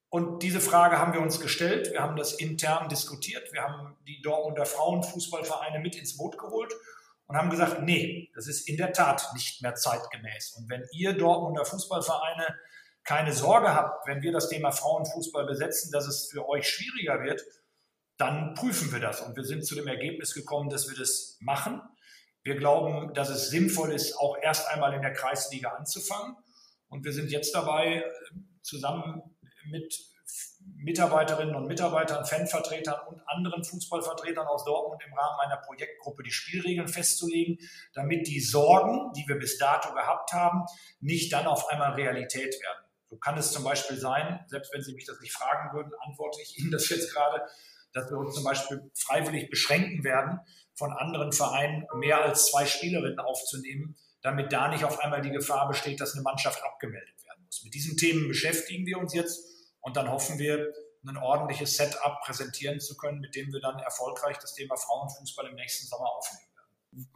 Und 0.10 0.44
diese 0.44 0.62
Frage 0.62 1.00
haben 1.00 1.14
wir 1.14 1.22
uns 1.22 1.42
gestellt. 1.42 1.92
Wir 1.92 2.02
haben 2.02 2.16
das 2.16 2.34
intern 2.34 2.88
diskutiert. 2.88 3.52
Wir 3.52 3.64
haben 3.64 3.98
die 4.08 4.22
Dortmunder 4.22 4.66
Frauenfußballvereine 4.66 5.80
mit 5.80 5.96
ins 5.96 6.18
Boot 6.18 6.38
geholt 6.38 6.72
und 7.28 7.38
haben 7.38 7.50
gesagt, 7.50 7.82
nee, 7.82 8.32
das 8.36 8.48
ist 8.48 8.68
in 8.68 8.78
der 8.78 8.94
Tat 8.94 9.30
nicht 9.34 9.62
mehr 9.62 9.76
zeitgemäß. 9.76 10.54
Und 10.58 10.70
wenn 10.70 10.86
ihr 10.92 11.14
Dortmunder 11.14 11.66
Fußballvereine 11.66 12.58
keine 13.04 13.34
Sorge 13.34 13.74
habt, 13.74 14.08
wenn 14.08 14.22
wir 14.22 14.32
das 14.32 14.50
Thema 14.50 14.72
Frauenfußball 14.72 15.46
besetzen, 15.46 15.92
dass 15.92 16.08
es 16.08 16.30
für 16.30 16.48
euch 16.48 16.68
schwieriger 16.68 17.22
wird, 17.24 17.44
dann 18.18 18.54
prüfen 18.54 18.92
wir 18.92 19.00
das. 19.00 19.22
Und 19.22 19.36
wir 19.36 19.44
sind 19.44 19.66
zu 19.66 19.76
dem 19.76 19.88
Ergebnis 19.88 20.34
gekommen, 20.34 20.70
dass 20.70 20.90
wir 20.90 20.98
das 20.98 21.38
machen. 21.40 21.82
Wir 22.44 22.56
glauben, 22.56 23.14
dass 23.14 23.30
es 23.30 23.50
sinnvoll 23.50 23.92
ist, 23.92 24.18
auch 24.18 24.38
erst 24.42 24.68
einmal 24.70 24.94
in 24.94 25.02
der 25.02 25.14
Kreisliga 25.14 25.70
anzufangen. 25.70 26.36
Und 26.90 27.04
wir 27.04 27.14
sind 27.14 27.32
jetzt 27.32 27.56
dabei, 27.56 28.04
zusammen 28.62 29.22
mit 29.66 30.13
Mitarbeiterinnen 30.78 31.56
und 31.56 31.68
Mitarbeitern, 31.68 32.26
Fanvertretern 32.26 33.08
und 33.08 33.22
anderen 33.28 33.64
Fußballvertretern 33.64 34.48
aus 34.48 34.66
Dortmund 34.66 35.02
im 35.06 35.14
Rahmen 35.14 35.40
einer 35.42 35.58
Projektgruppe 35.58 36.24
die 36.24 36.32
Spielregeln 36.32 36.88
festzulegen, 36.88 37.58
damit 37.94 38.28
die 38.28 38.40
Sorgen, 38.40 39.12
die 39.14 39.28
wir 39.28 39.38
bis 39.38 39.58
dato 39.58 39.94
gehabt 39.94 40.34
haben, 40.34 40.66
nicht 41.00 41.32
dann 41.34 41.48
auf 41.48 41.70
einmal 41.70 41.94
Realität 41.94 42.54
werden. 42.62 42.86
So 43.10 43.18
kann 43.18 43.38
es 43.38 43.52
zum 43.52 43.64
Beispiel 43.64 43.98
sein, 43.98 44.44
selbst 44.48 44.74
wenn 44.74 44.82
Sie 44.82 44.94
mich 44.94 45.06
das 45.06 45.20
nicht 45.20 45.34
fragen 45.34 45.76
würden, 45.76 45.92
antworte 46.06 46.42
ich 46.42 46.58
Ihnen 46.58 46.72
das 46.72 46.90
jetzt 46.90 47.14
gerade, 47.14 47.44
dass 47.94 48.10
wir 48.10 48.18
uns 48.18 48.34
zum 48.34 48.44
Beispiel 48.44 48.90
freiwillig 48.96 49.50
beschränken 49.50 50.04
werden, 50.04 50.40
von 50.76 50.92
anderen 50.92 51.32
Vereinen 51.32 51.86
mehr 51.96 52.24
als 52.24 52.48
zwei 52.48 52.66
Spielerinnen 52.66 53.20
aufzunehmen, 53.20 53.96
damit 54.22 54.52
da 54.52 54.70
nicht 54.70 54.84
auf 54.84 55.00
einmal 55.00 55.22
die 55.22 55.30
Gefahr 55.30 55.68
besteht, 55.68 56.02
dass 56.02 56.14
eine 56.14 56.24
Mannschaft 56.24 56.64
abgemeldet 56.64 57.24
werden 57.24 57.44
muss. 57.46 57.64
Mit 57.64 57.74
diesen 57.76 57.98
Themen 57.98 58.28
beschäftigen 58.28 58.86
wir 58.86 58.98
uns 58.98 59.14
jetzt 59.14 59.53
und 59.84 59.96
dann 59.96 60.10
hoffen 60.10 60.40
wir, 60.40 60.74
ein 61.06 61.18
ordentliches 61.18 61.76
Setup 61.76 62.22
präsentieren 62.22 62.80
zu 62.80 62.96
können, 62.96 63.20
mit 63.20 63.36
dem 63.36 63.52
wir 63.52 63.60
dann 63.60 63.78
erfolgreich 63.80 64.38
das 64.38 64.54
Thema 64.54 64.78
Frauenfußball 64.78 65.48
im 65.48 65.56
nächsten 65.56 65.86
Sommer 65.86 66.10
aufnehmen 66.10 66.48
werden. 66.56 67.10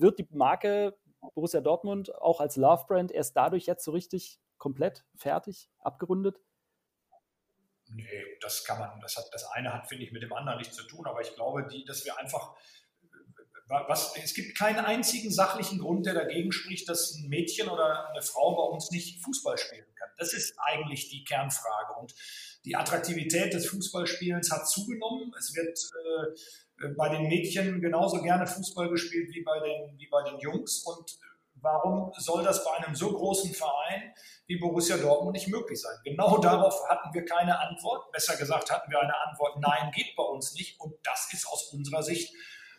Wird 0.00 0.18
die 0.18 0.26
Marke 0.30 0.96
Borussia 1.34 1.60
Dortmund 1.60 2.14
auch 2.14 2.40
als 2.40 2.56
Love-Brand 2.56 3.12
erst 3.12 3.36
dadurch 3.36 3.66
jetzt 3.66 3.84
so 3.84 3.90
richtig 3.90 4.40
komplett 4.58 5.04
fertig, 5.16 5.70
abgerundet? 5.80 6.40
Nee, 7.88 8.24
das 8.40 8.64
kann 8.64 8.78
man, 8.78 9.00
das 9.00 9.16
hat, 9.16 9.26
das 9.32 9.44
eine 9.52 9.72
hat, 9.72 9.86
finde 9.86 10.04
ich, 10.04 10.12
mit 10.12 10.22
dem 10.22 10.32
anderen 10.32 10.58
nichts 10.58 10.74
zu 10.74 10.84
tun, 10.84 11.06
aber 11.06 11.20
ich 11.20 11.34
glaube, 11.34 11.66
die, 11.66 11.84
dass 11.84 12.04
wir 12.04 12.18
einfach, 12.18 12.56
was, 13.68 14.16
es 14.16 14.34
gibt 14.34 14.56
keinen 14.58 14.84
einzigen 14.84 15.30
sachlichen 15.30 15.78
Grund, 15.78 16.06
der 16.06 16.14
dagegen 16.14 16.52
spricht, 16.52 16.88
dass 16.88 17.14
ein 17.14 17.28
Mädchen 17.28 17.68
oder 17.68 18.08
eine 18.08 18.22
Frau 18.22 18.56
bei 18.56 18.62
uns 18.74 18.90
nicht 18.90 19.22
Fußball 19.22 19.58
spielen. 19.58 19.86
Das 20.16 20.32
ist 20.32 20.56
eigentlich 20.58 21.08
die 21.10 21.24
Kernfrage. 21.24 21.94
Und 22.00 22.14
die 22.64 22.76
Attraktivität 22.76 23.54
des 23.54 23.68
Fußballspielens 23.68 24.50
hat 24.50 24.68
zugenommen. 24.68 25.32
Es 25.38 25.54
wird 25.54 25.78
äh, 25.78 26.88
bei 26.96 27.08
den 27.08 27.28
Mädchen 27.28 27.80
genauso 27.80 28.22
gerne 28.22 28.46
Fußball 28.46 28.88
gespielt 28.88 29.32
wie 29.32 29.42
bei 29.42 29.58
den, 29.60 29.98
wie 29.98 30.08
bei 30.08 30.22
den 30.28 30.38
Jungs. 30.40 30.84
Und 30.84 31.18
warum 31.54 32.12
soll 32.18 32.44
das 32.44 32.64
bei 32.64 32.72
einem 32.72 32.94
so 32.94 33.12
großen 33.12 33.54
Verein 33.54 34.12
wie 34.46 34.58
Borussia 34.58 34.96
Dortmund 34.96 35.34
nicht 35.34 35.48
möglich 35.48 35.80
sein? 35.80 35.96
Genau 36.04 36.38
darauf 36.38 36.88
hatten 36.88 37.14
wir 37.14 37.24
keine 37.24 37.58
Antwort. 37.58 38.10
Besser 38.12 38.36
gesagt 38.36 38.70
hatten 38.70 38.90
wir 38.90 39.00
eine 39.00 39.16
Antwort, 39.28 39.58
nein, 39.60 39.90
geht 39.94 40.14
bei 40.16 40.24
uns 40.24 40.54
nicht. 40.54 40.80
Und 40.80 40.94
das 41.04 41.32
ist 41.32 41.46
aus 41.46 41.72
unserer 41.72 42.02
Sicht 42.02 42.34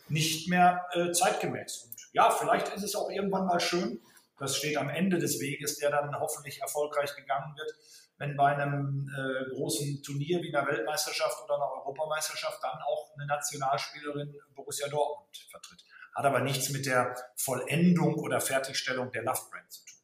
nicht 0.09 0.47
mehr 0.49 0.85
äh, 0.93 1.11
zeitgemäß. 1.11 1.83
Und 1.83 1.95
ja, 2.13 2.29
vielleicht 2.29 2.69
ist 2.69 2.83
es 2.83 2.95
auch 2.95 3.09
irgendwann 3.09 3.45
mal 3.45 3.59
schön, 3.59 4.01
das 4.39 4.57
steht 4.57 4.77
am 4.77 4.89
Ende 4.89 5.17
des 5.17 5.39
Weges, 5.39 5.77
der 5.77 5.91
dann 5.91 6.19
hoffentlich 6.19 6.61
erfolgreich 6.61 7.15
gegangen 7.15 7.55
wird, 7.55 7.73
wenn 8.17 8.35
bei 8.35 8.55
einem 8.55 9.07
äh, 9.15 9.55
großen 9.55 10.01
Turnier 10.03 10.41
wie 10.41 10.55
einer 10.55 10.67
Weltmeisterschaft 10.67 11.43
oder 11.43 11.55
einer 11.55 11.71
Europameisterschaft 11.71 12.59
dann 12.63 12.79
auch 12.81 13.13
eine 13.15 13.27
Nationalspielerin 13.27 14.35
Borussia 14.55 14.87
Dortmund 14.87 15.37
vertritt. 15.51 15.83
Hat 16.15 16.25
aber 16.25 16.39
nichts 16.39 16.69
mit 16.71 16.85
der 16.85 17.15
Vollendung 17.35 18.15
oder 18.15 18.41
Fertigstellung 18.41 19.11
der 19.11 19.23
Love 19.23 19.41
Brand 19.51 19.71
zu 19.71 19.85
tun. 19.85 19.97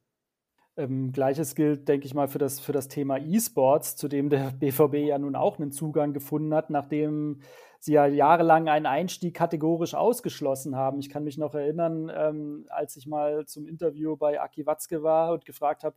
Ähm, 0.75 1.11
Gleiches 1.11 1.55
gilt, 1.55 1.87
denke 1.87 2.05
ich 2.05 2.13
mal, 2.13 2.27
für 2.27 2.39
das, 2.39 2.59
für 2.59 2.71
das 2.71 2.87
Thema 2.87 3.17
E-Sports, 3.17 3.95
zu 3.95 4.07
dem 4.07 4.29
der 4.29 4.51
BVB 4.59 4.95
ja 5.07 5.17
nun 5.17 5.35
auch 5.35 5.59
einen 5.59 5.71
Zugang 5.71 6.13
gefunden 6.13 6.53
hat, 6.53 6.69
nachdem 6.69 7.41
sie 7.83 7.93
ja 7.93 8.05
jahrelang 8.05 8.69
einen 8.69 8.85
Einstieg 8.85 9.33
kategorisch 9.33 9.93
ausgeschlossen 9.93 10.77
haben. 10.77 10.99
Ich 10.99 11.09
kann 11.09 11.25
mich 11.25 11.37
noch 11.37 11.53
erinnern, 11.53 12.09
ähm, 12.15 12.65
als 12.69 12.95
ich 12.95 13.07
mal 13.07 13.45
zum 13.45 13.67
Interview 13.67 14.15
bei 14.15 14.39
Aki 14.39 14.65
Watzke 14.65 15.03
war 15.03 15.33
und 15.33 15.45
gefragt 15.45 15.83
habe, 15.83 15.95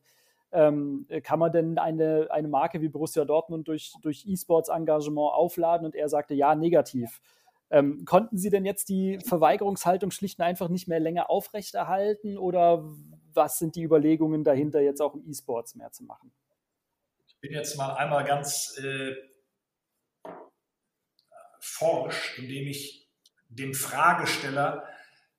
ähm, 0.51 1.07
kann 1.23 1.39
man 1.39 1.53
denn 1.53 1.79
eine, 1.79 2.27
eine 2.31 2.49
Marke 2.49 2.81
wie 2.81 2.89
Borussia 2.89 3.25
Dortmund 3.25 3.69
durch, 3.69 3.93
durch 4.03 4.27
E-Sports-Engagement 4.27 5.33
aufladen? 5.33 5.87
Und 5.87 5.95
er 5.95 6.09
sagte, 6.09 6.35
ja, 6.35 6.55
negativ. 6.57 7.21
Ähm, 7.71 8.05
konnten 8.05 8.39
Sie 8.39 8.51
denn 8.51 8.65
jetzt 8.65 8.89
die 8.89 9.19
Verweigerungshaltung 9.25 10.11
schlicht 10.11 10.39
und 10.39 10.45
einfach 10.45 10.69
nicht 10.69 10.89
mehr 10.89 11.01
länger 11.01 11.31
aufrechterhalten 11.31 12.37
oder 12.37 12.85
was 13.33 13.59
sind 13.59 13.77
die 13.77 13.83
Überlegungen 13.83 14.45
dahinter, 14.45 14.81
jetzt 14.81 15.01
auch 15.01 15.15
im 15.15 15.25
E-Sports 15.29 15.75
mehr 15.77 15.93
zu 15.93 16.05
machen? 16.05 16.33
Ich 17.29 17.37
bin 17.41 17.53
jetzt 17.53 17.77
mal 17.77 17.95
einmal 17.95 18.25
ganz 18.25 18.77
äh, 18.83 19.15
forsch, 21.67 22.39
indem 22.39 22.69
ich 22.69 23.09
dem 23.49 23.75
Fragesteller 23.75 24.89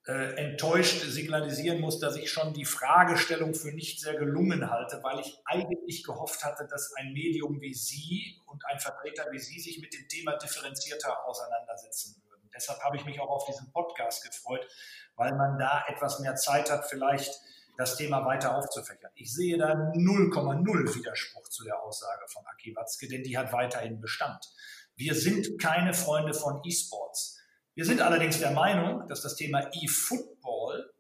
äh, 0.08 0.36
enttäuscht 0.36 1.02
signalisieren 1.02 1.80
muss, 1.80 2.00
dass 2.00 2.16
ich 2.16 2.32
schon 2.32 2.54
die 2.54 2.66
Fragestellung 2.66 3.54
für 3.54 3.74
nicht 3.74 4.00
sehr 4.00 4.16
gelungen 4.16 4.70
halte, 4.70 5.02
weil 5.04 5.20
ich 5.20 5.40
eigentlich 5.46 6.04
gehofft 6.04 6.44
hatte, 6.44 6.68
dass 6.70 6.94
ein 6.96 7.14
Medium 7.14 7.60
wie 7.62 7.74
Sie 7.74 8.42
und 8.46 8.66
ein 8.66 8.80
Vertreter 8.80 9.26
wie 9.32 9.40
Sie 9.40 9.60
sich 9.60 9.80
mit 9.80 9.94
dem 9.94 10.08
Thema 10.08 10.38
differenzierter 10.38 11.26
auseinandersetzen 11.26 12.22
würden. 12.26 12.50
Deshalb 12.56 12.80
habe 12.84 12.98
ich 12.98 13.06
mich 13.06 13.20
auch 13.20 13.30
auf 13.30 13.46
diesen 13.46 13.72
Podcast 13.72 14.24
gefreut, 14.24 14.66
weil 15.16 15.34
man 15.36 15.58
da 15.58 15.84
etwas 15.88 16.20
mehr 16.20 16.36
Zeit 16.36 16.72
hat, 16.72 16.90
vielleicht 16.90 17.42
das 17.78 17.96
Thema 17.96 18.26
weiter 18.26 18.56
aufzufächern. 18.56 19.12
Ich 19.16 19.34
sehe 19.34 19.58
da 19.58 19.74
0,0 19.74 20.96
Widerspruch 20.96 21.48
zu 21.50 21.64
der 21.64 21.82
Aussage 21.82 22.26
von 22.28 22.46
Aki 22.48 22.76
Watzke, 22.76 23.08
denn 23.08 23.24
die 23.24 23.38
hat 23.38 23.54
weiterhin 23.54 24.02
Bestand. 24.02 24.44
Wir 24.98 25.14
sind 25.14 25.60
keine 25.62 25.94
Freunde 25.94 26.34
von 26.34 26.60
E-Sports. 26.66 27.40
Wir 27.76 27.86
sind 27.86 28.02
allerdings 28.02 28.40
der 28.40 28.52
Meinung, 28.52 29.08
dass 29.08 29.22
das 29.22 29.36
Thema 29.36 29.70
E-Football 29.72 30.92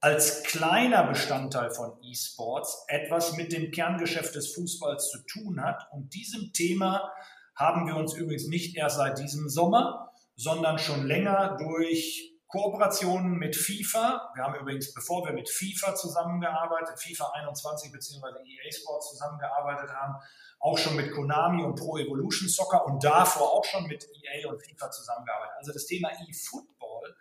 als 0.00 0.42
kleiner 0.42 1.04
Bestandteil 1.04 1.70
von 1.70 1.96
E-Sports 2.02 2.84
etwas 2.88 3.38
mit 3.38 3.52
dem 3.52 3.70
Kerngeschäft 3.70 4.34
des 4.34 4.52
Fußballs 4.52 5.08
zu 5.08 5.24
tun 5.24 5.62
hat. 5.62 5.90
Und 5.92 6.12
diesem 6.12 6.52
Thema 6.52 7.10
haben 7.56 7.86
wir 7.86 7.96
uns 7.96 8.12
übrigens 8.12 8.46
nicht 8.46 8.76
erst 8.76 8.98
seit 8.98 9.18
diesem 9.18 9.48
Sommer, 9.48 10.12
sondern 10.36 10.78
schon 10.78 11.06
länger 11.06 11.56
durch 11.58 12.33
Kooperationen 12.54 13.36
mit 13.36 13.56
FIFA. 13.56 14.30
Wir 14.36 14.44
haben 14.44 14.54
übrigens, 14.54 14.94
bevor 14.94 15.26
wir 15.26 15.32
mit 15.32 15.50
FIFA 15.50 15.96
zusammengearbeitet, 15.96 17.00
FIFA 17.00 17.32
21 17.32 17.90
bzw. 17.90 18.28
EA 18.46 18.72
Sports 18.72 19.10
zusammengearbeitet 19.10 19.90
haben, 19.92 20.14
auch 20.60 20.78
schon 20.78 20.94
mit 20.94 21.10
Konami 21.10 21.64
und 21.64 21.74
Pro 21.74 21.98
Evolution 21.98 22.48
Soccer 22.48 22.86
und 22.86 23.02
davor 23.02 23.54
auch 23.54 23.64
schon 23.64 23.88
mit 23.88 24.04
EA 24.04 24.48
und 24.48 24.62
FIFA 24.64 24.88
zusammengearbeitet. 24.88 25.54
Also 25.58 25.72
das 25.72 25.86
Thema 25.86 26.10
E-Football 26.12 27.16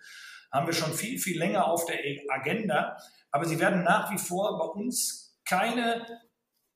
haben 0.51 0.67
wir 0.67 0.73
schon 0.73 0.93
viel, 0.93 1.17
viel 1.17 1.39
länger 1.39 1.65
auf 1.65 1.87
der 1.87 1.97
Agenda. 2.29 2.95
Aber 3.31 3.45
sie 3.45 3.59
werden 3.59 3.83
nach 3.83 4.11
wie 4.11 4.19
vor 4.19 4.59
bei 4.59 4.65
uns 4.65 5.35
keine 5.45 6.05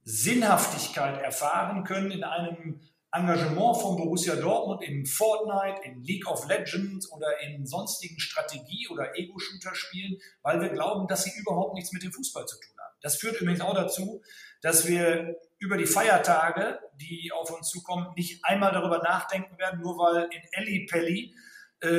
Sinnhaftigkeit 0.02 1.22
erfahren 1.22 1.84
können 1.84 2.10
in 2.10 2.24
einem 2.24 2.82
Engagement 3.14 3.78
von 3.78 3.96
Borussia 3.96 4.36
Dortmund 4.36 4.84
in 4.84 5.06
Fortnite, 5.06 5.82
in 5.84 6.04
League 6.04 6.30
of 6.30 6.48
Legends 6.48 7.10
oder 7.12 7.40
in 7.42 7.66
sonstigen 7.66 8.20
Strategie- 8.20 8.88
oder 8.90 9.18
Ego-Shooter-Spielen, 9.18 10.20
weil 10.42 10.62
wir 10.62 10.70
glauben, 10.70 11.08
dass 11.08 11.24
sie 11.24 11.32
überhaupt 11.40 11.76
nichts 11.76 11.94
mit 11.94 12.04
dem 12.04 12.12
Fußball 12.12 12.46
zu 12.46 12.58
tun 12.58 12.76
haben. 12.78 12.96
Das 13.02 13.16
führt 13.16 13.40
übrigens 13.40 13.62
auch 13.62 13.74
dazu, 13.74 14.22
dass 14.62 14.88
wir 14.88 15.36
über 15.60 15.78
die 15.78 15.86
Feiertage, 15.86 16.80
die 17.00 17.32
auf 17.34 17.50
uns 17.52 17.70
zukommen, 17.70 18.14
nicht 18.16 18.44
einmal 18.44 18.72
darüber 18.72 19.00
nachdenken 19.00 19.58
werden, 19.58 19.82
nur 19.82 19.98
weil 19.98 20.24
in 20.24 20.42
Ellipelli 20.52 21.34
äh, 21.80 21.90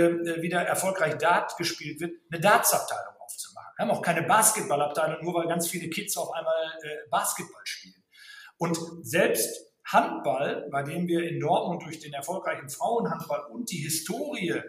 wieder 0.42 0.62
erfolgreich 0.62 1.16
Dart 1.18 1.56
gespielt 1.56 2.00
wird, 2.00 2.12
eine 2.30 2.40
Darts-Abteilung 2.40 3.14
aufzumachen. 3.20 3.72
Wir 3.76 3.86
haben 3.86 3.90
auch 3.92 4.02
keine 4.02 4.22
Basketball-Abteilung, 4.22 5.24
nur 5.24 5.34
weil 5.34 5.48
ganz 5.48 5.68
viele 5.68 5.88
Kids 5.88 6.16
auf 6.16 6.32
einmal 6.32 6.78
äh, 6.82 7.08
Basketball 7.10 7.62
spielen. 7.64 8.04
Und 8.58 8.76
selbst 9.02 9.67
Handball, 9.88 10.68
bei 10.70 10.82
dem 10.82 11.08
wir 11.08 11.28
in 11.28 11.40
Dortmund 11.40 11.82
durch 11.82 11.98
den 11.98 12.12
erfolgreichen 12.12 12.68
Frauenhandball 12.68 13.46
und 13.50 13.70
die 13.70 13.78
Historie 13.78 14.60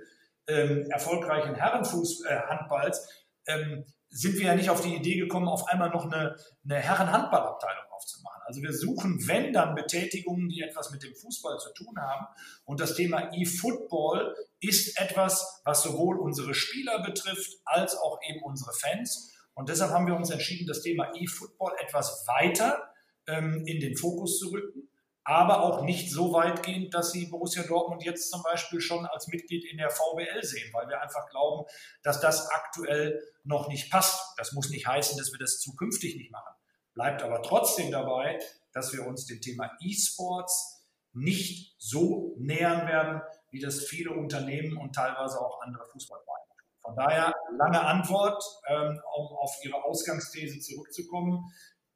ähm, 0.47 0.89
erfolgreichen 0.89 1.55
Herrenfußhandballs 1.55 3.09
äh, 3.45 3.53
ähm, 3.53 3.85
sind 4.09 4.35
wir 4.39 4.47
ja 4.47 4.55
nicht 4.55 4.69
auf 4.69 4.81
die 4.81 4.95
Idee 4.95 5.17
gekommen, 5.17 5.47
auf 5.47 5.67
einmal 5.67 5.89
noch 5.89 6.05
eine, 6.05 6.35
eine 6.63 6.75
Herrenhandballabteilung 6.75 7.83
aufzumachen. 7.91 8.41
Also 8.45 8.61
wir 8.61 8.73
suchen, 8.73 9.27
wenn 9.27 9.53
dann 9.53 9.75
Betätigungen, 9.75 10.49
die 10.49 10.61
etwas 10.61 10.89
mit 10.89 11.03
dem 11.03 11.13
Fußball 11.13 11.59
zu 11.59 11.71
tun 11.73 11.99
haben. 11.99 12.25
Und 12.65 12.79
das 12.79 12.95
Thema 12.95 13.31
E-Football 13.33 14.35
ist 14.61 14.99
etwas, 14.99 15.61
was 15.63 15.83
sowohl 15.83 16.17
unsere 16.17 16.55
Spieler 16.55 17.03
betrifft, 17.03 17.59
als 17.65 17.95
auch 17.95 18.19
eben 18.27 18.41
unsere 18.41 18.71
Fans. 18.73 19.31
Und 19.53 19.69
deshalb 19.69 19.91
haben 19.91 20.07
wir 20.07 20.15
uns 20.15 20.31
entschieden, 20.31 20.65
das 20.65 20.81
Thema 20.81 21.11
E-Football 21.13 21.73
etwas 21.79 22.25
weiter 22.25 22.91
ähm, 23.27 23.63
in 23.67 23.79
den 23.79 23.95
Fokus 23.95 24.39
zu 24.39 24.49
rücken 24.49 24.88
aber 25.29 25.61
auch 25.61 25.83
nicht 25.83 26.11
so 26.11 26.33
weitgehend, 26.33 26.91
dass 26.95 27.11
sie 27.11 27.27
Borussia 27.27 27.61
Dortmund 27.61 28.03
jetzt 28.03 28.31
zum 28.31 28.41
Beispiel 28.41 28.81
schon 28.81 29.05
als 29.05 29.27
Mitglied 29.27 29.63
in 29.71 29.77
der 29.77 29.91
VBL 29.91 30.43
sehen, 30.43 30.73
weil 30.73 30.87
wir 30.87 30.99
einfach 31.01 31.29
glauben, 31.29 31.67
dass 32.01 32.19
das 32.19 32.49
aktuell 32.49 33.21
noch 33.43 33.67
nicht 33.67 33.91
passt. 33.91 34.33
Das 34.37 34.53
muss 34.53 34.71
nicht 34.71 34.87
heißen, 34.87 35.19
dass 35.19 35.31
wir 35.31 35.37
das 35.37 35.59
zukünftig 35.59 36.15
nicht 36.15 36.31
machen. 36.31 36.55
Bleibt 36.95 37.21
aber 37.21 37.43
trotzdem 37.43 37.91
dabei, 37.91 38.39
dass 38.73 38.91
wir 38.91 39.05
uns 39.05 39.27
dem 39.27 39.39
Thema 39.39 39.69
E-Sports 39.81 40.87
nicht 41.13 41.75
so 41.77 42.35
nähern 42.39 42.87
werden, 42.87 43.21
wie 43.51 43.59
das 43.59 43.83
viele 43.83 44.09
Unternehmen 44.15 44.77
und 44.77 44.95
teilweise 44.95 45.39
auch 45.39 45.61
andere 45.61 45.85
Fußballvereine 45.91 46.45
tun. 46.57 46.69
Von 46.81 46.95
daher 46.95 47.35
lange 47.55 47.81
Antwort, 47.85 48.43
ähm, 48.67 48.99
um 49.15 49.27
auf 49.37 49.55
Ihre 49.63 49.83
Ausgangsthese 49.83 50.59
zurückzukommen 50.59 51.45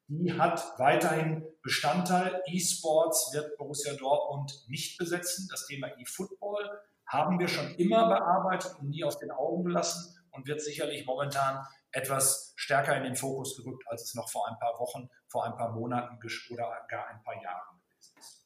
die 0.08 0.38
hat 0.38 0.78
weiterhin 0.78 1.46
Bestandteil. 1.62 2.42
E-Sports 2.46 3.32
wird 3.32 3.56
Borussia 3.56 3.94
Dortmund 3.94 4.64
nicht 4.68 4.98
besetzen. 4.98 5.48
Das 5.50 5.66
Thema 5.66 5.88
E-Football 5.98 6.70
haben 7.06 7.38
wir 7.38 7.48
schon 7.48 7.74
immer 7.76 8.08
bearbeitet 8.08 8.76
und 8.80 8.90
nie 8.90 9.04
aus 9.04 9.18
den 9.18 9.30
Augen 9.30 9.64
gelassen 9.64 10.14
und 10.30 10.46
wird 10.46 10.60
sicherlich 10.60 11.06
momentan 11.06 11.64
etwas 11.90 12.52
stärker 12.56 12.96
in 12.96 13.04
den 13.04 13.16
Fokus 13.16 13.56
gerückt, 13.56 13.84
als 13.86 14.02
es 14.02 14.14
noch 14.14 14.28
vor 14.28 14.48
ein 14.48 14.58
paar 14.58 14.78
Wochen, 14.78 15.08
vor 15.28 15.44
ein 15.44 15.56
paar 15.56 15.72
Monaten 15.72 16.18
oder 16.50 16.86
gar 16.88 17.06
ein 17.08 17.22
paar 17.22 17.40
Jahren. 17.42 17.73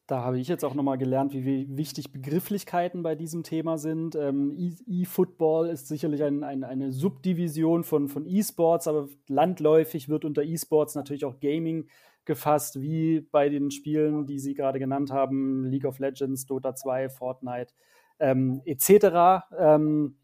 Da 0.08 0.22
habe 0.22 0.40
ich 0.40 0.48
jetzt 0.48 0.64
auch 0.64 0.72
nochmal 0.72 0.96
gelernt, 0.96 1.34
wie 1.34 1.76
wichtig 1.76 2.12
Begrifflichkeiten 2.12 3.02
bei 3.02 3.14
diesem 3.14 3.42
Thema 3.42 3.76
sind. 3.76 4.14
Ähm, 4.14 4.56
E-Football 4.86 5.68
ist 5.68 5.86
sicherlich 5.86 6.22
ein, 6.22 6.42
ein, 6.44 6.64
eine 6.64 6.92
Subdivision 6.92 7.84
von, 7.84 8.08
von 8.08 8.24
E-Sports, 8.26 8.88
aber 8.88 9.06
landläufig 9.28 10.08
wird 10.08 10.24
unter 10.24 10.42
E-Sports 10.42 10.94
natürlich 10.94 11.26
auch 11.26 11.40
Gaming 11.40 11.90
gefasst, 12.24 12.80
wie 12.80 13.20
bei 13.20 13.50
den 13.50 13.70
Spielen, 13.70 14.24
die 14.24 14.38
Sie 14.38 14.54
gerade 14.54 14.78
genannt 14.78 15.10
haben, 15.12 15.66
League 15.66 15.84
of 15.84 15.98
Legends, 15.98 16.46
Dota 16.46 16.74
2, 16.74 17.10
Fortnite 17.10 17.74
ähm, 18.18 18.62
etc. 18.64 19.44
Ähm, 19.58 20.16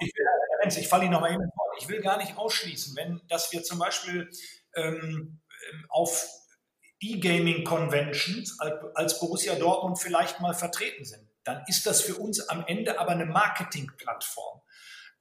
ich, 0.00 0.12
ich 0.76 0.88
falle 0.88 1.04
Ihnen 1.04 1.12
nochmal 1.12 1.30
hin. 1.30 1.48
Ich 1.78 1.88
will 1.88 2.00
gar 2.00 2.18
nicht 2.18 2.36
ausschließen, 2.36 2.96
wenn, 2.96 3.20
dass 3.28 3.52
wir 3.52 3.62
zum 3.62 3.78
Beispiel 3.78 4.28
ähm, 4.74 5.40
auf 7.04 7.14
E-Gaming-Conventions 7.14 8.58
als 8.94 9.20
Borussia 9.20 9.54
Dortmund 9.54 9.98
vielleicht 9.98 10.40
mal 10.40 10.54
vertreten 10.54 11.04
sind. 11.04 11.28
Dann 11.44 11.62
ist 11.66 11.86
das 11.86 12.00
für 12.00 12.16
uns 12.16 12.48
am 12.48 12.64
Ende 12.66 12.98
aber 12.98 13.10
eine 13.10 13.26
Marketing-Plattform 13.26 14.62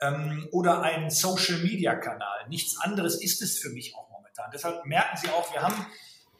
ähm, 0.02 0.48
oder 0.52 0.82
ein 0.82 1.10
Social-Media-Kanal. 1.10 2.48
Nichts 2.48 2.80
anderes 2.80 3.22
ist 3.22 3.42
es 3.42 3.60
für 3.60 3.70
mich 3.70 3.96
auch 3.96 4.10
momentan. 4.10 4.50
Deshalb 4.54 4.86
merken 4.86 5.18
Sie 5.18 5.30
auch, 5.30 5.52
wir 5.54 5.62
haben 5.62 5.86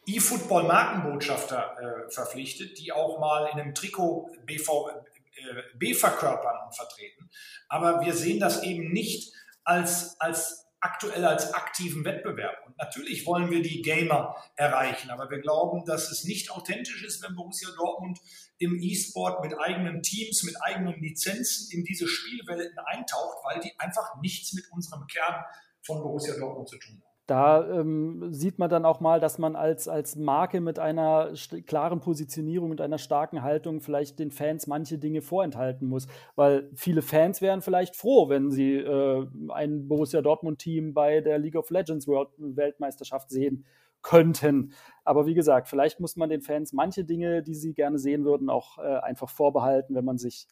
E-Football-Markenbotschafter 0.06 1.76
äh, 1.78 2.10
verpflichtet, 2.10 2.78
die 2.78 2.92
auch 2.92 3.20
mal 3.20 3.48
in 3.52 3.60
einem 3.60 3.74
Trikot 3.74 4.30
BV, 4.44 4.88
äh, 4.88 5.62
B 5.76 5.94
verkörpern 5.94 6.66
und 6.66 6.74
vertreten. 6.74 7.30
Aber 7.68 8.00
wir 8.00 8.14
sehen 8.14 8.40
das 8.40 8.62
eben 8.62 8.92
nicht 8.92 9.34
als, 9.64 10.18
als 10.20 10.66
aktuell 10.80 11.24
als 11.24 11.52
aktiven 11.54 12.04
Wettbewerb. 12.04 12.63
Natürlich 12.76 13.26
wollen 13.26 13.50
wir 13.50 13.62
die 13.62 13.82
Gamer 13.82 14.34
erreichen, 14.56 15.10
aber 15.10 15.30
wir 15.30 15.40
glauben, 15.40 15.84
dass 15.84 16.10
es 16.10 16.24
nicht 16.24 16.50
authentisch 16.50 17.04
ist, 17.04 17.22
wenn 17.22 17.36
Borussia 17.36 17.68
Dortmund 17.76 18.18
im 18.58 18.78
E-Sport 18.80 19.42
mit 19.42 19.58
eigenen 19.58 20.02
Teams, 20.02 20.42
mit 20.42 20.60
eigenen 20.62 21.00
Lizenzen 21.00 21.70
in 21.70 21.84
diese 21.84 22.08
Spielwelten 22.08 22.78
eintaucht, 22.78 23.38
weil 23.44 23.60
die 23.60 23.72
einfach 23.78 24.20
nichts 24.20 24.52
mit 24.52 24.70
unserem 24.72 25.06
Kern 25.06 25.44
von 25.82 26.02
Borussia 26.02 26.34
Dortmund 26.36 26.68
zu 26.68 26.78
tun 26.78 27.00
haben. 27.02 27.03
Da 27.26 27.66
ähm, 27.80 28.32
sieht 28.34 28.58
man 28.58 28.68
dann 28.68 28.84
auch 28.84 29.00
mal, 29.00 29.18
dass 29.18 29.38
man 29.38 29.56
als, 29.56 29.88
als 29.88 30.14
Marke 30.16 30.60
mit 30.60 30.78
einer 30.78 31.32
klaren 31.66 32.00
Positionierung 32.00 32.70
und 32.70 32.82
einer 32.82 32.98
starken 32.98 33.42
Haltung 33.42 33.80
vielleicht 33.80 34.18
den 34.18 34.30
Fans 34.30 34.66
manche 34.66 34.98
Dinge 34.98 35.22
vorenthalten 35.22 35.88
muss. 35.88 36.06
Weil 36.36 36.68
viele 36.74 37.00
Fans 37.00 37.40
wären 37.40 37.62
vielleicht 37.62 37.96
froh, 37.96 38.28
wenn 38.28 38.50
sie 38.50 38.74
äh, 38.74 39.26
ein 39.48 39.88
Borussia 39.88 40.20
Dortmund-Team 40.20 40.92
bei 40.92 41.22
der 41.22 41.38
League 41.38 41.56
of 41.56 41.70
Legends 41.70 42.06
World 42.06 42.28
Weltmeisterschaft 42.36 43.30
sehen 43.30 43.64
könnten. 44.02 44.72
Aber 45.02 45.24
wie 45.24 45.34
gesagt, 45.34 45.68
vielleicht 45.68 46.00
muss 46.00 46.16
man 46.16 46.28
den 46.28 46.42
Fans 46.42 46.74
manche 46.74 47.04
Dinge, 47.04 47.42
die 47.42 47.54
sie 47.54 47.72
gerne 47.72 47.98
sehen 47.98 48.26
würden, 48.26 48.50
auch 48.50 48.76
äh, 48.76 48.98
einfach 48.98 49.30
vorbehalten, 49.30 49.94
wenn 49.94 50.04
man 50.04 50.18
sich 50.18 50.46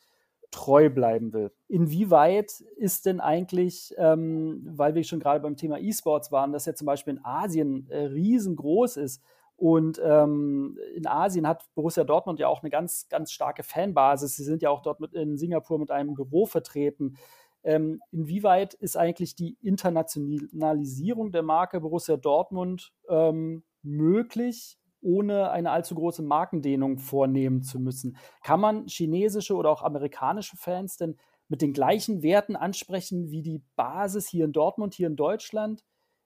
treu 0.52 0.88
bleiben 0.90 1.32
will. 1.32 1.50
Inwieweit 1.66 2.60
ist 2.76 3.06
denn 3.06 3.18
eigentlich, 3.18 3.92
ähm, 3.98 4.62
weil 4.64 4.94
wir 4.94 5.02
schon 5.02 5.18
gerade 5.18 5.40
beim 5.40 5.56
Thema 5.56 5.78
E-Sports 5.78 6.30
waren, 6.30 6.52
dass 6.52 6.66
ja 6.66 6.74
zum 6.74 6.86
Beispiel 6.86 7.14
in 7.14 7.24
Asien 7.24 7.88
äh, 7.90 8.04
riesengroß 8.04 8.98
ist 8.98 9.22
und 9.56 10.00
ähm, 10.04 10.76
in 10.94 11.06
Asien 11.06 11.46
hat 11.46 11.64
Borussia 11.74 12.02
Dortmund 12.04 12.40
ja 12.40 12.48
auch 12.48 12.62
eine 12.62 12.70
ganz, 12.70 13.08
ganz 13.08 13.30
starke 13.30 13.62
Fanbasis. 13.62 14.36
Sie 14.36 14.44
sind 14.44 14.60
ja 14.60 14.70
auch 14.70 14.82
dort 14.82 14.98
mit 14.98 15.14
in 15.14 15.38
Singapur 15.38 15.78
mit 15.78 15.90
einem 15.90 16.14
Büro 16.14 16.46
vertreten. 16.46 17.16
Ähm, 17.62 18.00
inwieweit 18.10 18.74
ist 18.74 18.96
eigentlich 18.96 19.36
die 19.36 19.56
Internationalisierung 19.62 21.30
der 21.30 21.44
Marke 21.44 21.80
Borussia 21.80 22.16
Dortmund 22.16 22.92
ähm, 23.08 23.62
möglich 23.82 24.78
ohne 25.02 25.50
eine 25.50 25.70
allzu 25.70 25.94
große 25.94 26.22
Markendehnung 26.22 26.98
vornehmen 26.98 27.62
zu 27.62 27.78
müssen. 27.78 28.16
Kann 28.42 28.60
man 28.60 28.86
chinesische 28.86 29.54
oder 29.54 29.70
auch 29.70 29.82
amerikanische 29.82 30.56
Fans 30.56 30.96
denn 30.96 31.16
mit 31.48 31.60
den 31.60 31.72
gleichen 31.72 32.22
Werten 32.22 32.56
ansprechen 32.56 33.30
wie 33.30 33.42
die 33.42 33.62
Basis 33.76 34.28
hier 34.28 34.46
in 34.46 34.52
Dortmund, 34.52 34.94
hier 34.94 35.08
in 35.08 35.16
Deutschland? 35.16 35.84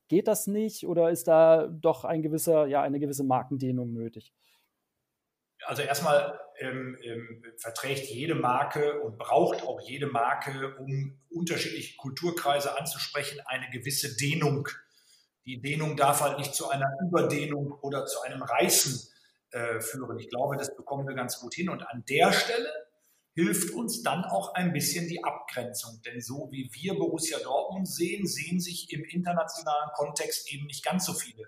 Geht 0.08 0.28
das 0.28 0.46
nicht 0.46 0.86
oder 0.86 1.10
ist 1.10 1.26
da 1.26 1.66
doch 1.66 2.04
ein 2.04 2.22
gewisser, 2.22 2.66
ja, 2.66 2.82
eine 2.82 3.00
gewisse 3.00 3.24
Markendehnung 3.24 3.92
nötig? 3.92 4.32
Also 5.64 5.82
erstmal 5.82 6.38
ähm, 6.58 6.96
ähm, 7.02 7.42
verträgt 7.58 8.06
jede 8.06 8.34
Marke 8.34 9.00
und 9.00 9.18
braucht 9.18 9.62
auch 9.62 9.80
jede 9.80 10.06
Marke, 10.06 10.76
um 10.78 11.18
unterschiedliche 11.30 11.96
Kulturkreise 11.96 12.78
anzusprechen, 12.78 13.40
eine 13.46 13.68
gewisse 13.70 14.16
Dehnung 14.16 14.68
die 15.46 15.60
Dehnung 15.60 15.96
darf 15.96 16.20
halt 16.20 16.38
nicht 16.38 16.54
zu 16.54 16.68
einer 16.68 16.90
Überdehnung 17.00 17.72
oder 17.80 18.04
zu 18.04 18.20
einem 18.22 18.42
Reißen 18.42 19.08
äh, 19.52 19.80
führen. 19.80 20.18
Ich 20.18 20.28
glaube, 20.28 20.56
das 20.56 20.76
bekommen 20.76 21.06
wir 21.06 21.14
ganz 21.14 21.40
gut 21.40 21.54
hin. 21.54 21.68
Und 21.68 21.88
an 21.88 22.04
der 22.08 22.32
Stelle 22.32 22.68
hilft 23.32 23.72
uns 23.74 24.02
dann 24.02 24.24
auch 24.24 24.54
ein 24.54 24.72
bisschen 24.72 25.08
die 25.08 25.22
Abgrenzung. 25.22 26.00
Denn 26.04 26.20
so 26.20 26.48
wie 26.50 26.68
wir 26.72 26.94
Borussia 26.94 27.38
Dortmund 27.38 27.86
sehen, 27.86 28.26
sehen 28.26 28.60
sich 28.60 28.92
im 28.92 29.04
internationalen 29.04 29.90
Kontext 29.94 30.52
eben 30.52 30.66
nicht 30.66 30.84
ganz 30.84 31.04
so 31.04 31.12
viele 31.12 31.44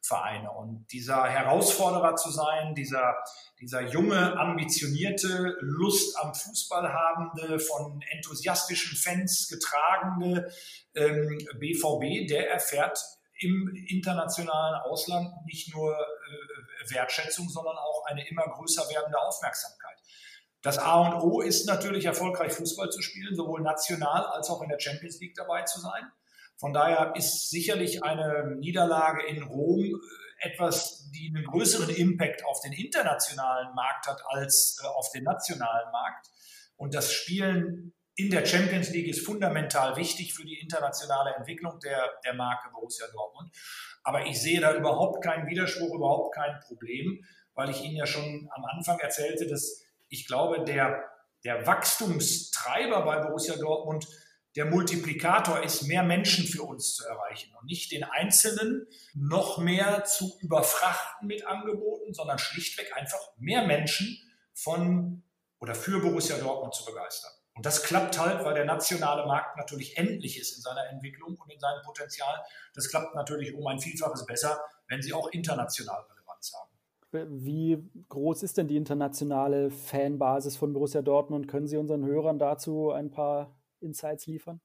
Vereine. 0.00 0.50
Und 0.52 0.86
dieser 0.92 1.24
Herausforderer 1.24 2.16
zu 2.16 2.30
sein, 2.30 2.74
dieser, 2.74 3.16
dieser 3.60 3.82
junge, 3.82 4.38
ambitionierte, 4.38 5.56
Lust 5.60 6.16
am 6.18 6.34
Fußball 6.34 6.92
habende, 6.92 7.58
von 7.58 8.00
enthusiastischen 8.12 8.96
Fans 8.96 9.48
getragene 9.48 10.48
ähm, 10.94 11.38
BVB, 11.58 12.28
der 12.28 12.50
erfährt 12.50 12.98
im 13.42 13.74
internationalen 13.88 14.80
Ausland 14.82 15.34
nicht 15.46 15.74
nur 15.74 15.92
äh, 15.92 16.90
Wertschätzung, 16.94 17.48
sondern 17.48 17.76
auch 17.76 18.04
eine 18.06 18.26
immer 18.28 18.44
größer 18.44 18.82
werdende 18.88 19.18
Aufmerksamkeit. 19.18 19.98
Das 20.62 20.78
A 20.78 21.00
und 21.00 21.20
O 21.22 21.40
ist 21.40 21.66
natürlich 21.66 22.04
erfolgreich 22.04 22.52
Fußball 22.52 22.90
zu 22.90 23.02
spielen, 23.02 23.34
sowohl 23.34 23.62
national 23.62 24.24
als 24.26 24.48
auch 24.48 24.62
in 24.62 24.68
der 24.68 24.78
Champions 24.78 25.20
League 25.20 25.34
dabei 25.34 25.62
zu 25.62 25.80
sein. 25.80 26.10
Von 26.56 26.72
daher 26.72 27.14
ist 27.16 27.50
sicherlich 27.50 28.04
eine 28.04 28.54
Niederlage 28.56 29.26
in 29.26 29.42
Rom 29.42 29.80
äh, 29.80 30.48
etwas, 30.48 31.10
die 31.10 31.32
einen 31.34 31.44
größeren 31.44 31.90
Impact 31.90 32.44
auf 32.44 32.60
den 32.60 32.72
internationalen 32.72 33.74
Markt 33.74 34.06
hat 34.06 34.22
als 34.26 34.80
äh, 34.82 34.86
auf 34.86 35.10
den 35.10 35.24
nationalen 35.24 35.90
Markt. 35.90 36.28
Und 36.76 36.94
das 36.94 37.12
Spielen 37.12 37.92
in 38.14 38.30
der 38.30 38.44
Champions 38.44 38.90
League 38.90 39.08
ist 39.08 39.24
fundamental 39.24 39.96
wichtig 39.96 40.34
für 40.34 40.44
die 40.44 40.58
internationale 40.60 41.34
Entwicklung 41.34 41.78
der, 41.80 42.10
der 42.24 42.34
Marke 42.34 42.68
Borussia 42.70 43.06
Dortmund. 43.12 43.50
Aber 44.02 44.26
ich 44.26 44.40
sehe 44.40 44.60
da 44.60 44.74
überhaupt 44.74 45.24
keinen 45.24 45.48
Widerspruch, 45.48 45.94
überhaupt 45.94 46.34
kein 46.34 46.60
Problem, 46.60 47.24
weil 47.54 47.70
ich 47.70 47.82
Ihnen 47.82 47.96
ja 47.96 48.06
schon 48.06 48.48
am 48.54 48.64
Anfang 48.64 48.98
erzählte, 48.98 49.46
dass 49.46 49.82
ich 50.08 50.26
glaube, 50.26 50.64
der, 50.64 51.04
der 51.44 51.66
Wachstumstreiber 51.66 53.02
bei 53.02 53.18
Borussia 53.20 53.56
Dortmund, 53.56 54.06
der 54.56 54.66
Multiplikator 54.66 55.62
ist, 55.62 55.84
mehr 55.84 56.02
Menschen 56.02 56.46
für 56.46 56.62
uns 56.62 56.94
zu 56.94 57.06
erreichen 57.06 57.54
und 57.58 57.64
nicht 57.64 57.90
den 57.90 58.04
Einzelnen 58.04 58.86
noch 59.14 59.56
mehr 59.56 60.04
zu 60.04 60.36
überfrachten 60.40 61.26
mit 61.26 61.46
Angeboten, 61.46 62.12
sondern 62.12 62.38
schlichtweg 62.38 62.94
einfach 62.94 63.20
mehr 63.38 63.66
Menschen 63.66 64.18
von 64.52 65.22
oder 65.58 65.74
für 65.74 66.00
Borussia 66.00 66.36
Dortmund 66.36 66.74
zu 66.74 66.84
begeistern. 66.84 67.32
Und 67.62 67.66
das 67.66 67.84
klappt 67.84 68.18
halt, 68.18 68.44
weil 68.44 68.54
der 68.54 68.64
nationale 68.64 69.24
Markt 69.24 69.56
natürlich 69.56 69.96
endlich 69.96 70.36
ist 70.36 70.56
in 70.56 70.62
seiner 70.62 70.84
Entwicklung 70.88 71.36
und 71.36 71.48
in 71.48 71.60
seinem 71.60 71.80
Potenzial. 71.84 72.34
Das 72.74 72.90
klappt 72.90 73.14
natürlich 73.14 73.54
um 73.54 73.64
ein 73.68 73.78
Vielfaches 73.78 74.26
besser, 74.26 74.60
wenn 74.88 75.00
sie 75.00 75.12
auch 75.12 75.30
international 75.30 76.04
Relevanz 76.10 76.52
haben. 76.54 77.44
Wie 77.44 77.88
groß 78.08 78.42
ist 78.42 78.58
denn 78.58 78.66
die 78.66 78.74
internationale 78.74 79.70
Fanbasis 79.70 80.56
von 80.56 80.72
Borussia 80.72 81.02
Dortmund? 81.02 81.46
Können 81.46 81.68
Sie 81.68 81.76
unseren 81.76 82.04
Hörern 82.04 82.40
dazu 82.40 82.90
ein 82.90 83.12
paar 83.12 83.54
Insights 83.78 84.26
liefern? 84.26 84.60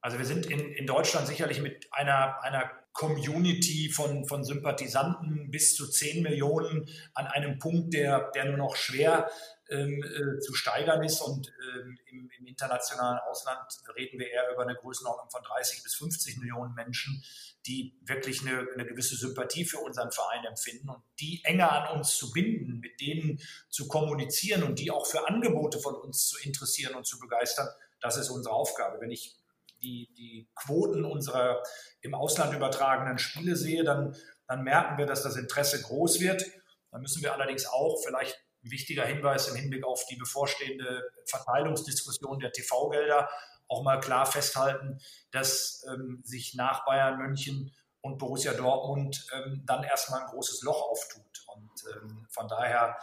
Also 0.00 0.18
wir 0.18 0.24
sind 0.24 0.46
in, 0.46 0.60
in 0.74 0.86
Deutschland 0.86 1.26
sicherlich 1.26 1.60
mit 1.60 1.88
einer, 1.90 2.40
einer 2.44 2.70
Community 2.92 3.90
von, 3.90 4.24
von 4.24 4.44
Sympathisanten 4.44 5.50
bis 5.50 5.74
zu 5.74 5.88
10 5.88 6.22
Millionen 6.22 6.88
an 7.14 7.26
einem 7.26 7.58
Punkt, 7.58 7.92
der, 7.92 8.30
der 8.30 8.44
nur 8.44 8.56
noch 8.56 8.76
schwer 8.76 9.28
ähm, 9.70 10.02
äh, 10.02 10.40
zu 10.40 10.54
steigern 10.54 11.02
ist. 11.02 11.20
Und 11.20 11.48
ähm, 11.48 11.98
im, 12.06 12.30
im, 12.38 12.46
internationalen 12.46 13.18
Ausland 13.28 13.60
reden 13.96 14.18
wir 14.18 14.30
eher 14.30 14.50
über 14.52 14.62
eine 14.62 14.74
Größenordnung 14.74 15.30
von 15.30 15.42
30 15.42 15.82
bis 15.82 15.94
50 15.94 16.38
Millionen 16.38 16.74
Menschen, 16.74 17.22
die 17.66 17.98
wirklich 18.02 18.40
eine, 18.40 18.66
eine 18.72 18.86
gewisse 18.86 19.16
Sympathie 19.16 19.64
für 19.64 19.78
unseren 19.78 20.10
Verein 20.10 20.44
empfinden 20.44 20.88
und 20.88 21.02
die 21.20 21.42
enger 21.44 21.70
an 21.70 21.98
uns 21.98 22.16
zu 22.16 22.32
binden, 22.32 22.80
mit 22.80 23.00
denen 23.00 23.40
zu 23.68 23.88
kommunizieren 23.88 24.62
und 24.62 24.78
die 24.78 24.90
auch 24.90 25.06
für 25.06 25.28
Angebote 25.28 25.78
von 25.78 25.94
uns 25.94 26.28
zu 26.28 26.38
interessieren 26.42 26.94
und 26.94 27.06
zu 27.06 27.18
begeistern. 27.18 27.68
Das 28.00 28.16
ist 28.16 28.30
unsere 28.30 28.54
Aufgabe. 28.54 29.00
Wenn 29.00 29.10
ich 29.10 29.36
die, 29.82 30.12
die 30.16 30.48
Quoten 30.54 31.04
unserer 31.04 31.62
im 32.00 32.14
Ausland 32.14 32.54
übertragenen 32.54 33.18
Spiele 33.18 33.56
sehe, 33.56 33.84
dann, 33.84 34.16
dann 34.46 34.64
merken 34.64 34.98
wir, 34.98 35.06
dass 35.06 35.22
das 35.22 35.36
Interesse 35.36 35.82
groß 35.82 36.20
wird. 36.20 36.44
Dann 36.90 37.02
müssen 37.02 37.22
wir 37.22 37.34
allerdings 37.34 37.66
auch 37.66 38.02
vielleicht 38.02 38.42
ein 38.68 38.70
wichtiger 38.70 39.04
Hinweis 39.04 39.48
im 39.48 39.56
Hinblick 39.56 39.84
auf 39.84 40.04
die 40.06 40.16
bevorstehende 40.16 41.10
Verteilungsdiskussion 41.26 42.38
der 42.38 42.52
TV-Gelder 42.52 43.28
auch 43.68 43.82
mal 43.82 44.00
klar 44.00 44.26
festhalten, 44.26 44.98
dass 45.30 45.84
ähm, 45.88 46.22
sich 46.24 46.54
nach 46.54 46.84
Bayern 46.84 47.18
München 47.18 47.74
und 48.00 48.18
Borussia 48.18 48.54
Dortmund 48.54 49.26
ähm, 49.34 49.62
dann 49.66 49.84
erstmal 49.84 50.22
ein 50.22 50.28
großes 50.28 50.62
Loch 50.62 50.90
auftut. 50.90 51.44
Und 51.48 51.84
ähm, 51.94 52.26
von 52.30 52.48
daher 52.48 52.96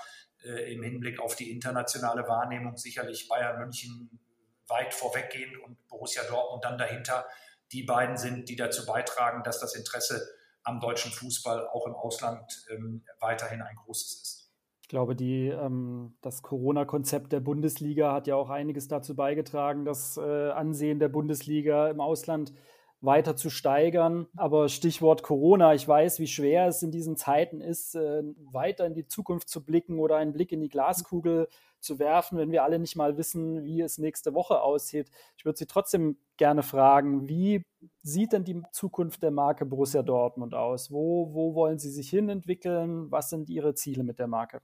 äh, 0.44 0.74
im 0.74 0.82
Hinblick 0.82 1.20
auf 1.20 1.36
die 1.36 1.52
internationale 1.52 2.28
Wahrnehmung 2.28 2.78
sicherlich 2.78 3.28
Bayern 3.28 3.60
München 3.60 4.20
weit 4.68 4.94
vorweggehen 4.94 5.56
und 5.62 5.88
Borussia 5.88 6.24
Dortmund 6.24 6.64
dann 6.64 6.78
dahinter 6.78 7.28
die 7.72 7.84
beiden 7.84 8.18
sind, 8.18 8.50
die 8.50 8.56
dazu 8.56 8.86
beitragen, 8.86 9.44
dass 9.44 9.60
das 9.60 9.76
Interesse 9.76 10.28
am 10.64 10.80
deutschen 10.80 11.12
Fußball 11.12 11.68
auch 11.68 11.86
im 11.86 11.94
Ausland 11.94 12.66
ähm, 12.72 13.04
weiterhin 13.20 13.62
ein 13.62 13.76
großes 13.76 14.22
ist. 14.22 14.45
Ich 14.86 14.90
glaube, 14.90 15.16
die, 15.16 15.48
ähm, 15.48 16.14
das 16.22 16.44
Corona-Konzept 16.44 17.32
der 17.32 17.40
Bundesliga 17.40 18.14
hat 18.14 18.28
ja 18.28 18.36
auch 18.36 18.52
einiges 18.52 18.88
dazu 18.88 19.16
beigetragen, 19.16 19.84
das 19.84 20.16
äh, 20.16 20.52
Ansehen 20.52 21.00
der 21.00 21.10
Bundesliga 21.10 21.90
im 21.90 22.00
Ausland 22.00 22.54
weiter 23.02 23.36
zu 23.36 23.50
steigern. 23.50 24.28
Aber 24.38 24.70
Stichwort 24.70 25.24
Corona, 25.24 25.74
ich 25.74 25.88
weiß, 25.88 26.20
wie 26.20 26.28
schwer 26.28 26.68
es 26.68 26.84
in 26.84 26.92
diesen 26.92 27.18
Zeiten 27.18 27.62
ist, 27.62 27.96
äh, 27.96 28.22
weiter 28.52 28.86
in 28.86 28.94
die 28.94 29.08
Zukunft 29.08 29.50
zu 29.50 29.66
blicken 29.66 29.98
oder 29.98 30.18
einen 30.18 30.34
Blick 30.34 30.52
in 30.52 30.62
die 30.62 30.70
Glaskugel 30.70 31.48
zu 31.80 31.98
werfen, 31.98 32.38
wenn 32.38 32.52
wir 32.52 32.64
alle 32.64 32.78
nicht 32.78 32.96
mal 32.96 33.18
wissen, 33.18 33.64
wie 33.64 33.82
es 33.82 33.98
nächste 33.98 34.36
Woche 34.36 34.62
aussieht. 34.62 35.10
Ich 35.36 35.46
würde 35.46 35.58
Sie 35.58 35.66
trotzdem 35.66 36.20
gerne 36.38 36.62
fragen, 36.62 37.28
wie 37.28 37.66
sieht 38.04 38.34
denn 38.34 38.44
die 38.44 38.62
Zukunft 38.72 39.24
der 39.24 39.32
Marke 39.32 39.66
Borussia 39.66 40.04
Dortmund 40.04 40.54
aus? 40.54 40.92
Wo, 40.92 41.34
wo 41.34 41.56
wollen 41.56 41.80
Sie 41.80 41.90
sich 41.90 42.08
hin 42.08 42.30
entwickeln? 42.30 43.10
Was 43.10 43.32
sind 43.32 43.50
Ihre 43.50 43.74
Ziele 43.74 44.04
mit 44.04 44.20
der 44.20 44.28
Marke? 44.28 44.62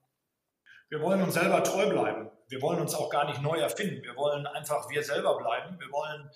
Wir 0.91 1.01
wollen 1.01 1.21
uns 1.21 1.35
selber 1.35 1.63
treu 1.63 1.89
bleiben. 1.89 2.29
Wir 2.49 2.61
wollen 2.61 2.81
uns 2.81 2.93
auch 2.93 3.09
gar 3.09 3.25
nicht 3.25 3.41
neu 3.41 3.57
erfinden. 3.57 4.03
Wir 4.03 4.13
wollen 4.17 4.45
einfach 4.45 4.89
wir 4.89 5.01
selber 5.01 5.37
bleiben. 5.37 5.79
Wir 5.79 5.89
wollen 5.89 6.29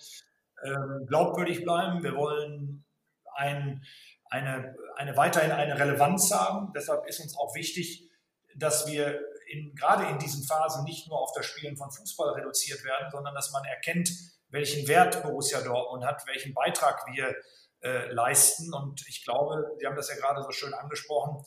ähm, 0.64 1.06
glaubwürdig 1.06 1.62
bleiben. 1.62 2.02
Wir 2.02 2.16
wollen 2.16 2.86
ein, 3.34 3.84
eine, 4.30 4.74
eine, 4.96 5.14
weiterhin 5.14 5.52
eine 5.52 5.78
Relevanz 5.78 6.32
haben. 6.32 6.72
Deshalb 6.74 7.06
ist 7.06 7.20
uns 7.20 7.36
auch 7.36 7.54
wichtig, 7.54 8.10
dass 8.56 8.90
wir 8.90 9.20
in, 9.46 9.74
gerade 9.74 10.06
in 10.06 10.18
diesen 10.18 10.42
Phasen 10.42 10.84
nicht 10.84 11.06
nur 11.06 11.20
auf 11.20 11.32
das 11.34 11.44
Spielen 11.44 11.76
von 11.76 11.90
Fußball 11.90 12.30
reduziert 12.30 12.82
werden, 12.82 13.10
sondern 13.10 13.34
dass 13.34 13.52
man 13.52 13.62
erkennt, 13.66 14.08
welchen 14.48 14.88
Wert 14.88 15.22
Borussia 15.22 15.60
Dortmund 15.60 16.02
hat, 16.06 16.26
welchen 16.26 16.54
Beitrag 16.54 17.04
wir 17.12 17.36
äh, 17.82 18.10
leisten. 18.10 18.72
Und 18.72 19.06
ich 19.06 19.22
glaube, 19.22 19.66
Sie 19.78 19.86
haben 19.86 19.96
das 19.96 20.08
ja 20.08 20.16
gerade 20.16 20.42
so 20.42 20.50
schön 20.50 20.72
angesprochen, 20.72 21.44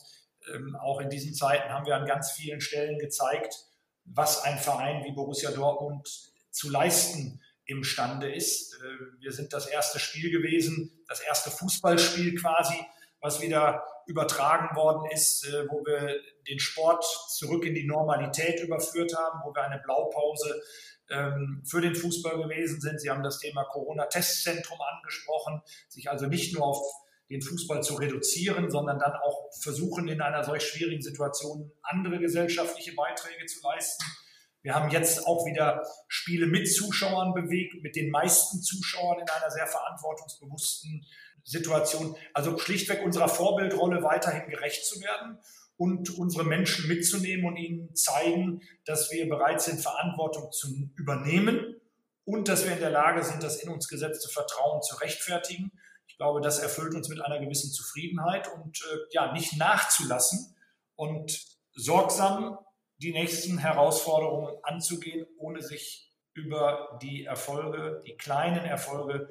ähm, 0.54 0.76
auch 0.76 1.00
in 1.00 1.10
diesen 1.10 1.34
Zeiten 1.34 1.70
haben 1.70 1.86
wir 1.86 1.96
an 1.96 2.06
ganz 2.06 2.32
vielen 2.32 2.60
Stellen 2.60 2.98
gezeigt, 2.98 3.54
was 4.04 4.42
ein 4.42 4.58
Verein 4.58 5.04
wie 5.04 5.12
Borussia 5.12 5.50
Dortmund 5.50 6.08
zu 6.50 6.68
leisten 6.70 7.40
imstande 7.64 8.32
ist. 8.32 8.74
Äh, 8.74 9.20
wir 9.20 9.32
sind 9.32 9.52
das 9.52 9.66
erste 9.66 9.98
Spiel 9.98 10.30
gewesen, 10.30 11.04
das 11.08 11.20
erste 11.20 11.50
Fußballspiel 11.50 12.34
quasi, 12.40 12.74
was 13.20 13.40
wieder 13.40 13.84
übertragen 14.06 14.74
worden 14.76 15.10
ist, 15.10 15.46
äh, 15.46 15.66
wo 15.68 15.84
wir 15.84 16.20
den 16.48 16.58
Sport 16.58 17.04
zurück 17.28 17.64
in 17.64 17.74
die 17.74 17.86
Normalität 17.86 18.60
überführt 18.60 19.14
haben, 19.16 19.40
wo 19.44 19.54
wir 19.54 19.62
eine 19.62 19.80
Blaupause 19.80 20.60
ähm, 21.10 21.62
für 21.64 21.80
den 21.80 21.94
Fußball 21.94 22.42
gewesen 22.42 22.80
sind. 22.80 23.00
Sie 23.00 23.10
haben 23.10 23.22
das 23.22 23.38
Thema 23.38 23.64
Corona-Testzentrum 23.64 24.78
angesprochen, 24.80 25.62
sich 25.88 26.10
also 26.10 26.26
nicht 26.26 26.54
nur 26.54 26.66
auf 26.66 26.80
den 27.30 27.42
Fußball 27.42 27.82
zu 27.82 27.94
reduzieren, 27.94 28.70
sondern 28.70 28.98
dann 28.98 29.12
auch 29.12 29.50
versuchen, 29.62 30.08
in 30.08 30.20
einer 30.20 30.42
solch 30.44 30.64
schwierigen 30.64 31.02
Situation 31.02 31.70
andere 31.82 32.18
gesellschaftliche 32.18 32.94
Beiträge 32.94 33.46
zu 33.46 33.60
leisten. 33.62 34.04
Wir 34.62 34.74
haben 34.74 34.90
jetzt 34.90 35.26
auch 35.26 35.46
wieder 35.46 35.86
Spiele 36.08 36.46
mit 36.46 36.70
Zuschauern 36.70 37.32
bewegt, 37.32 37.82
mit 37.82 37.96
den 37.96 38.10
meisten 38.10 38.60
Zuschauern 38.60 39.20
in 39.20 39.28
einer 39.28 39.50
sehr 39.50 39.66
verantwortungsbewussten 39.66 41.06
Situation. 41.44 42.16
Also 42.34 42.58
schlichtweg 42.58 43.02
unserer 43.02 43.28
Vorbildrolle 43.28 44.02
weiterhin 44.02 44.50
gerecht 44.50 44.84
zu 44.84 45.00
werden 45.00 45.38
und 45.76 46.10
unsere 46.18 46.44
Menschen 46.44 46.88
mitzunehmen 46.88 47.46
und 47.46 47.56
ihnen 47.56 47.94
zeigen, 47.94 48.60
dass 48.84 49.10
wir 49.12 49.28
bereit 49.28 49.62
sind, 49.62 49.80
Verantwortung 49.80 50.52
zu 50.52 50.90
übernehmen 50.96 51.80
und 52.24 52.48
dass 52.48 52.66
wir 52.66 52.72
in 52.72 52.80
der 52.80 52.90
Lage 52.90 53.24
sind, 53.24 53.42
das 53.42 53.62
in 53.62 53.70
uns 53.70 53.88
gesetzte 53.88 54.28
Vertrauen 54.28 54.82
zu 54.82 54.96
rechtfertigen. 54.96 55.72
Ich 56.20 56.22
glaube, 56.22 56.42
das 56.42 56.58
erfüllt 56.58 56.94
uns 56.94 57.08
mit 57.08 57.22
einer 57.22 57.38
gewissen 57.38 57.70
Zufriedenheit 57.70 58.46
und 58.52 58.78
äh, 58.92 58.98
ja, 59.12 59.32
nicht 59.32 59.56
nachzulassen 59.56 60.54
und 60.94 61.46
sorgsam 61.72 62.58
die 62.98 63.12
nächsten 63.12 63.56
Herausforderungen 63.56 64.54
anzugehen, 64.62 65.26
ohne 65.38 65.62
sich 65.62 66.12
über 66.34 66.98
die 67.00 67.24
Erfolge, 67.24 68.02
die 68.06 68.18
kleinen 68.18 68.66
Erfolge 68.66 69.30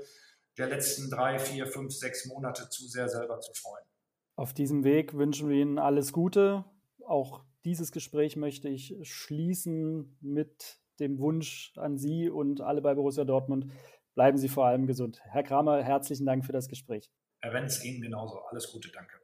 der 0.57 0.65
letzten 0.65 1.11
drei, 1.11 1.37
vier, 1.37 1.67
fünf, 1.67 1.93
sechs 1.93 2.25
Monate 2.25 2.67
zu 2.69 2.87
sehr 2.87 3.07
selber 3.07 3.39
zu 3.39 3.53
freuen. 3.53 3.85
Auf 4.35 4.55
diesem 4.55 4.83
Weg 4.83 5.13
wünschen 5.13 5.47
wir 5.47 5.57
Ihnen 5.57 5.77
alles 5.77 6.11
Gute. 6.11 6.65
Auch 7.05 7.43
dieses 7.65 7.91
Gespräch 7.91 8.35
möchte 8.35 8.67
ich 8.67 8.97
schließen 9.03 10.17
mit 10.21 10.79
dem 10.99 11.19
Wunsch 11.19 11.71
an 11.75 11.99
Sie 11.99 12.31
und 12.31 12.61
alle 12.61 12.81
bei 12.81 12.95
Borussia 12.95 13.25
Dortmund. 13.25 13.67
Bleiben 14.19 14.37
Sie 14.37 14.49
vor 14.49 14.65
allem 14.65 14.85
gesund. 14.85 15.21
Herr 15.23 15.43
Kramer, 15.43 15.81
herzlichen 15.81 16.25
Dank 16.25 16.45
für 16.45 16.51
das 16.51 16.67
Gespräch. 16.67 17.09
Herr 17.41 17.53
Wenz, 17.53 17.85
Ihnen 17.85 18.01
genauso. 18.01 18.41
Alles 18.51 18.69
Gute, 18.69 18.91
danke. 18.91 19.15